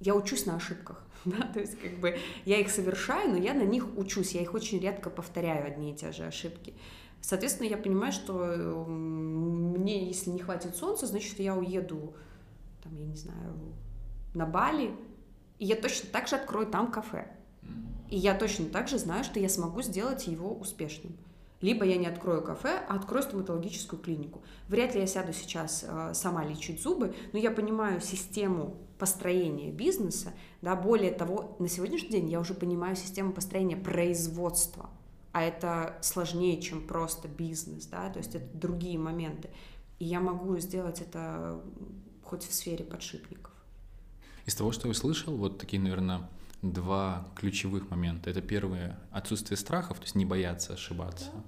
[0.00, 3.62] я учусь на ошибках, да, то есть как бы я их совершаю, но я на
[3.62, 6.74] них учусь, я их очень редко повторяю, одни и те же ошибки.
[7.26, 12.14] Соответственно, я понимаю, что мне, если не хватит солнца, значит, я уеду,
[12.84, 13.52] там, я не знаю,
[14.32, 14.94] на Бали,
[15.58, 17.26] и я точно так же открою там кафе.
[18.08, 21.16] И я точно так же знаю, что я смогу сделать его успешным.
[21.60, 24.42] Либо я не открою кафе, а открою стоматологическую клинику.
[24.68, 30.32] Вряд ли я сяду сейчас э, сама лечить зубы, но я понимаю систему построения бизнеса.
[30.62, 34.90] Да, более того, на сегодняшний день я уже понимаю систему построения производства
[35.36, 39.50] а это сложнее, чем просто бизнес, да, то есть это другие моменты.
[39.98, 41.60] И я могу сделать это
[42.24, 43.52] хоть в сфере подшипников.
[44.46, 46.26] Из того, что я услышал, вот такие, наверное,
[46.62, 48.30] два ключевых момента.
[48.30, 51.26] Это первое— отсутствие страхов, то есть не бояться ошибаться.
[51.34, 51.42] Да.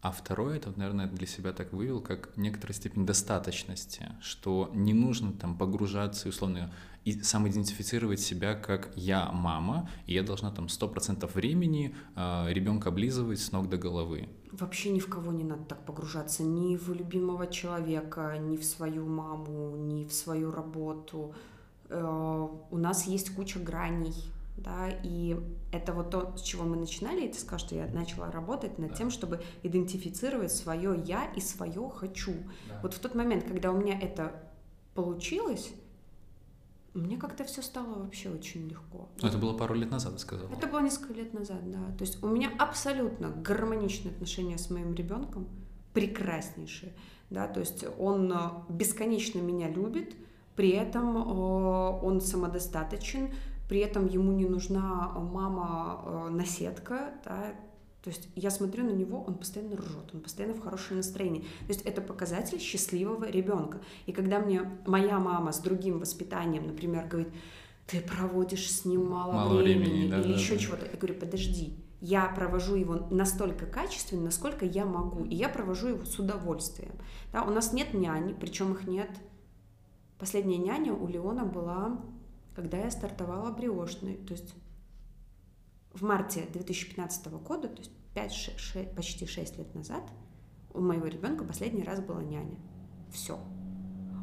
[0.00, 5.34] А второе, это, наверное, для себя так вывел, как некоторая степень достаточности, что не нужно
[5.34, 6.72] там погружаться и, условно,
[7.04, 12.88] и самоидентифицировать себя как я мама, и я должна там сто процентов времени э, ребенка
[12.88, 14.28] облизывать с ног до головы.
[14.52, 19.06] Вообще ни в кого не надо так погружаться, ни в любимого человека, ни в свою
[19.06, 21.34] маму, ни в свою работу.
[21.90, 24.14] Э, у нас есть куча граней,
[24.56, 25.36] да, и
[25.72, 28.90] это вот то, с чего мы начинали, и ты сказал, что я начала работать над
[28.90, 28.96] да.
[28.96, 32.34] тем, чтобы идентифицировать свое я и свое хочу.
[32.68, 32.80] Да.
[32.82, 34.32] Вот в тот момент, когда у меня это
[34.94, 35.72] получилось,
[36.94, 39.08] мне как-то все стало вообще очень легко.
[39.20, 40.48] Но это было пару лет назад, ты сказала.
[40.50, 41.80] Это было несколько лет назад, да.
[41.98, 45.48] То есть у меня абсолютно гармоничные отношения с моим ребенком,
[45.92, 46.92] прекраснейшие,
[47.30, 47.48] да.
[47.48, 48.36] То есть он э,
[48.68, 50.14] бесконечно меня любит,
[50.54, 53.34] при этом э, он самодостаточен,
[53.68, 57.54] при этом ему не нужна мама э, наседка, да,
[58.04, 61.40] то есть я смотрю на него, он постоянно ржет, он постоянно в хорошем настроении.
[61.40, 63.80] То есть это показатель счастливого ребенка.
[64.04, 67.32] И когда мне моя мама с другим воспитанием, например, говорит,
[67.86, 70.60] ты проводишь с ним мало, мало времени, времени да, или да, еще да.
[70.60, 75.88] чего-то, я говорю, подожди, я провожу его настолько качественно, насколько я могу, и я провожу
[75.88, 76.92] его с удовольствием.
[77.32, 79.08] Да, у нас нет няни, причем их нет.
[80.18, 81.98] Последняя няня у Леона была,
[82.54, 84.54] когда я стартовала бриошной, то есть
[85.94, 90.02] в марте 2015 года, то есть 5, 6, почти 6 лет назад,
[90.72, 92.58] у моего ребенка последний раз была няня.
[93.12, 93.38] Все.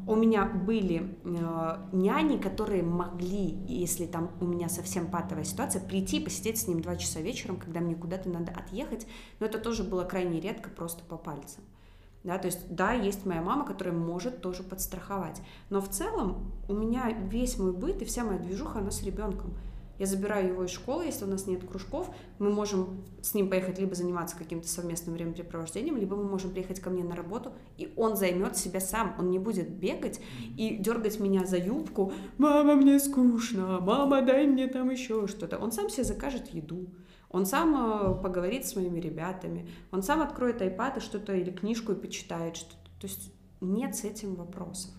[0.06, 6.18] У меня были э, няни, которые могли, если там у меня совсем патовая ситуация, прийти
[6.18, 9.06] и посидеть с ним два часа вечером, когда мне куда-то надо отъехать,
[9.38, 11.62] но это тоже было крайне редко, просто по пальцам.
[12.24, 15.40] Да, то есть, да, есть моя мама, которая может тоже подстраховать.
[15.70, 19.54] Но в целом у меня весь мой быт и вся моя движуха, она с ребенком.
[19.98, 23.78] Я забираю его из школы, если у нас нет кружков, мы можем с ним поехать
[23.78, 28.16] либо заниматься каким-то совместным времяпрепровождением, либо мы можем приехать ко мне на работу, и он
[28.16, 30.20] займет себя сам, он не будет бегать
[30.56, 35.58] и дергать меня за юбку, мама, мне скучно, мама, дай мне там еще что-то.
[35.58, 36.88] Он сам себе закажет еду,
[37.30, 41.92] он сам э, поговорит с моими ребятами, он сам откроет iPad и что-то или книжку
[41.92, 42.90] и почитает что-то.
[43.00, 44.90] То есть нет с этим вопросов.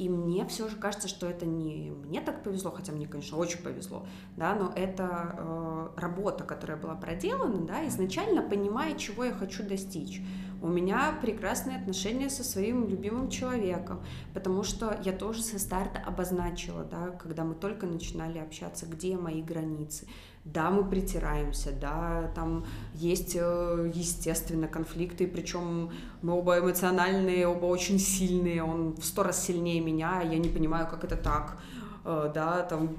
[0.00, 3.58] И мне все же кажется, что это не мне так повезло, хотя мне, конечно, очень
[3.62, 9.62] повезло, да, но это э, работа, которая была проделана, да, изначально понимая, чего я хочу
[9.62, 10.22] достичь.
[10.62, 14.02] У меня прекрасные отношения со своим любимым человеком,
[14.32, 19.42] потому что я тоже со старта обозначила, да, когда мы только начинали общаться, где мои
[19.42, 20.06] границы,
[20.44, 22.64] Да, мы притираемся, да, там
[22.94, 25.90] есть, э, естественно, конфликты, причем
[26.22, 30.88] мы оба эмоциональные, оба очень сильные, он в сто раз сильнее меня, я не понимаю,
[30.88, 31.58] как это так,
[32.06, 32.96] э, да, там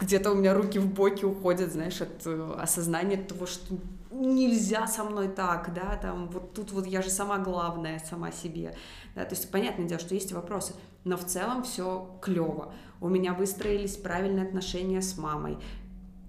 [0.00, 3.74] где-то у меня руки в боки уходят, знаешь, от э, осознания того, что
[4.10, 8.74] нельзя со мной так, да, там, вот тут вот я же сама главная, сама себе,
[9.14, 10.72] да, то есть понятное дело, что есть вопросы,
[11.04, 12.72] но в целом все клево.
[13.00, 15.58] У меня выстроились правильные отношения с мамой,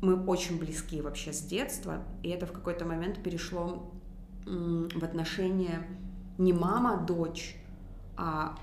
[0.06, 3.92] мы очень близки вообще с детства, и это в какой-то момент перешло
[4.46, 5.88] в отношения
[6.38, 7.58] не мама, дочь,
[8.18, 8.58] а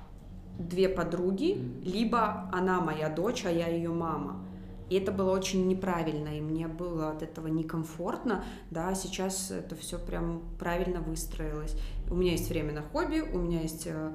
[0.59, 4.44] две подруги, либо она моя дочь, а я ее мама.
[4.90, 9.98] И это было очень неправильно, и мне было от этого некомфортно, да, сейчас это все
[9.98, 11.74] прям правильно выстроилось.
[12.10, 14.12] У меня есть время на хобби, у меня есть э,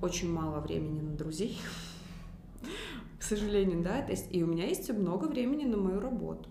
[0.00, 1.58] очень мало времени на друзей,
[3.18, 6.48] к сожалению, да, то есть и у меня есть много времени на мою работу.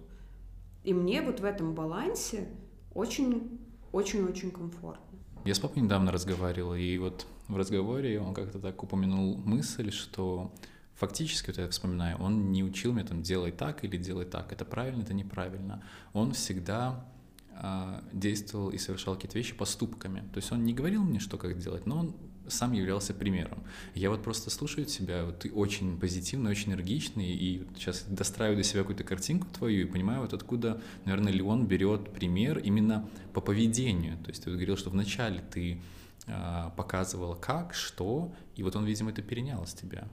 [0.85, 2.47] И мне вот в этом балансе
[2.93, 3.59] очень,
[3.91, 5.17] очень-очень комфортно.
[5.43, 10.53] Я с папой недавно разговаривал, и вот в разговоре он как-то так упомянул мысль, что
[10.93, 14.63] фактически, вот я вспоминаю, он не учил меня там делай так или делай так, это
[14.63, 15.83] правильно, это неправильно.
[16.13, 17.03] Он всегда
[17.49, 20.21] э, действовал и совершал какие-то вещи поступками.
[20.33, 22.15] То есть он не говорил мне, что как делать, но он
[22.47, 23.63] сам являлся примером.
[23.93, 28.63] Я вот просто слушаю тебя, вот ты очень позитивный, очень энергичный, и сейчас достраиваю для
[28.63, 34.17] себя какую-то картинку твою и понимаю, вот откуда, наверное, Леон берет пример именно по поведению.
[34.17, 35.81] То есть ты говорил, что вначале ты
[36.27, 40.07] э, показывал как, что, и вот он, видимо, это перенял с тебя.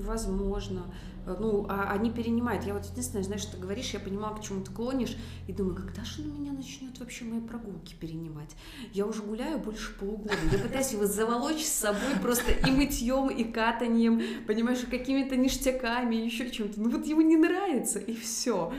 [0.00, 0.92] Возможно.
[1.26, 2.64] Ну, а они перенимают.
[2.64, 5.16] Я вот единственное, знаешь, что ты говоришь, я понимала, к чему ты клонишь,
[5.48, 8.54] и думаю, когда же он меня начнет вообще мои прогулки перенимать?
[8.92, 10.34] Я уже гуляю больше полугода.
[10.52, 16.48] Я пытаюсь его заволочь с собой просто и мытьем, и катанием, понимаешь, какими-то ништяками, еще
[16.48, 16.80] чем-то.
[16.80, 18.72] Ну вот ему не нравится, и все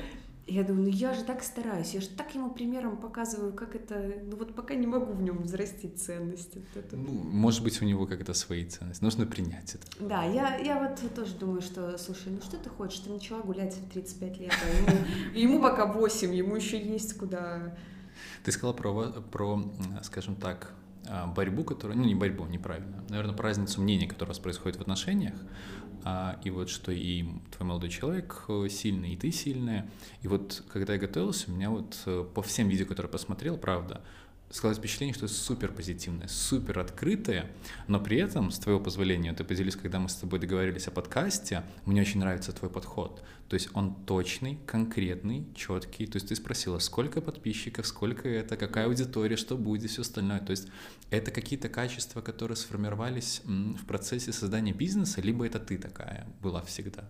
[0.47, 4.13] я думаю, ну я же так стараюсь, я же так ему примером показываю, как это,
[4.23, 6.59] ну вот пока не могу в нем взрастить ценности.
[6.59, 6.95] Вот это.
[6.95, 9.85] Ну, может быть, у него как-то свои ценности, нужно принять это.
[9.99, 13.75] Да, я, я вот тоже думаю, что, слушай, ну что ты хочешь, ты начала гулять
[13.75, 17.75] в 35 лет, а ему, ему пока 8, ему еще есть куда...
[18.43, 19.61] Ты сказала про, про,
[20.01, 20.73] скажем так,
[21.09, 24.77] а, борьбу, которая, ну не борьбу, неправильно, наверное, про разницу мнений, которая у вас происходит
[24.77, 25.35] в отношениях,
[26.09, 29.89] а, и вот что и твой молодой человек э, сильный, и ты сильная.
[30.21, 34.01] И вот когда я готовился, у меня вот э, по всем видео, которые посмотрел, правда,
[34.49, 37.51] сказалось впечатление, что супер позитивное, супер открытое,
[37.87, 41.63] но при этом, с твоего позволения, ты поделюсь, когда мы с тобой договорились о подкасте,
[41.85, 43.23] мне очень нравится твой подход.
[43.49, 46.05] То есть он точный, конкретный, четкий.
[46.05, 50.39] То есть ты спросила, сколько подписчиков, сколько это, какая аудитория, что будет, все остальное.
[50.39, 50.67] То есть
[51.11, 57.09] это какие-то качества, которые сформировались в процессе создания бизнеса, либо это ты такая была всегда?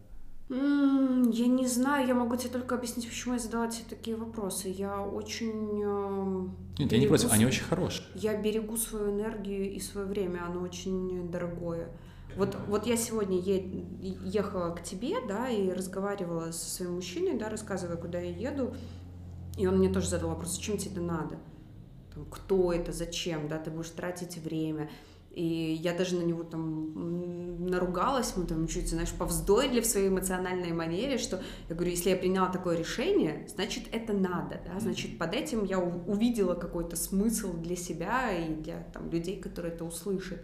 [0.49, 4.69] Я не знаю, я могу тебе только объяснить, почему я задала тебе такие вопросы.
[4.69, 5.81] Я очень...
[5.83, 8.05] Эм, Нет, я не против, они очень хорошие.
[8.15, 11.89] Я берегу свою энергию и свое время, оно очень дорогое.
[12.37, 17.49] Вот, вот я сегодня е- ехала к тебе, да, и разговаривала со своим мужчиной, да,
[17.49, 18.73] рассказывая, куда я еду,
[19.57, 21.39] и он мне тоже задал вопрос, зачем тебе это надо?
[22.13, 24.89] Там, кто это, зачем, да, ты будешь тратить время.
[25.37, 30.71] И я даже на него там наругалась, мы там чуть, знаешь, повздорили в своей эмоциональной
[30.71, 35.35] манере, что я говорю, если я приняла такое решение, значит, это надо, да, значит, под
[35.35, 40.43] этим я увидела какой-то смысл для себя и для там, людей, которые это услышат.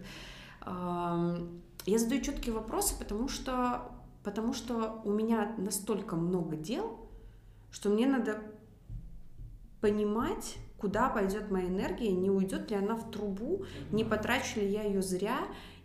[0.64, 3.90] Я задаю четкие вопросы, потому что,
[4.22, 7.00] потому что у меня настолько много дел,
[7.72, 8.38] что мне надо
[9.80, 14.82] понимать, куда пойдет моя энергия, не уйдет ли она в трубу, не потрачу ли я
[14.82, 15.38] ее зря,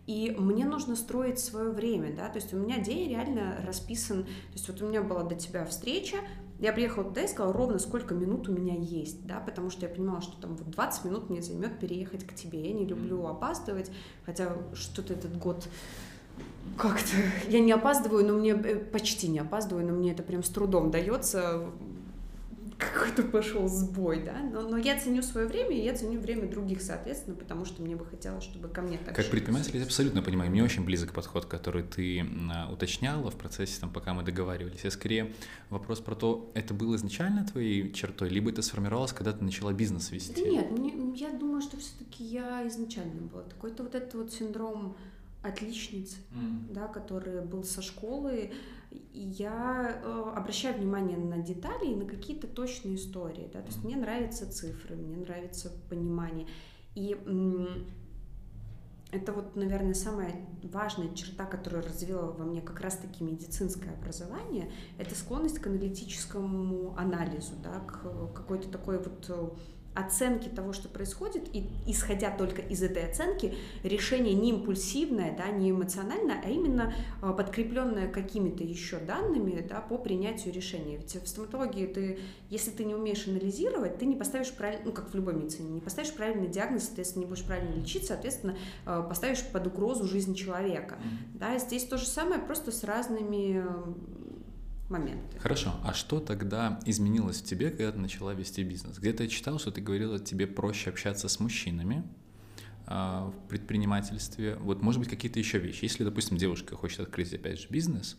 [0.06, 4.52] и мне нужно строить свое время, да, то есть у меня день реально расписан, то
[4.52, 6.18] есть вот у меня была до тебя встреча,
[6.58, 9.88] я приехала туда и сказала ровно, сколько минут у меня есть, да, потому что я
[9.88, 12.60] понимала, что там вот 20 минут мне займет переехать к тебе.
[12.68, 13.90] Я не люблю опаздывать,
[14.26, 15.66] хотя что-то этот год
[16.76, 17.16] как-то
[17.48, 20.90] я не опаздываю, но мне э, почти не опаздываю, но мне это прям с трудом
[20.90, 21.70] дается
[22.80, 26.82] какой-то пошел сбой, да, но, но я ценю свое время, и я ценю время других,
[26.82, 30.50] соответственно, потому что мне бы хотелось, чтобы ко мне так Как предприниматель, я абсолютно понимаю,
[30.50, 32.24] мне очень близок подход, который ты
[32.72, 34.80] уточняла в процессе, там, пока мы договаривались.
[34.84, 35.32] Я скорее
[35.68, 40.10] вопрос про то, это было изначально твоей чертой, либо это сформировалось, когда ты начала бизнес
[40.10, 40.42] вести?
[40.42, 44.96] Да нет, мне, я думаю, что все-таки я изначально была такой-то вот этот вот синдром
[45.42, 46.72] отличницы, mm.
[46.74, 48.50] да, который был со школы,
[48.90, 53.96] я э, обращаю внимание на детали и на какие-то точные истории, да, то есть мне
[53.96, 56.46] нравятся цифры, мне нравится понимание,
[56.94, 57.16] и
[59.12, 65.16] Это вот, наверное, самая важная черта, которую развила во мне как раз-таки медицинское образование, это
[65.16, 69.28] склонность к аналитическому анализу, да, к какой-то такой вот
[69.94, 75.70] оценки того, что происходит, и исходя только из этой оценки, решение не импульсивное, да, не
[75.70, 80.96] эмоциональное, а именно а, подкрепленное какими-то еще данными да, по принятию решения.
[80.96, 85.10] Ведь в стоматологии ты, если ты не умеешь анализировать, ты не поставишь правильно, ну как
[85.10, 88.56] в любой медицине, не поставишь правильный диагноз, соответственно, не будешь правильно лечить, соответственно,
[88.86, 90.98] а, поставишь под угрозу жизнь человека.
[91.34, 93.64] Да, здесь то же самое, просто с разными
[94.90, 95.38] моменты.
[95.38, 98.98] Хорошо, а что тогда изменилось в тебе, когда ты начала вести бизнес?
[98.98, 102.04] Где-то я читал, что ты говорила, тебе проще общаться с мужчинами
[102.86, 104.56] а, в предпринимательстве.
[104.56, 105.84] Вот, может быть, какие-то еще вещи.
[105.84, 108.18] Если, допустим, девушка хочет открыть, опять же, бизнес,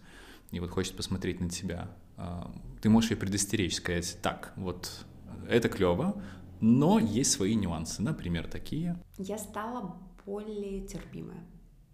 [0.51, 5.05] и вот хочет посмотреть на тебя, а, ты можешь ее предостеречь, сказать, так, вот
[5.47, 6.21] это клево,
[6.61, 8.97] но есть свои нюансы, например, такие.
[9.17, 11.43] Я стала более терпимая.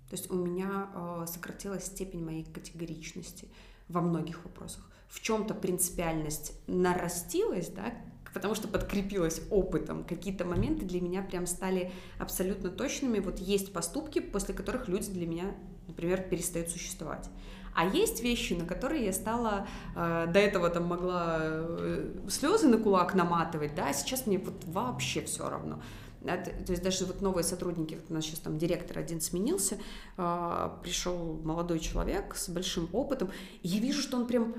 [0.09, 3.49] То есть у меня э, сократилась степень моей категоричности
[3.89, 4.89] во многих вопросах.
[5.07, 7.93] В чем-то принципиальность нарастилась, да,
[8.33, 10.03] потому что подкрепилась опытом.
[10.03, 13.19] Какие-то моменты для меня прям стали абсолютно точными.
[13.19, 15.55] Вот есть поступки, после которых люди для меня,
[15.87, 17.29] например, перестают существовать.
[17.73, 22.77] А есть вещи, на которые я стала э, до этого там могла э, слезы на
[22.77, 25.79] кулак наматывать, да, а сейчас мне вот вообще все равно.
[26.21, 29.77] Да, то есть даже вот новые сотрудники, у нас сейчас там директор один сменился,
[30.17, 33.29] а, пришел молодой человек с большим опытом,
[33.61, 34.55] и я вижу, что он прям,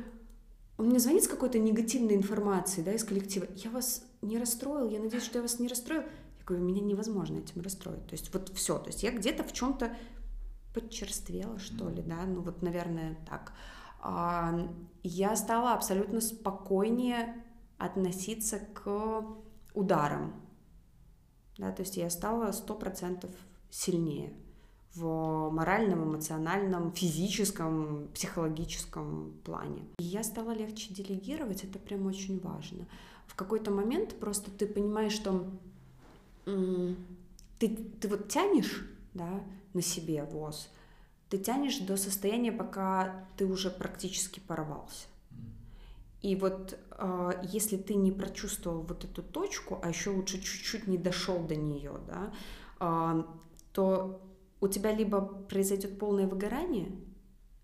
[0.76, 5.00] он мне звонит с какой-то негативной информацией, да, из коллектива, я вас не расстроил, я
[5.00, 6.02] надеюсь, что я вас не расстроил.
[6.02, 8.06] Я говорю, меня невозможно этим расстроить.
[8.06, 9.94] То есть вот все, то есть я где-то в чем-то
[10.74, 13.52] подчерствела, что ли, да, ну вот, наверное, так.
[14.00, 14.68] А,
[15.02, 17.44] я стала абсолютно спокойнее
[17.78, 19.24] относиться к
[19.74, 20.34] ударам,
[21.58, 23.30] да, то есть я стала сто процентов
[23.70, 24.32] сильнее
[24.94, 29.82] в моральном, эмоциональном, физическом, психологическом плане.
[29.98, 32.86] И я стала легче делегировать, это прям очень важно.
[33.26, 35.46] В какой-то момент просто ты понимаешь, что
[36.44, 39.42] ты, ты вот тянешь да,
[39.74, 40.70] на себе воз,
[41.28, 45.07] ты тянешь до состояния, пока ты уже практически порвался.
[46.22, 50.98] И вот э, если ты не прочувствовал вот эту точку, а еще лучше чуть-чуть не
[50.98, 52.32] дошел до нее, да,
[52.80, 53.22] э,
[53.72, 54.20] то
[54.60, 56.90] у тебя либо произойдет полное выгорание,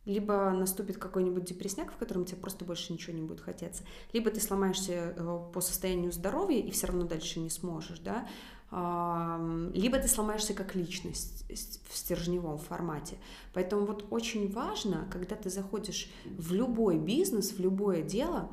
[0.04, 4.40] либо наступит какой-нибудь депрессняк, в котором тебе просто больше ничего не будет хотеться, либо ты
[4.40, 8.28] сломаешься э, по состоянию здоровья и все равно дальше не сможешь, да,
[9.72, 11.44] либо ты сломаешься как личность
[11.88, 13.18] в стержневом формате.
[13.52, 18.50] Поэтому вот очень важно, когда ты заходишь в любой бизнес, в любое дело,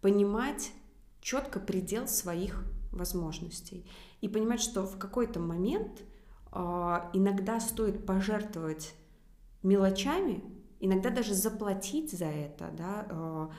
[0.00, 0.70] понимать
[1.20, 3.84] четко предел своих возможностей
[4.20, 6.02] и понимать, что в какой-то момент
[6.52, 8.94] а, иногда стоит пожертвовать
[9.64, 10.44] мелочами,
[10.78, 13.50] иногда даже заплатить за это, да, а,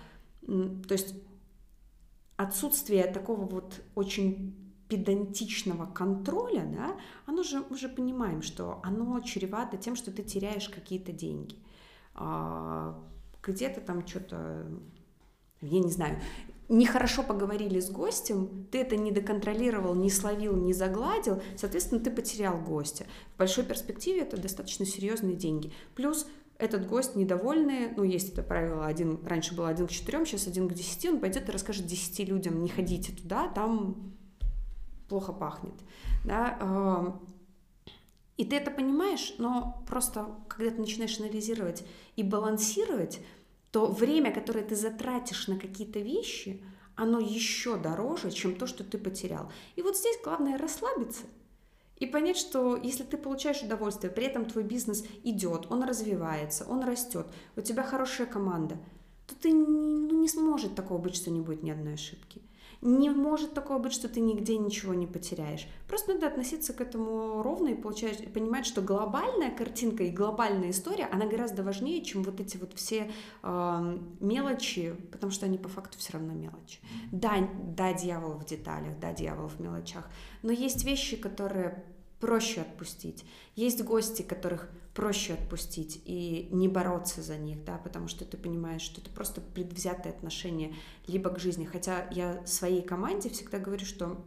[0.87, 1.13] то есть
[2.37, 9.77] отсутствие такого вот очень педантичного контроля, да, оно же, мы же понимаем, что оно чревато
[9.77, 11.55] тем, что ты теряешь какие-то деньги.
[12.13, 13.01] А,
[13.41, 14.65] где-то там что-то,
[15.61, 16.19] я не знаю,
[16.69, 22.59] нехорошо поговорили с гостем, ты это не доконтролировал, не словил, не загладил, соответственно, ты потерял
[22.59, 23.05] гостя.
[23.35, 25.71] В большой перспективе это достаточно серьезные деньги.
[25.95, 30.47] Плюс этот гость недовольный, ну, есть это правило, один, раньше было один к четырем, сейчас
[30.47, 34.14] один к десяти, он пойдет и расскажет десяти людям, не ходите туда, там
[35.07, 35.75] плохо пахнет,
[36.23, 37.17] да,
[38.37, 43.21] и ты это понимаешь, но просто когда ты начинаешь анализировать и балансировать,
[43.71, 46.61] то время, которое ты затратишь на какие-то вещи,
[46.95, 49.51] оно еще дороже, чем то, что ты потерял.
[49.75, 51.23] И вот здесь главное расслабиться
[51.97, 56.83] и понять, что если ты получаешь удовольствие, при этом твой бизнес идет, он развивается, он
[56.83, 58.77] растет, у тебя хорошая команда,
[59.27, 62.41] то ты не, ну, не сможет такого быть, что не будет ни одной ошибки.
[62.85, 65.67] Не может такого быть, что ты нигде ничего не потеряешь.
[65.87, 70.69] Просто надо относиться к этому ровно и получать, и понимать, что глобальная картинка и глобальная
[70.69, 75.67] история, она гораздо важнее, чем вот эти вот все э, мелочи, потому что они по
[75.67, 76.79] факту все равно мелочи.
[77.11, 80.07] Да, да, дьявол в деталях, да, дьявол в мелочах,
[80.43, 81.83] но есть вещи, которые
[82.19, 83.25] проще отпустить.
[83.55, 88.81] Есть гости, которых проще отпустить и не бороться за них, да, потому что ты понимаешь,
[88.81, 90.73] что это просто предвзятое отношение
[91.05, 91.65] либо к жизни.
[91.65, 94.25] Хотя я своей команде всегда говорю, что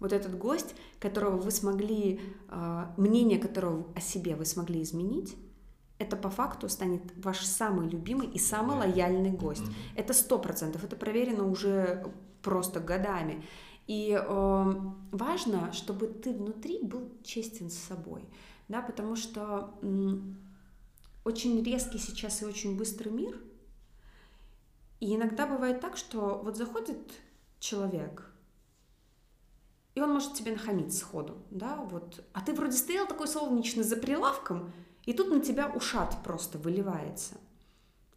[0.00, 5.36] вот этот гость, которого вы смогли, э, мнение которого о себе вы смогли изменить,
[5.98, 9.64] это по факту станет ваш самый любимый и самый лояльный гость.
[9.94, 12.12] Это сто процентов, это проверено уже
[12.42, 13.44] просто годами.
[13.86, 14.74] И э,
[15.12, 18.24] важно, чтобы ты внутри был честен с собой,
[18.68, 20.12] да, потому что э,
[21.24, 23.38] очень резкий сейчас и очень быстрый мир,
[25.00, 26.98] и иногда бывает так, что вот заходит
[27.58, 28.30] человек,
[29.94, 33.96] и он может тебе нахамить сходу, да, вот, а ты вроде стоял такой солнечный за
[33.96, 34.72] прилавком,
[35.04, 37.36] и тут на тебя ушат просто выливается.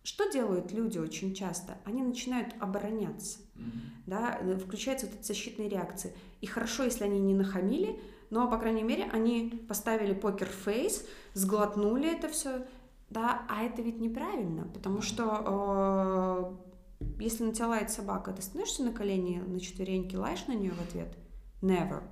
[0.04, 1.78] Что делают люди очень часто?
[1.86, 4.08] Они начинают обороняться, mm-hmm.
[4.08, 6.16] да, включаются вот эти защитные реакции.
[6.42, 8.00] И хорошо, если они не нахамили,
[8.30, 12.66] но, по крайней мере, они поставили покер-фейс, сглотнули это все,
[13.10, 16.56] да, а это ведь неправильно, потому что
[17.00, 20.72] э, если на тебя лает собака, ты становишься на колени, на четвереньки, лаешь на нее
[20.72, 21.18] в ответ?
[21.62, 22.04] Never.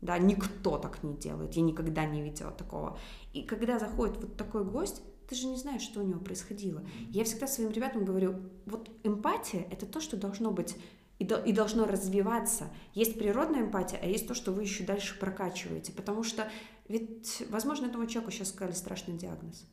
[0.00, 2.98] Да, никто так не делает, я никогда не видела такого.
[3.32, 6.82] И когда заходит вот такой гость, ты же не знаешь, что у него происходило.
[7.08, 10.76] Я всегда своим ребятам говорю, вот эмпатия— это то, что должно быть
[11.18, 12.70] и, до, и должно развиваться.
[12.92, 15.92] Есть природная эмпатия, а есть то, что вы еще дальше прокачиваете.
[15.92, 16.50] Потому что
[16.88, 19.66] ведь, возможно, этому человеку сейчас сказали страшный диагноз.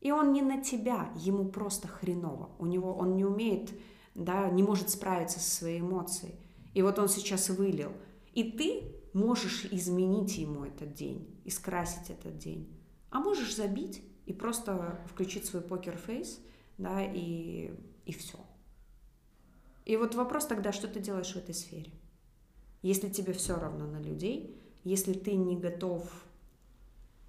[0.00, 2.50] И он не на тебя, ему просто хреново.
[2.58, 3.70] У него он не умеет,
[4.14, 6.34] да, не может справиться со своей эмоцией.
[6.74, 7.92] И вот он сейчас вылил.
[8.32, 12.74] И ты можешь изменить ему этот день, искрасить этот день.
[13.10, 16.40] А можешь забить и просто включить свой покер-фейс,
[16.78, 17.72] да, и,
[18.06, 18.38] и все.
[19.84, 21.90] И вот вопрос тогда, что ты делаешь в этой сфере?
[22.82, 26.08] Если тебе все равно на людей, если ты не готов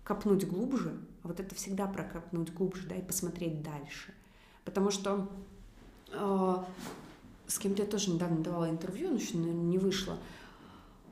[0.04, 4.14] копнуть глубже, а вот это всегда про копнуть глубже, да, и посмотреть дальше.
[4.64, 5.30] Потому что
[6.12, 6.56] э,
[7.48, 10.18] с кем-то я тоже недавно давала интервью, но еще не вышло,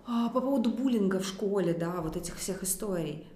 [0.07, 3.27] э, по поводу буллинга в школе, да, вот этих всех историй.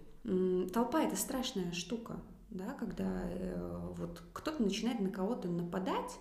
[0.73, 2.17] Толпа— это страшная штука
[2.53, 6.19] да, когда э, вот кто-то начинает на кого-то нападать,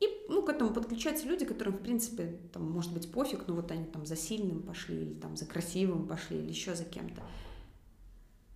[0.00, 3.70] и ну, к этому подключаются люди, которым, в принципе, там, может быть, пофиг, но вот
[3.70, 7.22] они там за сильным пошли, или там за красивым пошли, или еще за кем-то.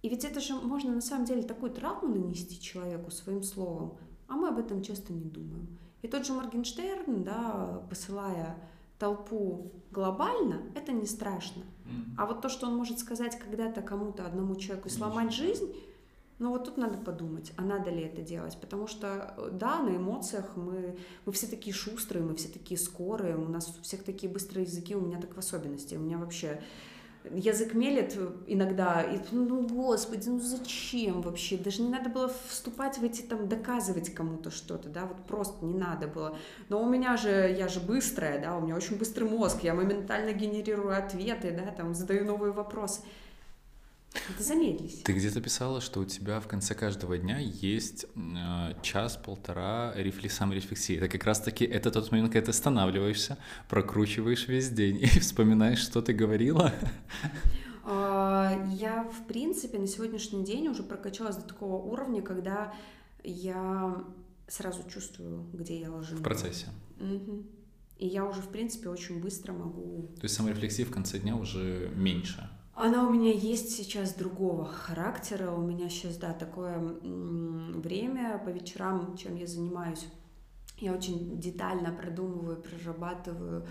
[0.03, 3.99] И ведь это же можно на самом деле такую травму нанести человеку своим словом,
[4.29, 5.79] а мы об этом часто не думаем.
[6.03, 8.57] И тот же Моргенштерн, да, посылая
[8.99, 11.63] толпу глобально, это не страшно.
[12.17, 15.75] А вот то, что он может сказать когда-то кому-то, одному человеку, сломать жизнь,
[16.39, 19.97] ну вот тут надо подумать, а надо ли это делать, потому что, э, да, на
[19.97, 24.31] эмоциях мы, мы все такие шустрые, мы все такие скорые, у нас у всех такие
[24.33, 26.61] быстрые языки, у меня так в особенности, у меня вообще
[27.33, 33.05] язык мелет иногда, и ну, господи, ну зачем вообще, даже не надо было вступать в
[33.05, 36.37] эти, там, доказывать кому-то что-то, да, вот просто не надо было,
[36.69, 40.33] но у меня же, я же быстрая, да, у меня очень быстрый мозг, я моментально
[40.33, 43.01] генерирую ответы, да, там, задаю новые вопросы,
[44.31, 45.03] это замедлись.
[45.03, 50.97] Ты где-то писала, что у тебя в конце каждого дня есть э, час-полтора рефли саморефлексии.
[50.97, 53.39] Это как раз-таки это тот момент, когда ты останавливаешься,
[53.69, 56.73] прокручиваешь весь день и вспоминаешь, что ты говорила.
[57.85, 62.73] А, я, в принципе, на сегодняшний день уже прокачалась до такого уровня, когда
[63.23, 64.05] я
[64.49, 66.17] сразу чувствую, где я ложу.
[66.17, 66.67] В процессе.
[67.01, 67.45] Угу.
[67.99, 70.11] И я уже, в принципе, очень быстро могу...
[70.17, 72.49] То есть саморефлексии в конце дня уже меньше?
[72.75, 75.53] Она у меня есть сейчас другого характера.
[75.53, 80.07] У меня сейчас, да, такое время по вечерам, чем я занимаюсь.
[80.79, 83.65] Я очень детально продумываю, прорабатываю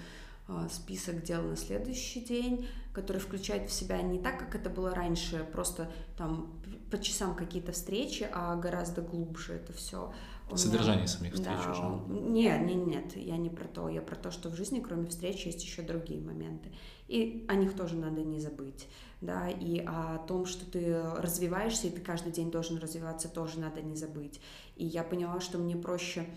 [0.47, 4.95] а, список дел на следующий день, который включает в себя не так, как это было
[4.95, 6.62] раньше, просто там
[6.93, 10.13] по часам какие-то встречи, а гораздо глубже это все.
[10.53, 11.07] Содержание меня...
[11.07, 12.21] самих встреч да, уже?
[12.29, 13.89] Нет, нет, нет, я не про то.
[13.89, 16.71] Я про то, что в жизни, кроме встреч, есть еще другие моменты.
[17.07, 18.87] И о них тоже надо не забыть.
[19.21, 23.81] Да, и о том, что ты развиваешься, и ты каждый день должен развиваться, тоже надо
[23.81, 24.39] не забыть.
[24.75, 26.27] И я поняла, что мне проще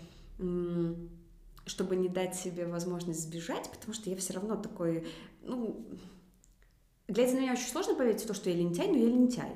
[1.67, 5.05] чтобы не дать себе возможность сбежать, потому что я все равно такой,
[5.41, 5.85] ну,
[7.09, 9.51] глядя на меня очень сложно поверить в то, что я лентяй, но я лентяй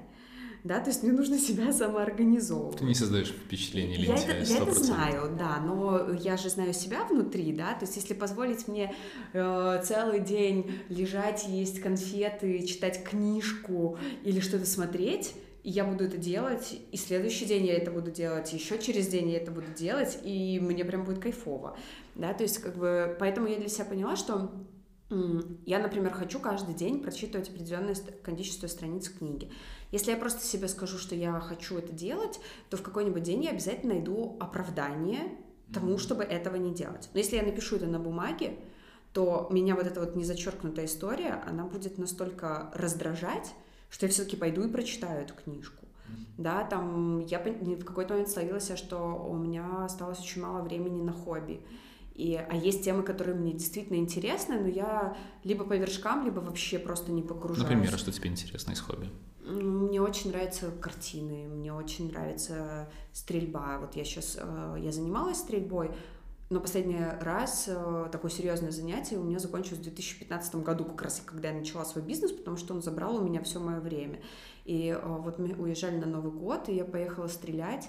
[0.64, 2.78] да, то есть мне нужно себя самоорганизовывать.
[2.78, 6.74] Ты не создаешь впечатление лентяя, я это, я это знаю, да, но я же знаю
[6.74, 8.94] себя внутри, да, то есть если позволить мне
[9.34, 15.34] э, целый день лежать, есть конфеты, читать книжку или что-то смотреть,
[15.64, 19.30] и я буду это делать, и следующий день я это буду делать, еще через день
[19.30, 21.78] я это буду делать, и мне прям будет кайфово,
[22.16, 24.52] да, то есть как бы, поэтому я для себя поняла, что
[25.66, 29.52] я, например, хочу каждый день прочитывать определенное количество страниц книги.
[29.92, 32.40] Если я просто себе скажу, что я хочу это делать,
[32.70, 35.38] то в какой-нибудь день я обязательно найду оправдание
[35.74, 37.10] тому, чтобы этого не делать.
[37.14, 38.58] Но если я напишу это на бумаге,
[39.14, 43.54] то меня вот эта вот незачеркнутая история, она будет настолько раздражать,
[43.90, 45.86] что я все-таки пойду и прочитаю эту книжку.
[46.38, 48.98] Да, там я в какой-то момент словила себя, что
[49.30, 51.62] у меня осталось очень мало времени на хобби.
[52.14, 56.78] И, а есть темы, которые мне действительно интересны, но я либо по вершкам, либо вообще
[56.78, 57.70] просто не погружаюсь.
[57.70, 59.10] Например, а что тебе интересно из хобби?
[59.46, 63.80] Мне очень нравятся картины, мне очень нравится стрельба.
[63.80, 65.92] Вот я сейчас, э, я занималась стрельбой,
[66.52, 71.24] но последний раз э, такое серьезное занятие у меня закончилось в 2015 году, как раз
[71.26, 74.20] когда я начала свой бизнес, потому что он забрал у меня все мое время.
[74.66, 77.88] И э, вот мы уезжали на Новый год, и я поехала стрелять,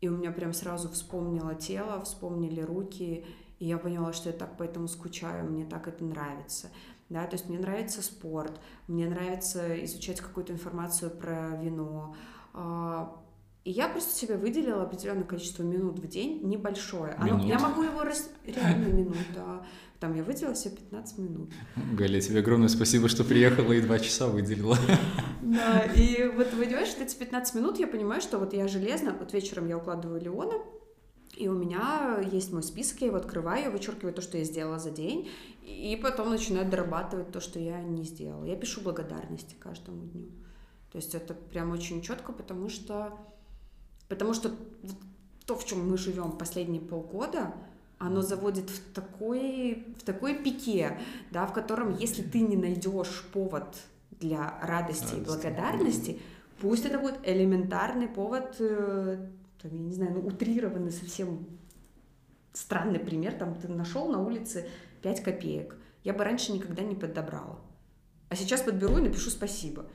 [0.00, 3.26] и у меня прям сразу вспомнило тело, вспомнили руки,
[3.60, 6.70] и я поняла, что я так поэтому скучаю, мне так это нравится.
[7.10, 8.58] Да, то есть мне нравится спорт,
[8.88, 12.16] мне нравится изучать какую-то информацию про вино.
[12.54, 13.20] А,
[13.64, 17.12] и я просто себе выделила определенное количество минут в день, небольшое.
[17.14, 18.30] Оно, я могу его рас...
[18.46, 19.66] реально минут, да.
[19.98, 21.52] Там я выделила себе 15 минут.
[21.92, 24.78] Галя, тебе огромное спасибо, что приехала и два часа выделила.
[25.42, 29.68] Да, и вот, понимаешь, эти 15 минут я понимаю, что вот я железно, вот вечером
[29.68, 30.54] я укладываю Леона,
[31.36, 34.78] и у меня есть мой список, я его открываю, я вычеркиваю то, что я сделала
[34.78, 35.30] за день,
[35.62, 38.44] и потом начинаю дорабатывать то, что я не сделала.
[38.44, 40.28] Я пишу благодарности каждому дню.
[40.90, 43.16] То есть это прям очень четко, потому что,
[44.08, 44.50] потому что
[45.46, 47.54] то, в чем мы живем последние полгода,
[47.98, 50.98] оно заводит в такой, в такой пике,
[51.30, 53.76] да, в котором, если ты не найдешь повод
[54.10, 55.14] для радости, радости.
[55.16, 56.20] и благодарности,
[56.60, 59.28] пусть это будет элементарный повод э,
[59.62, 61.46] там, я не знаю, ну, утрированный совсем
[62.52, 64.68] странный пример, там ты нашел на улице
[65.02, 65.76] 5 копеек.
[66.02, 67.60] Я бы раньше никогда не подобрала.
[68.28, 69.86] А сейчас подберу и напишу спасибо.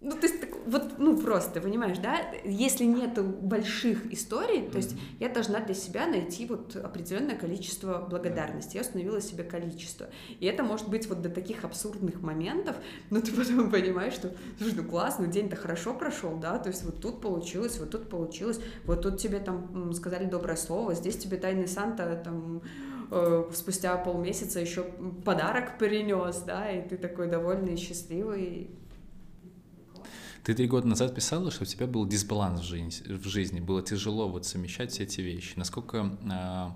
[0.00, 2.20] Ну, то есть, вот, ну, просто, понимаешь, да?
[2.44, 8.76] Если нет больших историй, то есть я должна для себя найти вот определенное количество благодарности.
[8.76, 10.06] Я установила себе количество.
[10.38, 12.76] И это может быть вот до таких абсурдных моментов,
[13.10, 16.58] но ты потом понимаешь, что, слушай, ну классно, день-то хорошо прошел, да?
[16.58, 20.94] То есть вот тут получилось, вот тут получилось, вот тут тебе там сказали доброе слово,
[20.94, 22.62] здесь тебе тайный Санта там
[23.10, 24.84] э, спустя полмесяца еще
[25.24, 28.77] подарок принес, да, и ты такой довольный и счастливый.
[30.48, 33.60] Ты три года назад писала, что у тебя был дисбаланс в жизни, в жизни.
[33.60, 35.52] было тяжело вот совмещать все эти вещи.
[35.58, 36.70] Насколько э,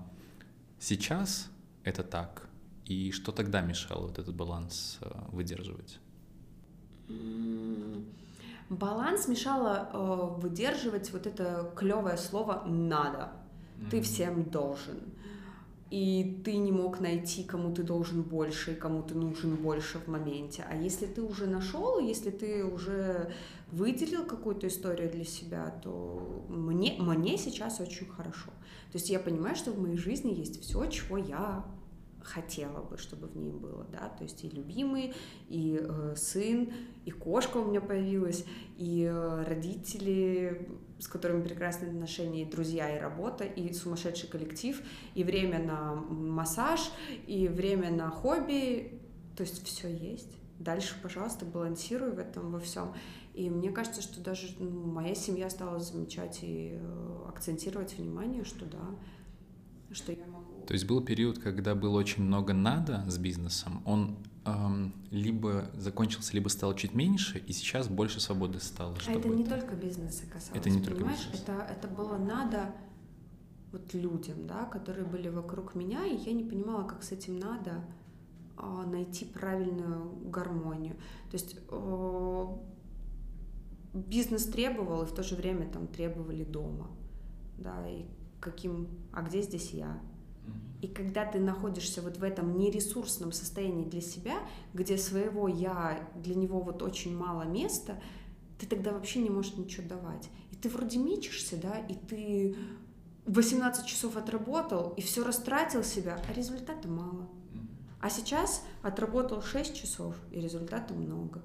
[0.79, 1.49] сейчас
[1.83, 2.47] это так?
[2.85, 5.97] И что тогда мешало вот этот баланс э, выдерживать?
[8.69, 13.31] Баланс мешало э, выдерживать вот это клевое слово «надо».
[13.79, 13.89] Mm-hmm.
[13.89, 14.99] Ты всем должен
[15.93, 20.07] и ты не мог найти, кому ты должен больше и кому ты нужен больше в
[20.07, 20.65] моменте.
[20.67, 23.31] А если ты уже нашел, если ты уже
[23.71, 28.49] выделил какую-то историю для себя, то мне, мне сейчас очень хорошо.
[28.91, 31.63] То есть я понимаю, что в моей жизни есть все, чего я
[32.23, 35.13] хотела бы, чтобы в ней было, да, то есть и любимый,
[35.49, 36.71] и э, сын,
[37.05, 38.45] и кошка у меня появилась,
[38.77, 40.69] и э, родители,
[40.99, 44.81] с которыми прекрасные отношения, и друзья, и работа, и сумасшедший коллектив,
[45.15, 46.91] и время на массаж,
[47.27, 49.01] и время на хобби,
[49.35, 50.31] то есть все есть.
[50.59, 52.93] Дальше, пожалуйста, балансируй в этом во всем.
[53.33, 58.65] И мне кажется, что даже ну, моя семья стала замечать и э, акцентировать внимание, что
[58.65, 58.95] да,
[59.91, 64.17] что я могу то есть был период, когда было очень много надо с бизнесом, он
[64.45, 68.95] эм, либо закончился, либо стал чуть меньше, и сейчас больше свободы стало.
[69.07, 71.19] А это не только бизнеса касалось, это не понимаешь?
[71.19, 71.43] Только бизнес.
[71.43, 72.73] это, это было надо
[73.71, 77.83] вот людям, да, которые были вокруг меня, и я не понимала, как с этим надо
[78.57, 80.95] э, найти правильную гармонию.
[81.31, 82.47] То есть э,
[83.93, 86.91] бизнес требовал, и в то же время там требовали дома,
[87.57, 88.05] да, и
[88.39, 89.99] каким, а где здесь я,
[90.83, 94.39] и когда ты находишься вот в этом нересурсном состоянии для себя,
[94.73, 98.01] где своего я, для него вот очень мало места,
[98.59, 100.29] ты тогда вообще не можешь ничего давать.
[100.51, 102.57] И ты вроде мечешься, да, и ты
[103.27, 107.29] 18 часов отработал, и все растратил себя, а результата мало.
[108.01, 111.41] А сейчас отработал 6 часов, и результата много.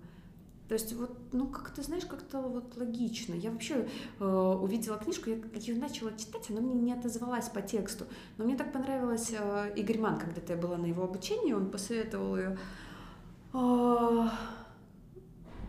[0.69, 3.32] То есть вот, ну, как ты знаешь, как-то вот логично.
[3.32, 3.89] Я вообще
[4.20, 8.05] э, увидела книжку, я ее начала читать, она мне не отозвалась по тексту.
[8.36, 12.36] Но мне так понравилась э, Игорь Ман, когда я была на его обучении, он посоветовал
[12.36, 12.59] ее.
[13.55, 14.28] Э,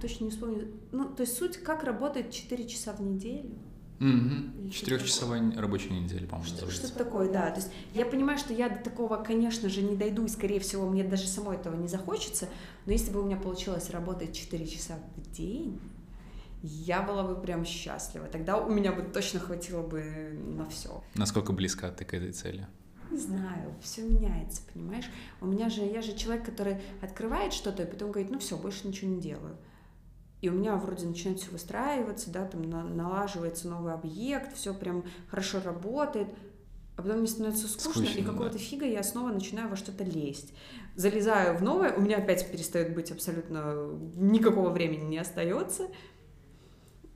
[0.02, 0.68] точно не вспомню.
[0.92, 3.58] Ну, то есть суть, как работает 4 часа в неделю.
[4.00, 4.70] Угу.
[4.72, 7.50] Четырехчасовая рабочая неделя, по-моему, что, Что-то такое, да.
[7.52, 10.88] То есть я понимаю, что я до такого, конечно же, не дойду, и, скорее всего,
[10.88, 12.48] мне даже самой этого не захочется,
[12.86, 15.80] но если бы у меня получилось работать 4 часа в день,
[16.62, 18.28] я была бы прям счастлива.
[18.28, 21.04] Тогда у меня бы точно хватило бы на все.
[21.16, 22.68] Насколько близка ты к этой цели?
[23.12, 25.06] Не знаю, все меняется, понимаешь?
[25.42, 28.88] У меня же, я же человек, который открывает что-то и потом говорит, ну все, больше
[28.88, 29.58] ничего не делаю.
[30.42, 35.60] И у меня вроде начинает все выстраиваться, да, там налаживается новый объект, все прям хорошо
[35.62, 36.30] работает,
[36.96, 38.60] а потом мне становится скучно, скучно и какого-то да.
[38.60, 40.54] фига я снова начинаю во что-то лезть.
[40.96, 45.88] Залезаю в новое, у меня опять перестает быть абсолютно никакого времени не остается.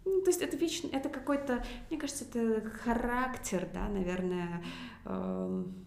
[0.06, 4.64] Ну, то есть это вечно, это какой-то, мне кажется, это характер, да, наверное.
[5.06, 5.86] Эм.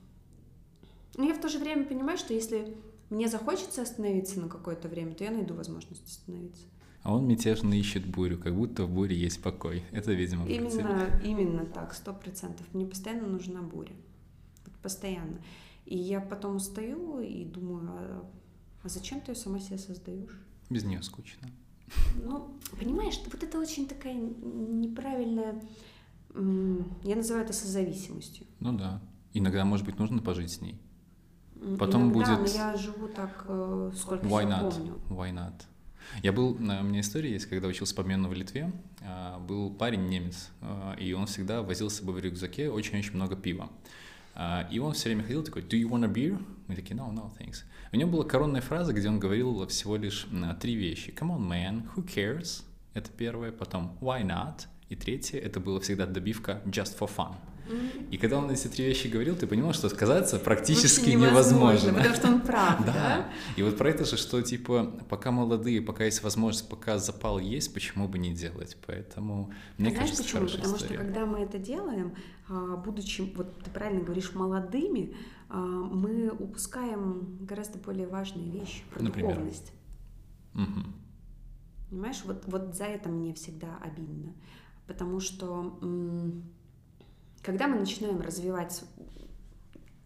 [1.17, 2.77] Но я в то же время понимаю, что если
[3.11, 6.65] мне захочется остановиться на какое-то время, то я найду возможность остановиться.
[7.07, 9.85] А он мятежно ищет бурю, как будто в буре есть покой.
[9.93, 12.67] Это, видимо, Именно, именно так, сто процентов.
[12.73, 13.95] Мне постоянно нужна буря.
[14.65, 15.39] Вот постоянно.
[15.85, 18.29] И я потом устаю и думаю, а,
[18.83, 20.37] а зачем ты ее сама себе создаешь?
[20.69, 21.47] Без нее скучно.
[22.25, 25.63] Ну, понимаешь, вот это очень такая неправильная...
[26.35, 28.49] Я называю это созависимостью.
[28.59, 29.01] Ну да.
[29.33, 30.77] Иногда, может быть, нужно пожить с ней.
[31.79, 32.53] Потом Иногда, будет...
[32.53, 34.73] но я живу так, э, сколько Why not?
[34.73, 34.95] помню.
[35.09, 35.53] Why not?
[36.23, 38.73] Я был, у меня история есть, когда учился по обмену в Литве,
[39.03, 43.37] а, был парень немец, а, и он всегда возил с собой в рюкзаке очень-очень много
[43.37, 43.69] пива.
[44.35, 46.43] А, и он все время ходил такой, do you want a beer?
[46.69, 47.65] Мы такие, no, no, thanks.
[47.93, 50.27] У него была коронная фраза, где он говорил всего лишь
[50.61, 51.15] три вещи.
[51.19, 52.65] Come on, man, who cares?
[52.95, 53.53] Это первое.
[53.53, 54.67] Потом, why not?
[54.89, 57.35] И третье, это было всегда добивка just for fun.
[58.11, 61.93] И когда он эти три вещи говорил, ты понимал, что отказаться практически невозможно.
[61.93, 62.93] Потому что он прав, да?
[62.93, 63.29] да?
[63.57, 67.73] И вот про это же, что типа пока молодые, пока есть возможность, пока запал есть,
[67.75, 68.77] почему бы не делать?
[68.87, 70.49] Поэтому мне Знаешь кажется, почему?
[70.49, 70.95] Потому история.
[70.95, 72.15] что когда мы это делаем,
[72.49, 75.17] а, будучи, вот ты правильно говоришь, молодыми,
[75.49, 79.31] а, мы упускаем гораздо более важные вещи про Например?
[79.33, 79.73] духовность.
[80.55, 80.81] Угу.
[81.91, 84.33] Понимаешь, вот, вот за это мне всегда обидно.
[84.87, 85.79] Потому что
[87.47, 88.83] когда мы начинаем развивать,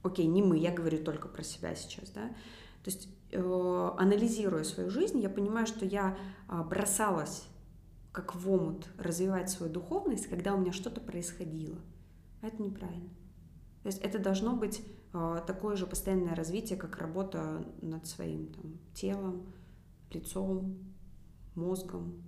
[0.03, 4.91] окей, не мы, я говорю только про себя сейчас, да, то есть э, анализируя свою
[4.91, 6.19] жизнь, я понимаю, что я
[6.49, 7.45] э, бросалась
[8.12, 11.79] как в омут развивать свою духовность, когда у меня что-то происходило.
[12.43, 13.09] А это неправильно.
[13.83, 14.83] То есть это должно быть
[15.15, 19.47] э, такое же постоянное развитие, как работа над своим там, телом,
[20.11, 20.77] лицом,
[21.55, 22.21] мозгом.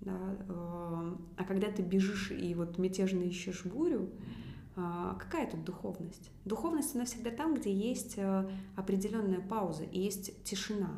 [0.00, 0.18] Да?
[0.48, 6.30] Э, а когда ты бежишь и вот мятежно ищешь бурю, а, какая тут духовность?
[6.44, 10.90] Духовность, она всегда там, где есть э, определенная пауза и есть тишина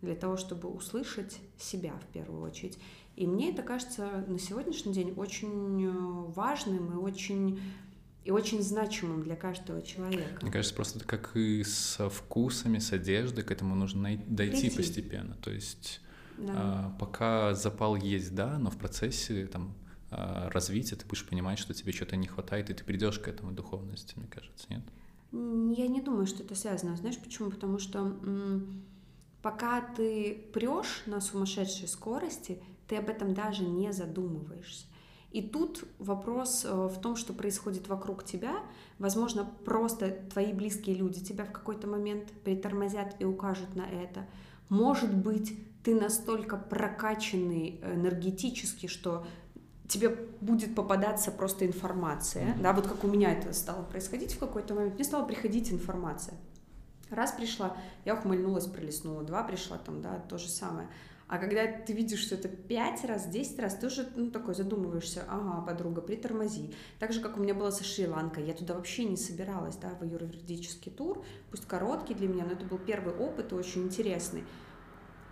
[0.00, 2.78] для того, чтобы услышать себя в первую очередь.
[3.16, 5.90] И мне это кажется на сегодняшний день очень э,
[6.32, 7.60] важным и очень
[8.24, 10.40] и очень значимым для каждого человека.
[10.42, 14.76] Мне кажется, просто как и со вкусами, с одеждой, к этому нужно дойти Прийти.
[14.76, 15.34] постепенно.
[15.36, 16.02] То есть
[16.36, 16.52] да.
[16.54, 21.74] а, пока запал есть, да, но в процессе там а, развития ты будешь понимать, что
[21.74, 24.82] тебе что-то не хватает, и ты придешь к этому духовности, мне кажется, нет?
[25.32, 26.96] Я не думаю, что это связано.
[26.96, 27.50] Знаешь почему?
[27.50, 28.82] Потому что м-
[29.42, 34.86] пока ты прешь на сумасшедшей скорости, ты об этом даже не задумываешься.
[35.30, 38.62] И тут вопрос э, в том, что происходит вокруг тебя.
[38.98, 44.26] Возможно, просто твои близкие люди тебя в какой-то момент притормозят и укажут на это.
[44.70, 45.54] Может быть,
[45.84, 49.26] ты настолько прокачанный энергетически, что
[49.88, 50.10] тебе
[50.40, 54.94] будет попадаться просто информация, да, вот как у меня это стало происходить в какой-то момент,
[54.94, 56.34] мне стала приходить информация.
[57.10, 57.74] Раз пришла,
[58.04, 60.88] я ухмыльнулась, пролистнула, два пришла, там, да, то же самое.
[61.26, 65.24] А когда ты видишь, что это пять раз, десять раз, ты уже ну, такой задумываешься,
[65.28, 66.74] ага, подруга, притормози.
[66.98, 70.04] Так же, как у меня было со Шри-Ланкой, я туда вообще не собиралась, да, в
[70.04, 74.44] юридический тур, пусть короткий для меня, но это был первый опыт и очень интересный.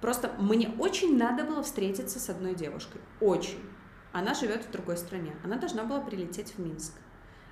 [0.03, 3.59] Просто мне очень надо было встретиться с одной девушкой, очень.
[4.17, 5.37] Она живет в другой стране.
[5.45, 6.95] Она должна была прилететь в Минск.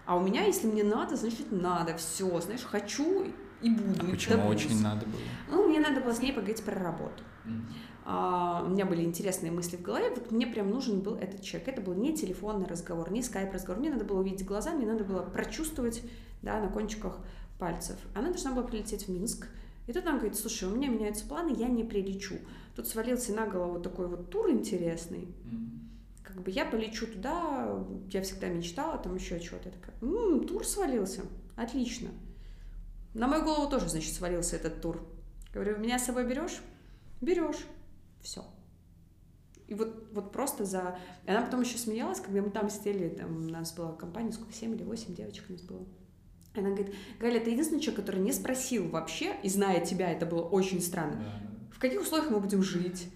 [0.07, 1.95] А у меня, если мне надо, значит надо.
[1.99, 3.27] Все, знаешь, хочу
[3.61, 4.01] и буду.
[4.01, 4.65] А почему добьюсь.
[4.65, 5.21] очень надо было?
[5.51, 7.23] Ну, мне надо было с ней поговорить про работу.
[8.07, 10.09] А, у меня были интересные мысли в голове.
[10.09, 11.69] Вот мне прям нужен был этот человек.
[11.69, 13.79] Это был не телефонный разговор, не скайп-разговор.
[13.79, 16.03] Мне надо было увидеть глаза, мне надо было прочувствовать
[16.41, 17.19] да, на кончиках
[17.59, 17.97] пальцев.
[18.15, 19.49] Она должна была прилететь в Минск.
[19.87, 22.37] И тут она говорит, слушай, у меня меняются планы, я не прилечу.
[22.75, 25.29] Тут свалился на голову такой вот тур интересный.
[25.45, 25.84] Mm-hmm
[26.25, 29.69] как бы я полечу туда, я всегда мечтала, там еще что-то.
[29.69, 31.23] Я такая, м-м, тур свалился,
[31.55, 32.11] отлично.
[33.13, 35.07] На мою голову тоже, значит, свалился этот тур.
[35.53, 36.61] Говорю, меня с собой берешь?
[37.21, 37.67] Берешь.
[38.23, 38.45] Все.
[39.69, 40.99] И вот, вот просто за...
[41.27, 44.53] И она потом еще смеялась, когда мы там сидели, там у нас была компания, сколько,
[44.53, 45.87] 7 или 8 девочек у нас было.
[46.55, 50.27] И она говорит, Галя, ты единственный человек, который не спросил вообще, и зная тебя, это
[50.27, 51.25] было очень странно,
[51.73, 53.09] в каких условиях мы будем жить,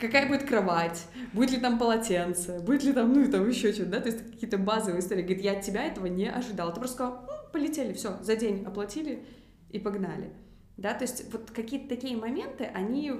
[0.00, 3.90] какая будет кровать, будет ли там полотенце, будет ли там, ну и там еще что-то,
[3.90, 5.22] да, то есть какие-то базовые истории.
[5.22, 6.72] Говорит, я от тебя этого не ожидала.
[6.72, 9.24] Ты просто сказал, ну, полетели, все, за день оплатили
[9.70, 10.32] и погнали.
[10.76, 13.12] Да, то есть вот какие-то такие моменты, они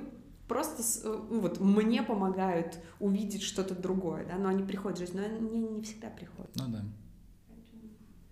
[0.48, 5.24] просто ну, вот мне помогают увидеть что-то другое, да, но они приходят в жизнь, но
[5.24, 6.50] они не всегда приходят.
[6.56, 6.84] Ну да.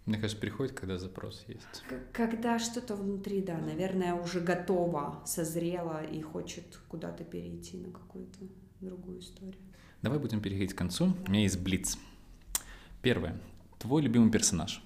[0.09, 1.85] Мне кажется, приходит, когда запрос есть.
[2.14, 8.39] Когда что-то внутри, да, наверное, уже готово, созрело и хочет куда-то перейти на какую-то
[8.80, 9.60] другую историю.
[10.01, 11.14] Давай будем переходить к концу.
[11.26, 11.98] У меня есть блиц.
[13.02, 13.39] Первое.
[13.78, 14.82] Твой любимый персонаж.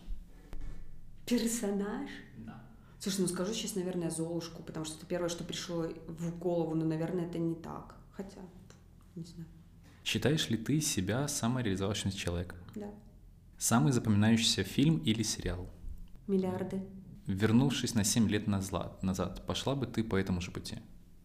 [1.24, 2.10] Персонаж?
[2.38, 2.60] Да.
[2.98, 6.84] Слушай, ну скажу сейчас, наверное, Золушку, потому что это первое, что пришло в голову, но,
[6.84, 7.94] наверное, это не так.
[8.10, 8.40] Хотя,
[9.14, 9.48] не знаю.
[10.02, 12.58] Считаешь ли ты себя самореализовавшимся человеком?
[12.74, 12.90] Да.
[13.62, 15.70] Самый запоминающийся фильм или сериал?
[16.26, 16.82] Миллиарды.
[17.28, 20.78] Вернувшись на 7 лет назад, назад, пошла бы ты по этому же пути?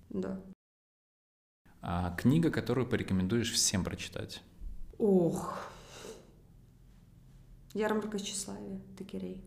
[0.09, 0.39] Да.
[1.81, 4.43] А, книга, которую порекомендуешь всем прочитать?
[4.99, 5.57] Ох.
[7.73, 9.43] Ярмарка тщеславия, Текерей.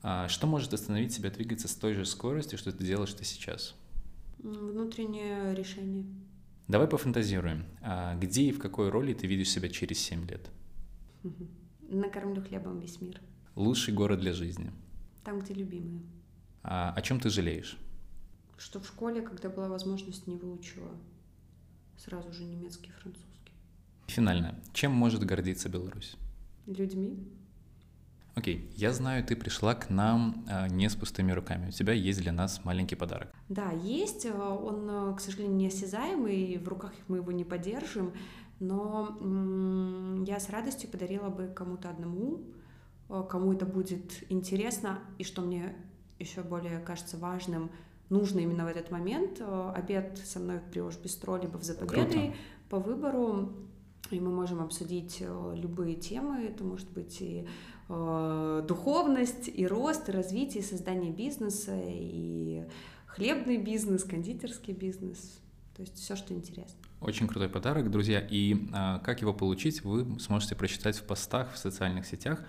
[0.00, 3.74] А что может остановить себя двигаться с той же скоростью, что ты делаешь ты сейчас?
[4.38, 6.06] Внутреннее решение.
[6.68, 7.64] Давай пофантазируем.
[7.82, 10.48] А где и в какой роли ты видишь себя через 7 лет?
[11.90, 13.20] Накормлю хлебом весь мир.
[13.56, 14.70] Лучший город для жизни?
[15.24, 16.02] Там, где любимые.
[16.62, 17.76] А о чем ты жалеешь?
[18.56, 20.90] Что в школе, когда была возможность, не выучила
[21.96, 23.52] сразу же немецкий и французский.
[24.06, 24.58] Финально.
[24.72, 26.16] Чем может гордиться Беларусь?
[26.66, 27.18] Людьми.
[28.34, 31.68] Окей, я знаю, ты пришла к нам э, не с пустыми руками.
[31.68, 33.34] У тебя есть для нас маленький подарок.
[33.48, 34.24] Да, есть.
[34.24, 38.12] Э, он, э, к сожалению, неосязаемый, в руках мы его не поддержим,
[38.60, 39.16] но
[40.26, 42.44] я с радостью подарила бы кому-то одному,
[43.08, 45.74] э, кому это будет интересно, и что мне
[46.18, 47.70] еще более кажется важным,
[48.10, 49.40] нужно именно в этот момент.
[49.40, 52.34] Обед со мной в Приош Бистро, либо в Запобеды
[52.68, 53.52] по выбору
[54.10, 55.22] и мы можем обсудить
[55.54, 56.42] любые темы.
[56.42, 57.46] Это может быть и
[57.92, 62.64] Э, духовность, и рост, и развитие, и создание бизнеса, и
[63.06, 65.40] хлебный бизнес, кондитерский бизнес.
[65.74, 66.79] То есть все, что интересно.
[67.00, 68.20] Очень крутой подарок, друзья.
[68.20, 72.40] И а, как его получить, вы сможете прочитать в постах в социальных сетях.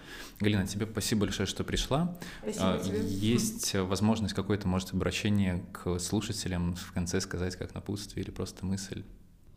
[0.42, 2.18] Галина, тебе спасибо большое, что пришла.
[2.42, 3.02] Спасибо а, тебе.
[3.02, 9.04] Есть возможность какое-то, может, обращение к слушателям в конце сказать как напутствие или просто мысль.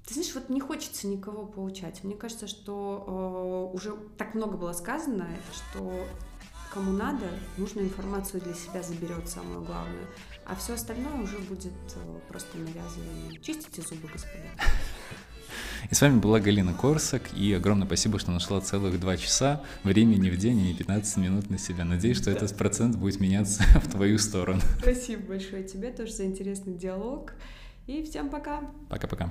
[0.07, 2.05] Ты знаешь, вот не хочется никого получать.
[2.05, 6.07] Мне кажется, что э, уже так много было сказано, что
[6.75, 7.27] кому надо,
[7.57, 10.07] нужную информацию для себя заберет самое главное.
[10.47, 13.41] А все остальное уже будет э, просто навязывание.
[13.41, 14.45] Чистите зубы, господа.
[15.91, 20.31] И с вами была Галина Корсак, и огромное спасибо, что нашла целых два часа времени
[20.31, 21.85] в день и не 15 минут на себя.
[21.85, 22.37] Надеюсь, что да.
[22.39, 24.61] этот процент будет меняться в твою сторону.
[24.81, 27.35] Спасибо большое тебе тоже за интересный диалог.
[27.87, 28.63] И всем пока.
[28.89, 29.31] Пока-пока.